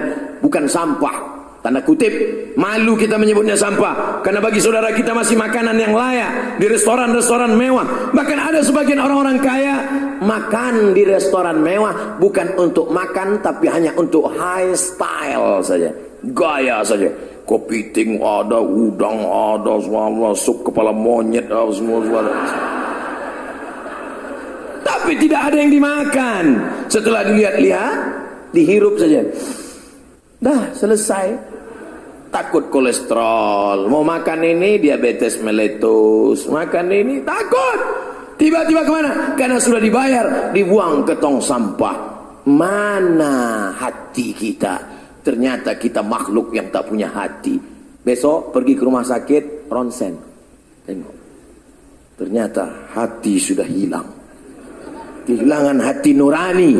bukan 0.44 0.68
sampah 0.68 1.37
Tanda 1.68 1.84
kutip, 1.84 2.08
malu 2.56 2.96
kita 2.96 3.20
menyebutnya 3.20 3.52
sampah. 3.52 4.24
Karena 4.24 4.40
bagi 4.40 4.56
saudara 4.56 4.88
kita 4.88 5.12
masih 5.12 5.36
makanan 5.36 5.76
yang 5.76 5.92
layak. 5.92 6.56
Di 6.56 6.64
restoran-restoran 6.64 7.52
mewah. 7.52 8.08
Bahkan 8.16 8.38
ada 8.40 8.64
sebagian 8.64 8.96
orang-orang 8.96 9.36
kaya 9.36 9.76
makan 10.24 10.96
di 10.96 11.04
restoran 11.04 11.60
mewah. 11.60 12.16
Bukan 12.16 12.56
untuk 12.56 12.88
makan, 12.88 13.44
tapi 13.44 13.68
hanya 13.68 13.92
untuk 14.00 14.32
high 14.32 14.72
style 14.72 15.60
saja. 15.60 15.92
Gaya 16.32 16.80
saja. 16.80 17.12
Kepiting 17.44 18.16
ada, 18.16 18.64
udang 18.64 19.28
ada, 19.28 19.76
semua 19.84 20.32
sup 20.32 20.64
kepala 20.64 20.88
monyet, 20.88 21.52
ada, 21.52 21.68
semua, 21.68 22.00
semua. 22.00 22.32
Tapi 24.88 25.20
tidak 25.20 25.52
ada 25.52 25.56
yang 25.60 25.68
dimakan. 25.68 26.44
Setelah 26.88 27.28
dilihat-lihat, 27.28 27.96
dihirup 28.56 28.96
saja. 28.96 29.20
Dah 30.38 30.70
selesai. 30.72 31.47
Takut 32.28 32.68
kolesterol. 32.68 33.88
Mau 33.88 34.04
makan 34.04 34.44
ini 34.44 34.76
diabetes 34.76 35.40
meletus. 35.40 36.44
Makan 36.48 36.86
ini 36.92 37.24
takut. 37.24 37.80
Tiba-tiba 38.36 38.84
ke 38.84 38.92
mana? 38.92 39.12
Karena 39.34 39.56
sudah 39.56 39.80
dibayar. 39.80 40.52
Dibuang 40.52 41.08
ke 41.08 41.16
tong 41.16 41.40
sampah. 41.40 41.96
Mana 42.48 43.72
hati 43.72 44.36
kita? 44.36 44.76
Ternyata 45.24 45.80
kita 45.80 46.04
makhluk 46.04 46.52
yang 46.52 46.68
tak 46.68 46.88
punya 46.92 47.08
hati. 47.08 47.56
Besok 48.04 48.52
pergi 48.52 48.72
ke 48.76 48.82
rumah 48.84 49.04
sakit. 49.04 49.68
Ronsen. 49.72 50.14
Tengok. 50.84 51.16
Ternyata 52.20 52.92
hati 52.92 53.40
sudah 53.40 53.68
hilang. 53.68 54.08
Kehilangan 55.24 55.76
hati 55.80 56.10
nurani 56.16 56.72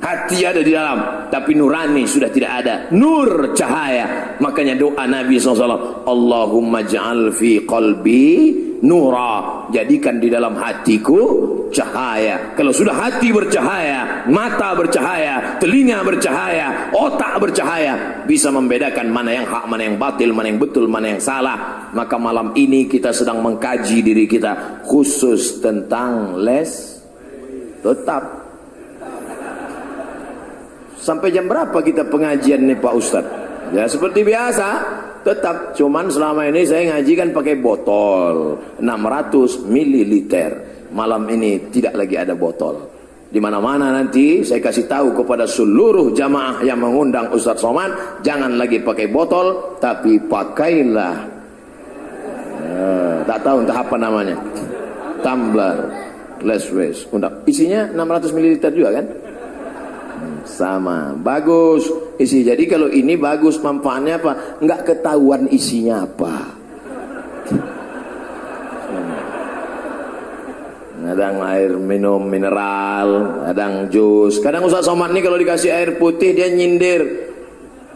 hati 0.00 0.44
ada 0.44 0.60
di 0.60 0.72
dalam 0.72 1.28
tapi 1.28 1.52
nurani 1.58 2.04
sudah 2.06 2.30
tidak 2.30 2.52
ada. 2.64 2.74
Nur 2.94 3.52
cahaya. 3.52 4.38
Makanya 4.38 4.78
doa 4.78 5.04
Nabi 5.04 5.36
SAW 5.40 6.06
Allahumma 6.06 6.84
ja'al 6.86 7.32
fi 7.34 7.64
qalbi 7.64 8.54
nura. 8.84 9.66
Jadikan 9.72 10.22
di 10.22 10.30
dalam 10.30 10.54
hatiku 10.56 11.18
cahaya. 11.74 12.54
Kalau 12.54 12.70
sudah 12.70 12.94
hati 12.94 13.34
bercahaya 13.34 14.28
mata 14.30 14.72
bercahaya 14.78 15.58
telinga 15.58 16.02
bercahaya 16.06 16.94
otak 16.94 17.42
bercahaya 17.42 18.22
bisa 18.24 18.50
membedakan 18.54 19.10
mana 19.10 19.30
yang 19.34 19.46
hak 19.46 19.64
mana 19.66 19.82
yang 19.86 19.96
batil 19.98 20.30
mana 20.30 20.46
yang 20.50 20.60
betul 20.62 20.86
mana 20.86 21.16
yang 21.16 21.22
salah. 21.22 21.90
Maka 21.90 22.16
malam 22.20 22.54
ini 22.54 22.86
kita 22.86 23.10
sedang 23.10 23.42
mengkaji 23.42 24.04
diri 24.06 24.24
kita 24.30 24.84
khusus 24.86 25.58
tentang 25.58 26.38
les. 26.38 26.94
Tetap 27.82 28.45
Sampai 30.96 31.28
jam 31.30 31.46
berapa 31.46 31.76
kita 31.84 32.08
pengajian 32.08 32.64
nih 32.64 32.78
Pak 32.80 32.94
Ustadz? 32.96 33.34
Ya 33.74 33.84
seperti 33.90 34.22
biasa, 34.22 34.68
tetap 35.26 35.74
cuman 35.74 36.06
selama 36.06 36.46
ini 36.46 36.62
saya 36.62 36.96
ngaji 36.96 37.12
kan 37.18 37.28
pakai 37.34 37.58
botol 37.58 38.62
600 38.78 39.66
ml. 39.66 40.12
Malam 40.94 41.26
ini 41.28 41.66
tidak 41.74 41.98
lagi 41.98 42.14
ada 42.14 42.38
botol. 42.38 42.78
Di 43.26 43.42
mana-mana 43.42 43.90
nanti 43.90 44.46
saya 44.46 44.62
kasih 44.62 44.86
tahu 44.86 45.18
kepada 45.18 45.50
seluruh 45.50 46.14
jamaah 46.14 46.62
yang 46.62 46.78
mengundang 46.78 47.34
Ustadz 47.34 47.58
Soman, 47.58 47.90
jangan 48.22 48.54
lagi 48.54 48.78
pakai 48.78 49.10
botol, 49.10 49.76
tapi 49.82 50.22
pakailah. 50.30 51.16
Ya, 52.62 52.90
tak 53.26 53.42
tahu 53.42 53.66
entah 53.66 53.78
apa 53.82 53.96
namanya. 53.98 54.38
Tumbler, 55.26 55.90
glass 56.38 56.70
waste. 56.70 57.10
Isinya 57.50 57.90
600 57.90 58.30
ml 58.30 58.62
juga 58.70 58.90
kan? 59.02 59.06
Sama 60.46 61.12
bagus 61.18 61.90
isi 62.16 62.46
jadi 62.46 62.62
kalau 62.70 62.88
ini 62.88 63.18
bagus 63.18 63.58
manfaatnya 63.60 64.22
apa 64.22 64.32
nggak 64.62 64.80
ketahuan 64.86 65.50
isinya 65.50 66.06
apa 66.06 66.56
kadang 71.16 71.38
air 71.48 71.72
minum 71.78 72.20
mineral, 72.28 73.40
kadang 73.48 73.88
jus. 73.88 74.36
Kadang 74.42 74.68
Ustaz 74.68 74.84
Somad 74.84 75.14
ini 75.14 75.24
kalau 75.24 75.40
dikasih 75.40 75.70
air 75.72 75.90
putih 75.96 76.36
dia 76.36 76.50
nyindir. 76.52 77.32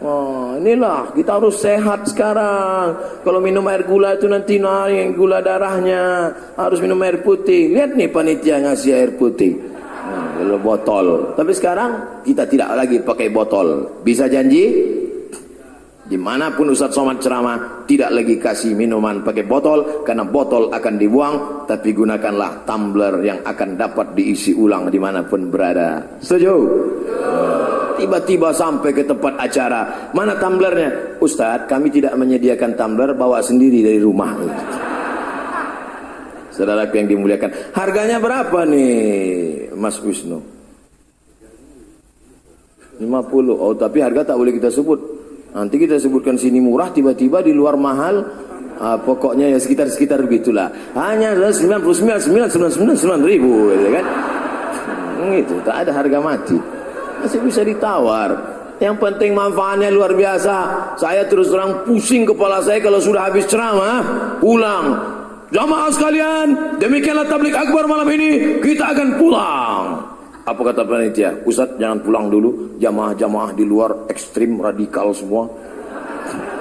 Oh, 0.01 0.57
inilah 0.57 1.13
kita 1.13 1.37
harus 1.37 1.61
sehat 1.61 2.09
sekarang. 2.09 2.97
Kalau 3.21 3.37
minum 3.37 3.61
air 3.69 3.85
gula 3.85 4.17
itu 4.17 4.25
nanti 4.25 4.57
naik 4.57 5.13
gula 5.13 5.45
darahnya. 5.45 6.33
Harus 6.57 6.81
minum 6.81 6.97
air 7.05 7.21
putih. 7.21 7.69
Lihat 7.77 7.93
nih 7.93 8.09
panitia 8.09 8.57
ngasih 8.65 8.97
air 8.97 9.13
putih. 9.13 9.70
Nah, 10.11 10.27
kalau 10.35 10.59
botol. 10.59 11.05
Tapi 11.39 11.51
sekarang 11.55 11.91
kita 12.27 12.43
tidak 12.43 12.69
lagi 12.75 12.99
pakai 12.99 13.31
botol. 13.31 13.87
Bisa 14.03 14.27
janji? 14.27 14.99
Di 16.11 16.19
mana 16.19 16.51
pun 16.51 16.67
Ustaz 16.67 16.91
Somad 16.91 17.23
ceramah 17.23 17.87
Tidak 17.87 18.11
lagi 18.11 18.35
kasih 18.35 18.75
minuman 18.75 19.23
pakai 19.23 19.47
botol 19.47 20.03
Karena 20.03 20.27
botol 20.27 20.67
akan 20.67 20.99
dibuang 20.99 21.63
Tapi 21.63 21.95
gunakanlah 21.95 22.67
tumbler 22.67 23.23
yang 23.23 23.39
akan 23.47 23.79
dapat 23.79 24.11
diisi 24.11 24.51
ulang 24.51 24.91
Di 24.91 24.99
mana 24.99 25.23
pun 25.23 25.47
berada 25.47 26.03
Setuju? 26.19 26.53
Tiba-tiba 27.95 28.51
sampai 28.51 28.91
ke 28.91 29.07
tempat 29.07 29.39
acara 29.39 30.11
Mana 30.11 30.35
tumblernya? 30.35 31.15
Ustaz 31.23 31.63
kami 31.71 31.87
tidak 31.87 32.19
menyediakan 32.19 32.75
tumbler 32.75 33.15
Bawa 33.15 33.39
sendiri 33.39 33.79
dari 33.79 34.03
rumah 34.03 34.35
Saudara 36.61 36.85
yang 36.93 37.09
dimuliakan 37.09 37.73
Harganya 37.73 38.21
berapa 38.21 38.69
nih 38.69 38.93
Mas 39.73 39.97
Wisnu? 39.97 40.37
50 43.01 43.09
Oh 43.57 43.73
tapi 43.73 43.97
harga 44.05 44.29
tak 44.29 44.37
boleh 44.37 44.53
kita 44.53 44.69
sebut 44.69 45.21
Nanti 45.51 45.75
kita 45.75 45.99
sebutkan 45.99 46.39
sini 46.39 46.63
murah, 46.63 46.95
tiba-tiba 46.95 47.43
di 47.43 47.51
luar 47.51 47.75
mahal. 47.75 48.23
Uh, 48.81 48.97
pokoknya 49.03 49.51
ya 49.51 49.59
sekitar-sekitar 49.61 50.23
begitulah. 50.25 50.71
Hanya 50.97 51.37
99,999 51.37 53.29
ribu, 53.29 53.69
gitu 53.75 53.89
kan? 53.93 54.05
Hmm, 55.21 55.33
itu 55.37 55.55
tak 55.61 55.85
ada 55.85 55.91
harga 55.93 56.17
mati. 56.23 56.57
Masih 57.21 57.43
bisa 57.45 57.61
ditawar. 57.61 58.33
Yang 58.81 58.97
penting 58.97 59.37
manfaatnya 59.37 59.93
luar 59.93 60.17
biasa. 60.17 60.55
Saya 60.97 61.29
terus 61.29 61.53
terang 61.53 61.85
pusing 61.85 62.25
kepala 62.25 62.63
saya 62.65 62.81
kalau 62.81 62.97
sudah 62.97 63.29
habis 63.29 63.45
ceramah, 63.45 64.01
pulang. 64.41 65.19
Jamaah 65.51 65.91
sekalian, 65.91 66.79
demikianlah 66.79 67.27
tablik 67.27 67.51
akbar 67.51 67.83
malam 67.83 68.07
ini. 68.15 68.63
Kita 68.63 68.95
akan 68.95 69.07
pulang. 69.19 69.83
Apa 70.47 70.61
kata 70.71 70.87
panitia? 70.87 71.43
Ustaz 71.43 71.75
jangan 71.75 71.99
pulang 71.99 72.31
dulu. 72.31 72.79
Jamaah-jamaah 72.79 73.51
di 73.51 73.67
luar 73.67 74.07
ekstrim 74.07 74.63
radikal 74.63 75.11
semua. 75.11 75.51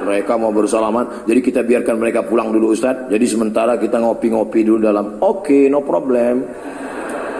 Mereka 0.03 0.35
mau 0.35 0.51
bersalaman. 0.51 1.23
Jadi 1.23 1.41
kita 1.41 1.63
biarkan 1.63 2.03
mereka 2.03 2.27
pulang 2.27 2.51
dulu 2.51 2.75
Ustaz. 2.75 3.07
Jadi 3.07 3.25
sementara 3.31 3.79
kita 3.79 4.03
ngopi-ngopi 4.03 4.67
dulu 4.67 4.83
dalam. 4.83 5.23
Oke, 5.23 5.55
okay, 5.55 5.63
no 5.71 5.87
problem. 5.87 6.51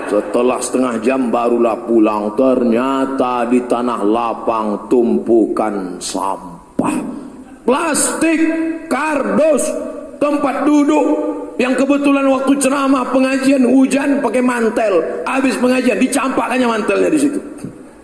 Setelah 0.07 0.59
setengah 0.63 0.95
jam 1.03 1.35
barulah 1.35 1.83
pulang. 1.83 2.39
Ternyata 2.39 3.51
di 3.51 3.67
tanah 3.67 4.07
lapang 4.07 4.87
tumpukan 4.87 5.99
sampah. 5.99 6.95
Plastik, 7.67 8.41
kardus, 8.87 9.91
tempat 10.21 10.69
duduk, 10.69 11.07
yang 11.57 11.73
kebetulan 11.75 12.29
waktu 12.29 12.53
ceramah 12.61 13.09
pengajian 13.11 13.65
hujan 13.65 14.21
pakai 14.21 14.45
mantel. 14.45 15.25
Habis 15.25 15.57
pengajian 15.57 15.97
dicampakkannya 15.97 16.67
mantelnya 16.69 17.11
di 17.11 17.21
situ. 17.21 17.41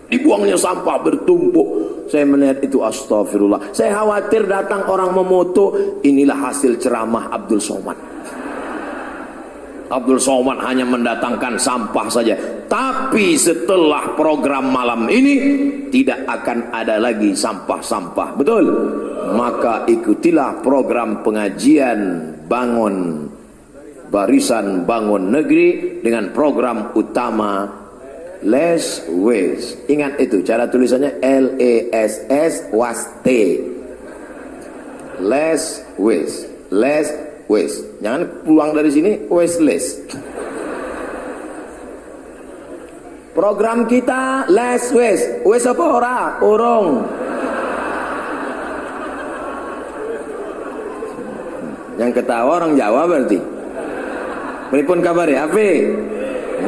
Dibuangnya 0.07 0.57
sampah 0.57 0.97
bertumpuk. 1.03 1.67
Saya 2.07 2.23
melihat 2.23 2.63
itu 2.63 2.79
astagfirullah. 2.79 3.75
Saya 3.75 4.01
khawatir 4.01 4.47
datang 4.47 4.87
orang 4.87 5.11
memoto. 5.11 5.99
Inilah 6.01 6.47
hasil 6.47 6.79
ceramah 6.79 7.27
Abdul 7.29 7.59
Somad 7.59 8.16
Abdul 9.87 10.19
Somad 10.19 10.59
hanya 10.63 10.83
mendatangkan 10.83 11.55
sampah 11.59 12.07
saja 12.11 12.35
tapi 12.67 13.39
setelah 13.39 14.13
program 14.13 14.71
malam 14.71 15.07
ini 15.07 15.35
tidak 15.91 16.23
akan 16.27 16.71
ada 16.75 16.99
lagi 16.99 17.31
sampah-sampah 17.31 18.29
betul 18.35 18.65
maka 19.35 19.87
ikutilah 19.87 20.63
program 20.63 21.23
pengajian 21.23 22.31
bangun 22.47 23.27
Barisan 24.07 24.87
Bangun 24.87 25.35
Negeri 25.35 25.99
dengan 25.99 26.31
program 26.31 26.95
utama 26.95 27.67
Less 28.45 29.03
Waste. 29.09 29.89
Ingat 29.89 30.21
itu 30.21 30.45
cara 30.45 30.69
tulisannya 30.69 31.19
L 31.19 31.57
E 31.59 31.89
S 31.91 32.23
S 32.29 32.53
was 32.71 33.03
T. 33.25 33.27
Less 35.19 35.83
Waste. 35.97 36.47
Less 36.69 37.09
Waste. 37.47 38.03
Jangan 38.03 38.43
pulang 38.43 38.75
dari 38.75 38.91
sini 38.91 39.11
wasteless. 39.31 40.03
Program 43.31 43.87
kita 43.87 44.51
less 44.51 44.91
waste. 44.91 45.47
Waste 45.47 45.71
apa 45.71 45.85
ora? 45.85 46.17
Urung. 46.43 46.87
Yang 51.97 52.11
ketawa 52.21 52.61
orang 52.61 52.73
Jawa 52.75 53.07
berarti. 53.07 53.39
Pripun 54.67 54.99
kabar 54.99 55.29
ya? 55.29 55.47
Api. 55.47 55.69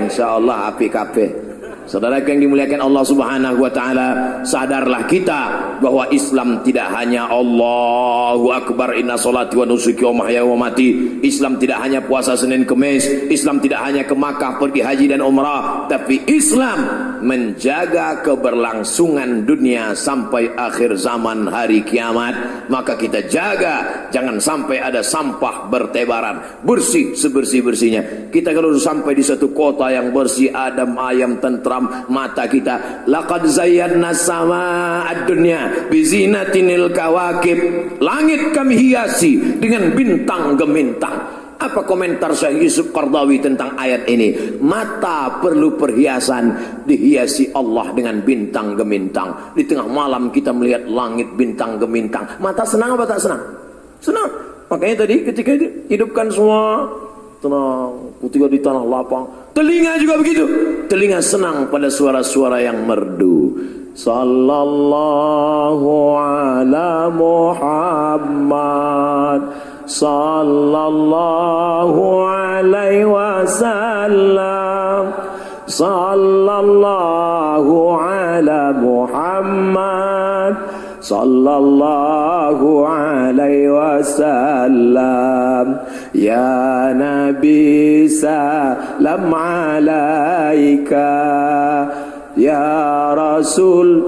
Insyaallah 0.07 0.71
api 0.73 0.88
kabeh. 0.88 1.48
Saudara 1.89 2.21
yang 2.21 2.37
dimuliakan 2.37 2.85
Allah 2.85 3.01
Subhanahu 3.01 3.65
wa 3.65 3.71
taala, 3.73 4.07
sadarlah 4.45 5.09
kita 5.09 5.41
bahwa 5.81 6.05
Islam 6.13 6.61
tidak 6.61 6.85
hanya 6.93 7.25
Allahu 7.25 8.53
Akbar 8.53 8.93
inna 8.93 9.17
salati 9.17 9.57
wa 9.57 9.65
nusuki 9.65 10.05
wa 10.05 10.21
mahya 10.21 10.45
wa 10.45 10.69
mati. 10.69 11.17
Islam 11.25 11.57
tidak 11.57 11.81
hanya 11.81 12.05
puasa 12.05 12.37
Senin 12.37 12.69
Kamis, 12.69 13.09
Islam 13.33 13.57
tidak 13.57 13.81
hanya 13.81 14.05
ke 14.05 14.13
Makkah 14.13 14.61
pergi 14.61 14.85
haji 14.85 15.05
dan 15.09 15.25
umrah, 15.25 15.89
tapi 15.89 16.21
Islam 16.29 16.77
menjaga 17.25 18.21
keberlangsungan 18.21 19.49
dunia 19.49 19.97
sampai 19.97 20.53
akhir 20.53 20.93
zaman 20.93 21.49
hari 21.49 21.81
kiamat. 21.81 22.69
Maka 22.69 23.01
kita 23.01 23.25
jaga 23.25 24.05
jangan 24.13 24.37
sampai 24.37 24.77
ada 24.77 25.01
sampah 25.01 25.65
bertebaran, 25.65 26.61
bersih 26.61 27.17
sebersih-bersihnya. 27.17 28.29
Kita 28.29 28.53
kalau 28.53 28.77
sampai 28.77 29.17
di 29.17 29.25
satu 29.25 29.49
kota 29.57 29.89
yang 29.89 30.13
bersih, 30.13 30.53
adem, 30.53 30.93
ayam, 31.01 31.41
tentram 31.41 31.78
haram 31.80 32.11
mata 32.11 32.45
kita 32.45 33.07
laqad 33.07 33.47
zayyana 33.47 34.11
sama 34.11 35.03
ad-dunya 35.07 35.88
bizinatinil 35.88 36.91
kawakib 36.91 37.59
langit 38.03 38.51
kami 38.51 38.75
hiasi 38.75 39.39
dengan 39.57 39.95
bintang 39.95 40.59
gemintang 40.59 41.15
apa 41.59 41.84
komentar 41.84 42.32
Syekh 42.32 42.63
Yusuf 42.63 42.95
Qardawi 42.95 43.43
tentang 43.43 43.75
ayat 43.75 44.07
ini? 44.07 44.32
Mata 44.63 45.43
perlu 45.43 45.75
perhiasan 45.75 46.55
dihiasi 46.88 47.51
Allah 47.51 47.91
dengan 47.91 48.23
bintang 48.23 48.80
gemintang. 48.80 49.51
Di 49.59 49.67
tengah 49.67 49.84
malam 49.91 50.32
kita 50.32 50.55
melihat 50.55 50.88
langit 50.88 51.36
bintang 51.36 51.75
gemintang. 51.75 52.39
Mata 52.39 52.63
senang 52.63 52.95
apa 52.95 53.03
tak 53.03 53.19
senang? 53.19 53.43
Senang. 53.99 54.32
Makanya 54.71 55.03
tadi 55.03 55.19
ketika 55.19 55.51
hidupkan 55.91 56.32
semua 56.32 56.88
tenang, 57.39 57.93
ketika 58.27 58.47
di 58.51 58.59
tanah 58.59 58.85
lapang. 58.85 59.27
Telinga 59.55 59.97
juga 59.99 60.17
begitu. 60.19 60.47
Telinga 60.87 61.21
senang 61.23 61.67
pada 61.71 61.89
suara-suara 61.91 62.61
yang 62.63 62.87
merdu. 62.87 63.57
Sallallahu 63.99 65.83
ala 66.15 67.11
Muhammad 67.11 68.71
Sallallahu 69.89 71.97
alaihi 72.23 73.09
wasallam 73.09 75.09
Sallallahu 75.67 76.63
ala 77.99 78.71
Muhammad 78.79 80.53
Sallallahu 80.99 82.83
alaihi 82.85 83.71
wasallam 83.71 85.29
يا 86.15 86.93
نبي 86.93 88.07
سلام 88.07 89.35
عليك. 89.35 90.91
يا 92.37 93.13
رسول 93.13 94.03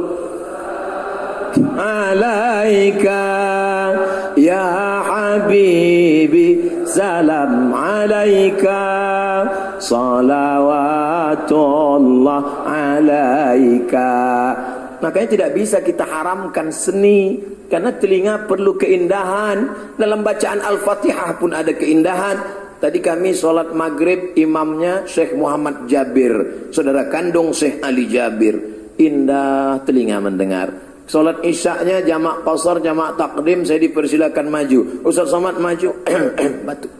عليك. 1.78 3.06
يا 4.38 5.00
حبيبي 5.10 6.50
سلام 6.86 7.74
عليك. 7.74 8.66
صلوات 9.80 11.52
الله 11.52 12.44
عليك. 12.66 13.94
Makanya 15.02 15.28
tidak 15.34 15.50
bisa 15.58 15.82
kita 15.82 16.06
haramkan 16.06 16.70
seni 16.70 17.42
karena 17.68 17.90
telinga 17.98 18.46
perlu 18.46 18.78
keindahan. 18.78 19.92
Dalam 19.98 20.22
bacaan 20.22 20.62
Al-Fatihah 20.62 21.42
pun 21.42 21.52
ada 21.58 21.74
keindahan. 21.74 22.38
Tadi 22.82 22.98
kami 22.98 23.34
sholat 23.34 23.74
maghrib 23.78 24.34
imamnya 24.38 25.06
Syekh 25.06 25.38
Muhammad 25.38 25.86
Jabir. 25.86 26.66
Saudara 26.74 27.10
kandung 27.10 27.54
Syekh 27.54 27.82
Ali 27.82 28.10
Jabir. 28.10 28.82
indah 29.02 29.82
telinga 29.82 30.22
mendengar. 30.22 30.70
Salat 31.10 31.44
isyaknya 31.44 32.06
jamak 32.08 32.46
qasar, 32.48 32.80
jamak 32.80 33.18
takdim 33.20 33.68
saya 33.68 33.82
dipersilakan 33.84 34.48
maju. 34.48 34.80
Ustaz 35.04 35.28
Somad 35.28 35.60
maju, 35.60 35.92
batuk. 36.68 36.92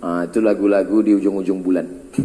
Ah, 0.00 0.24
itu 0.24 0.40
lagu-lagu 0.40 1.04
di 1.04 1.12
ujung-ujung 1.20 1.60
bulan. 1.60 1.84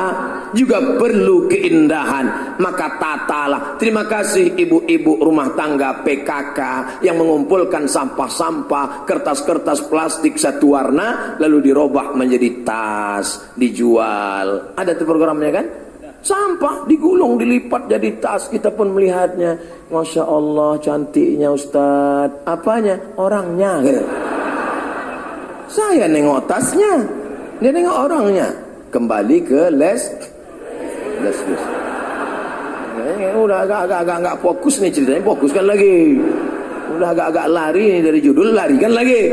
juga 0.53 0.97
perlu 0.97 1.49
keindahan. 1.49 2.57
Maka 2.61 2.97
tatalah. 2.97 3.75
Terima 3.77 4.05
kasih 4.05 4.55
ibu-ibu 4.55 5.19
rumah 5.21 5.53
tangga 5.53 6.01
PKK 6.01 6.59
yang 7.03 7.19
mengumpulkan 7.19 7.85
sampah-sampah, 7.85 9.03
kertas-kertas 9.05 9.85
plastik 9.89 10.39
satu 10.39 10.77
warna 10.77 11.38
lalu 11.41 11.69
dirobah 11.69 12.15
menjadi 12.17 12.65
tas, 12.65 13.53
dijual. 13.53 14.73
Ada 14.77 14.97
tuh 14.97 15.05
programnya 15.05 15.51
kan? 15.53 15.86
Sampah 16.28 16.84
digulung, 16.84 17.39
dilipat 17.39 17.88
jadi 17.88 18.19
tas. 18.19 18.51
Kita 18.51 18.67
pun 18.75 18.91
melihatnya. 18.91 19.55
Masya 19.88 20.28
Allah 20.28 20.75
cantiknya 20.84 21.55
Ustaz. 21.55 22.28
Apanya? 22.43 22.99
Orangnya. 23.15 23.80
Gitu. 23.80 24.03
Saya 25.71 26.03
nengok 26.11 26.43
tasnya. 26.43 27.07
Dia 27.63 27.71
nengok 27.71 27.97
orangnya. 28.11 28.51
Kembali 28.91 29.38
ke 29.39 29.71
les. 29.71 30.01
Les, 31.23 31.38
les. 31.47 31.63
Eh, 33.07 33.32
udah 33.32 33.63
agak-agak 33.63 34.15
agak 34.19 34.36
fokus 34.43 34.84
nih 34.84 34.91
ceritanya. 34.91 35.23
Fokuskan 35.23 35.63
lagi. 35.63 36.19
Udah 36.91 37.15
agak-agak 37.15 37.47
lari 37.47 37.84
nih 37.88 38.01
dari 38.03 38.19
judul. 38.19 38.51
Larikan 38.51 38.91
lagi. 38.91 39.32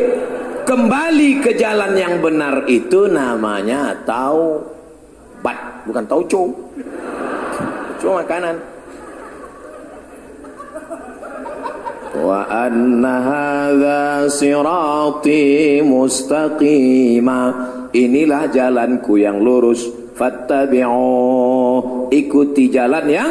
Kembali 0.62 1.42
ke 1.42 1.58
jalan 1.58 1.92
yang 1.98 2.22
benar 2.22 2.70
itu 2.70 3.10
namanya 3.10 3.98
tahu 4.06 4.73
bat 5.44 5.84
bukan 5.84 6.04
tauco. 6.08 6.48
Cuma 8.00 8.24
makanan. 8.24 8.56
Wa 12.24 12.40
anna 12.48 13.14
hadza 13.20 14.32
sirati 14.32 15.84
mustaqima. 15.84 17.40
Inilah 17.92 18.48
jalanku 18.48 19.20
yang 19.20 19.44
lurus. 19.44 19.84
Fattabi'u. 20.16 22.08
Ikuti 22.08 22.72
jalan 22.72 23.04
yang 23.06 23.30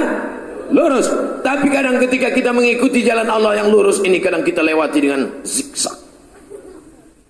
lurus. 0.69 1.09
Tapi 1.41 1.67
kadang 1.73 1.97
ketika 1.97 2.29
kita 2.29 2.53
mengikuti 2.53 3.01
jalan 3.01 3.27
Allah 3.27 3.65
yang 3.65 3.73
lurus 3.73 4.05
ini 4.05 4.21
kadang 4.21 4.45
kita 4.45 4.61
lewati 4.61 4.99
dengan 5.01 5.41
zigzag. 5.41 5.97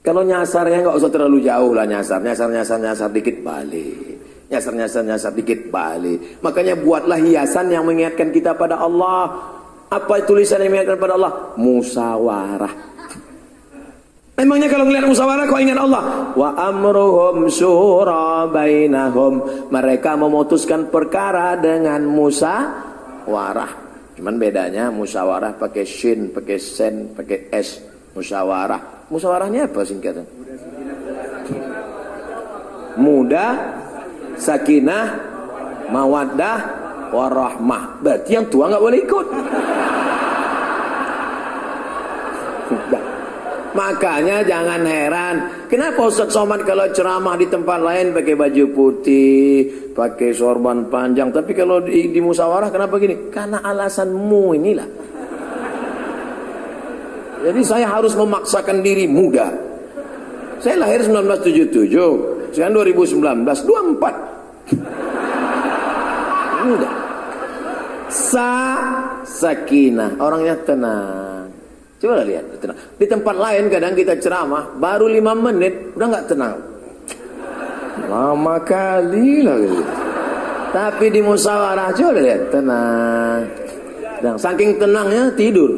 Kalau 0.04 0.20
nyasarnya 0.28 0.84
nggak 0.84 1.00
usah 1.00 1.10
terlalu 1.10 1.48
jauh 1.48 1.72
lah 1.72 1.88
nyasar. 1.88 2.20
Nyasar 2.20 2.52
nyasar 2.52 2.78
nyasar 2.82 3.10
dikit 3.14 3.40
balik 3.40 4.23
nyasar-nyasar-nyasar 4.54 5.34
dikit 5.34 5.74
balik. 5.74 6.40
Makanya 6.46 6.78
buatlah 6.78 7.18
hiasan 7.18 7.74
yang 7.74 7.84
mengingatkan 7.90 8.30
kita 8.30 8.54
pada 8.54 8.78
Allah. 8.78 9.34
Apa 9.90 10.22
tulisan 10.26 10.62
yang 10.62 10.78
mengingatkan 10.78 11.02
pada 11.02 11.14
Allah? 11.18 11.32
Musawarah. 11.58 12.74
Emangnya 14.42 14.70
kalau 14.70 14.90
melihat 14.90 15.06
musawarah 15.10 15.46
kau 15.46 15.62
ingat 15.62 15.78
Allah? 15.78 16.34
Wa 16.34 16.50
amruhum 16.70 17.50
syura 17.50 18.46
bainahum. 18.50 19.34
Mereka 19.70 20.18
memutuskan 20.18 20.90
perkara 20.94 21.58
dengan 21.58 22.06
musawarah. 22.06 23.84
Cuman 24.14 24.38
bedanya 24.38 24.94
musawarah 24.94 25.58
pakai 25.58 25.86
shin, 25.86 26.30
pakai 26.30 26.58
sen, 26.62 27.18
pakai 27.18 27.50
s. 27.50 27.82
Musawarah. 28.14 29.10
Musawarahnya 29.10 29.70
apa 29.70 29.82
singkatan? 29.82 30.26
Muda 32.94 33.46
sakinah, 34.38 35.06
mawaddah, 35.90 36.60
warahmah. 37.14 38.02
Berarti 38.02 38.30
yang 38.34 38.46
tua 38.50 38.70
nggak 38.72 38.84
boleh 38.84 39.00
ikut. 39.02 39.28
Makanya 43.74 44.46
jangan 44.46 44.86
heran, 44.86 45.66
kenapa 45.66 46.06
Ustaz 46.06 46.30
Somad 46.30 46.62
kalau 46.62 46.86
ceramah 46.94 47.34
di 47.34 47.50
tempat 47.50 47.82
lain 47.82 48.14
pakai 48.14 48.38
baju 48.38 48.66
putih, 48.70 49.90
pakai 49.98 50.30
sorban 50.30 50.86
panjang, 50.94 51.34
tapi 51.34 51.58
kalau 51.58 51.82
di, 51.82 52.14
di 52.14 52.22
musyawarah 52.22 52.70
kenapa 52.70 53.02
gini? 53.02 53.34
Karena 53.34 53.66
alasanmu 53.66 54.46
inilah. 54.54 54.90
Jadi 57.44 57.62
saya 57.66 57.90
harus 57.90 58.14
memaksakan 58.14 58.86
diri 58.86 59.10
muda. 59.10 59.50
Saya 60.62 60.80
lahir 60.80 61.04
1977, 61.04 62.33
sekarang 62.54 62.86
2019, 62.86 63.66
24. 63.66 64.14
Enggak. 66.64 66.96
Sa 68.14 68.78
sakinah, 69.26 70.22
orangnya 70.22 70.54
tenang. 70.64 71.50
Coba 71.98 72.22
lihat, 72.24 72.46
tenang. 72.62 72.78
Di 73.00 73.06
tempat 73.10 73.36
lain 73.36 73.70
kadang 73.74 73.96
kita 73.98 74.14
ceramah, 74.22 74.70
baru 74.78 75.10
lima 75.10 75.34
menit 75.34 75.98
udah 75.98 76.08
nggak 76.14 76.28
tenang. 76.30 76.56
Lama 78.06 78.62
kali 78.62 79.42
lah 79.42 79.58
gitu. 79.58 79.82
Tapi 80.74 81.06
di 81.10 81.22
musyawarah 81.22 81.94
coba 81.94 82.20
lihat, 82.22 82.42
tenang. 82.54 83.42
Dan 84.22 84.38
saking 84.40 84.78
tenangnya 84.78 85.34
tidur. 85.36 85.72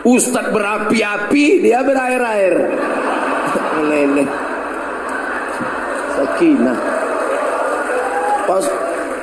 Ustadz 0.00 0.48
berapi-api, 0.48 1.60
dia 1.60 1.84
berair-air. 1.84 2.54
Meleleh 3.80 4.28
sakinah. 6.20 6.78
Pas 8.44 8.64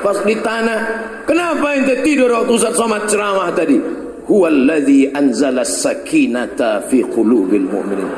pas 0.02 0.18
di 0.26 0.36
tanah, 0.42 0.80
kenapa 1.30 1.78
ente 1.78 2.02
tidur 2.02 2.34
waktu 2.34 2.52
Ustaz 2.58 2.74
Somad 2.74 3.06
ceramah 3.06 3.54
tadi? 3.54 3.78
Huwallazi 4.28 5.14
anzala 5.14 5.62
sakinata 5.62 6.84
fi 6.90 7.06
qulubil 7.06 7.70
mu'minin. 7.70 8.10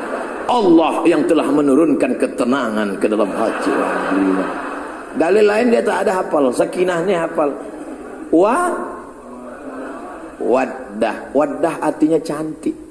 Allah 0.50 1.06
yang 1.06 1.28
telah 1.30 1.46
menurunkan 1.46 2.18
ketenangan 2.18 2.98
ke 2.98 3.06
dalam 3.06 3.30
hati 3.30 3.70
beriman. 3.70 4.48
Dalil 5.14 5.46
lain 5.46 5.66
dia 5.70 5.82
tak 5.84 6.08
ada 6.08 6.24
hafal, 6.24 6.50
sakinahnya 6.50 7.28
hafal. 7.30 7.54
Wa 8.34 8.74
waddah, 10.42 11.30
waddah 11.30 11.74
artinya 11.78 12.18
cantik. 12.18 12.89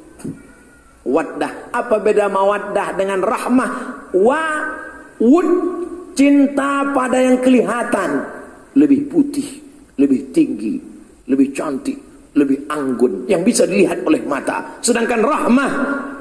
Waddah, 1.08 1.72
apa 1.72 1.95
beda 2.04 2.28
mawaddah 2.28 2.95
dengan 3.00 3.24
rahmah? 3.24 3.72
Wa 4.12 4.43
Wud 5.20 5.50
cinta 6.16 6.84
pada 6.91 7.20
yang 7.20 7.39
kelihatan 7.39 8.24
lebih 8.76 9.08
putih, 9.08 9.47
lebih 9.95 10.32
tinggi, 10.36 10.76
lebih 11.32 11.56
cantik, 11.56 11.95
lebih 12.36 12.68
anggun 12.68 13.28
yang 13.28 13.43
bisa 13.43 13.64
dilihat 13.64 14.04
oleh 14.04 14.24
mata. 14.28 14.80
Sedangkan 14.84 15.24
rahmah 15.24 15.72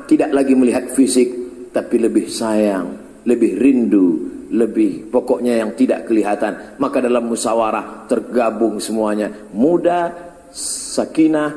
tidak 0.07 0.31
lagi 0.31 0.55
melihat 0.55 0.91
fisik 0.95 1.31
tapi 1.75 1.99
lebih 1.99 2.31
sayang, 2.31 3.23
lebih 3.27 3.59
rindu 3.59 4.39
lebih 4.49 5.13
pokoknya 5.13 5.61
yang 5.61 5.77
tidak 5.77 6.09
kelihatan 6.09 6.81
maka 6.81 7.05
dalam 7.05 7.29
musyawarah 7.29 8.09
tergabung 8.09 8.81
semuanya 8.81 9.29
muda 9.53 10.09
sakinah 10.57 11.53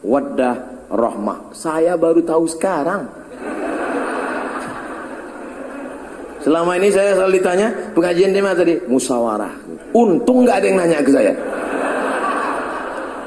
waddah 0.00 0.79
rahmah. 0.90 1.54
Saya 1.54 1.94
baru 1.96 2.20
tahu 2.20 2.44
sekarang. 2.50 3.06
Selama 6.40 6.72
ini 6.76 6.88
saya 6.88 7.16
selalu 7.16 7.32
ditanya 7.40 7.68
pengajian 7.92 8.32
mana 8.32 8.56
tadi? 8.56 8.80
Musyawarah 8.88 9.70
untung 9.94 10.46
nggak 10.46 10.56
ada 10.62 10.66
yang 10.66 10.78
nanya 10.78 10.98
ke 11.02 11.10
saya. 11.10 11.32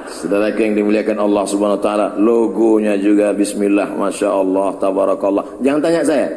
Saudara 0.07 0.55
yang 0.55 0.71
dimuliakan 0.71 1.19
Allah 1.19 1.43
Subhanahu 1.43 1.79
wa 1.79 1.83
taala, 1.83 2.07
logonya 2.15 2.95
juga 2.95 3.35
bismillah, 3.35 3.91
Masya 3.91 4.31
Allah, 4.31 4.71
tabarakallah. 4.79 5.43
Jangan 5.59 5.81
tanya 5.83 6.01
saya. 6.07 6.27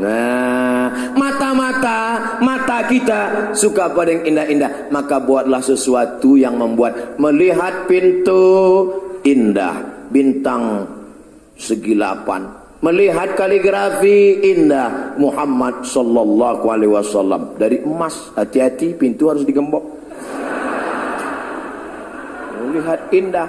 Nah, 0.00 0.51
mata-mata, 1.14 1.98
mata 2.40 2.84
kita 2.88 3.52
suka 3.56 3.92
pada 3.92 4.12
yang 4.12 4.34
indah-indah, 4.34 4.88
maka 4.92 5.20
buatlah 5.22 5.60
sesuatu 5.60 6.36
yang 6.36 6.56
membuat 6.56 7.16
melihat 7.16 7.86
pintu 7.86 8.42
indah, 9.22 10.06
bintang 10.10 10.86
segi 11.54 11.94
lapan, 11.94 12.48
melihat 12.82 13.38
kaligrafi 13.38 14.42
indah 14.42 15.14
Muhammad 15.16 15.86
sallallahu 15.86 16.66
alaihi 16.66 16.92
wasallam 16.92 17.54
dari 17.56 17.80
emas, 17.84 18.34
hati-hati 18.34 18.98
pintu 18.98 19.30
harus 19.30 19.46
digembok. 19.46 19.84
Melihat 22.62 23.00
indah. 23.12 23.48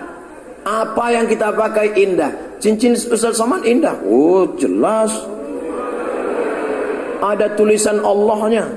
Apa 0.64 1.12
yang 1.12 1.28
kita 1.28 1.52
pakai 1.52 1.92
indah? 2.00 2.56
Cincin 2.64 2.96
Ustaz 2.96 3.36
Saman 3.36 3.68
indah. 3.68 4.00
Oh, 4.08 4.48
jelas 4.56 5.12
ada 7.24 7.48
tulisan 7.56 8.04
Allahnya. 8.04 8.68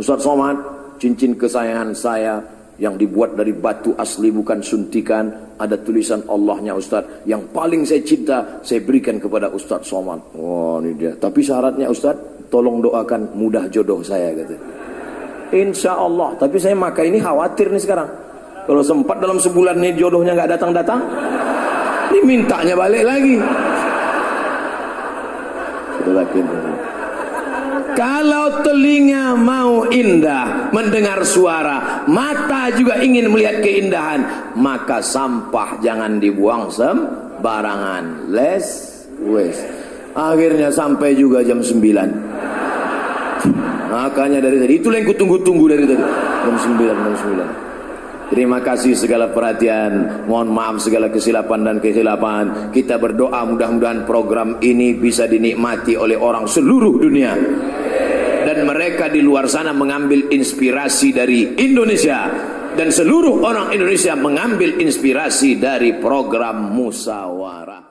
Ustaz 0.00 0.24
Somad, 0.24 0.56
cincin 0.96 1.36
kesayangan 1.36 1.92
saya 1.92 2.40
yang 2.80 2.96
dibuat 2.96 3.36
dari 3.36 3.52
batu 3.52 3.92
asli 4.00 4.32
bukan 4.32 4.64
suntikan, 4.64 5.28
ada 5.60 5.76
tulisan 5.76 6.24
Allahnya 6.24 6.72
Ustaz. 6.72 7.04
Yang 7.28 7.52
paling 7.52 7.84
saya 7.84 8.00
cinta, 8.00 8.38
saya 8.64 8.80
berikan 8.80 9.20
kepada 9.20 9.52
Ustaz 9.52 9.84
Somad. 9.84 10.32
Wah, 10.32 10.80
ini 10.80 10.96
dia. 10.96 11.12
Tapi 11.12 11.44
syaratnya 11.44 11.92
Ustaz, 11.92 12.16
tolong 12.48 12.80
doakan 12.80 13.36
mudah 13.36 13.68
jodoh 13.68 14.00
saya 14.00 14.32
kata. 14.32 14.56
Insya 15.52 16.00
Allah. 16.00 16.32
Tapi 16.40 16.56
saya 16.56 16.72
maka 16.72 17.04
ini 17.04 17.20
khawatir 17.20 17.68
nih 17.68 17.84
sekarang. 17.84 18.08
Kalau 18.64 18.80
sempat 18.80 19.20
dalam 19.20 19.36
sebulan 19.36 19.76
nih 19.76 20.00
jodohnya 20.00 20.32
nggak 20.32 20.56
datang-datang, 20.56 21.04
dimintanya 22.16 22.72
balik 22.72 23.04
lagi. 23.04 23.36
Kita 26.00 26.12
lagi. 26.16 26.69
Kalau 28.00 28.64
telinga 28.64 29.36
mau 29.36 29.84
indah 29.92 30.72
mendengar 30.72 31.20
suara, 31.20 32.08
mata 32.08 32.72
juga 32.72 32.96
ingin 33.04 33.28
melihat 33.28 33.60
keindahan, 33.60 34.24
maka 34.56 35.04
sampah 35.04 35.76
jangan 35.84 36.16
dibuang 36.16 36.72
sembarangan. 36.72 38.32
Les 38.32 38.64
wes. 39.20 39.60
Akhirnya 40.16 40.72
sampai 40.72 41.12
juga 41.12 41.44
jam 41.44 41.60
9. 41.60 41.76
Makanya 43.92 44.40
dari 44.40 44.64
tadi 44.64 44.80
itulah 44.80 44.96
yang 44.96 45.04
kutunggu-tunggu 45.04 45.68
dari 45.68 45.84
tadi. 45.84 46.00
Jam 46.48 46.56
9, 46.56 46.80
jam 46.80 47.16
9. 47.20 48.32
Terima 48.32 48.64
kasih 48.64 48.96
segala 48.96 49.28
perhatian. 49.28 50.24
Mohon 50.24 50.48
maaf 50.56 50.80
segala 50.80 51.12
kesilapan 51.12 51.68
dan 51.68 51.76
kesilapan. 51.84 52.72
Kita 52.72 52.96
berdoa 52.96 53.44
mudah-mudahan 53.44 54.08
program 54.08 54.56
ini 54.64 54.96
bisa 54.96 55.28
dinikmati 55.28 56.00
oleh 56.00 56.16
orang 56.16 56.48
seluruh 56.48 56.96
dunia. 56.96 57.36
Mereka 58.70 59.10
di 59.10 59.18
luar 59.18 59.50
sana 59.50 59.74
mengambil 59.74 60.30
inspirasi 60.30 61.10
dari 61.10 61.58
Indonesia. 61.58 62.30
Dan 62.70 62.94
seluruh 62.94 63.42
orang 63.42 63.74
Indonesia 63.74 64.14
mengambil 64.14 64.78
inspirasi 64.78 65.58
dari 65.58 65.98
program 65.98 66.70
musawarah. 66.70 67.89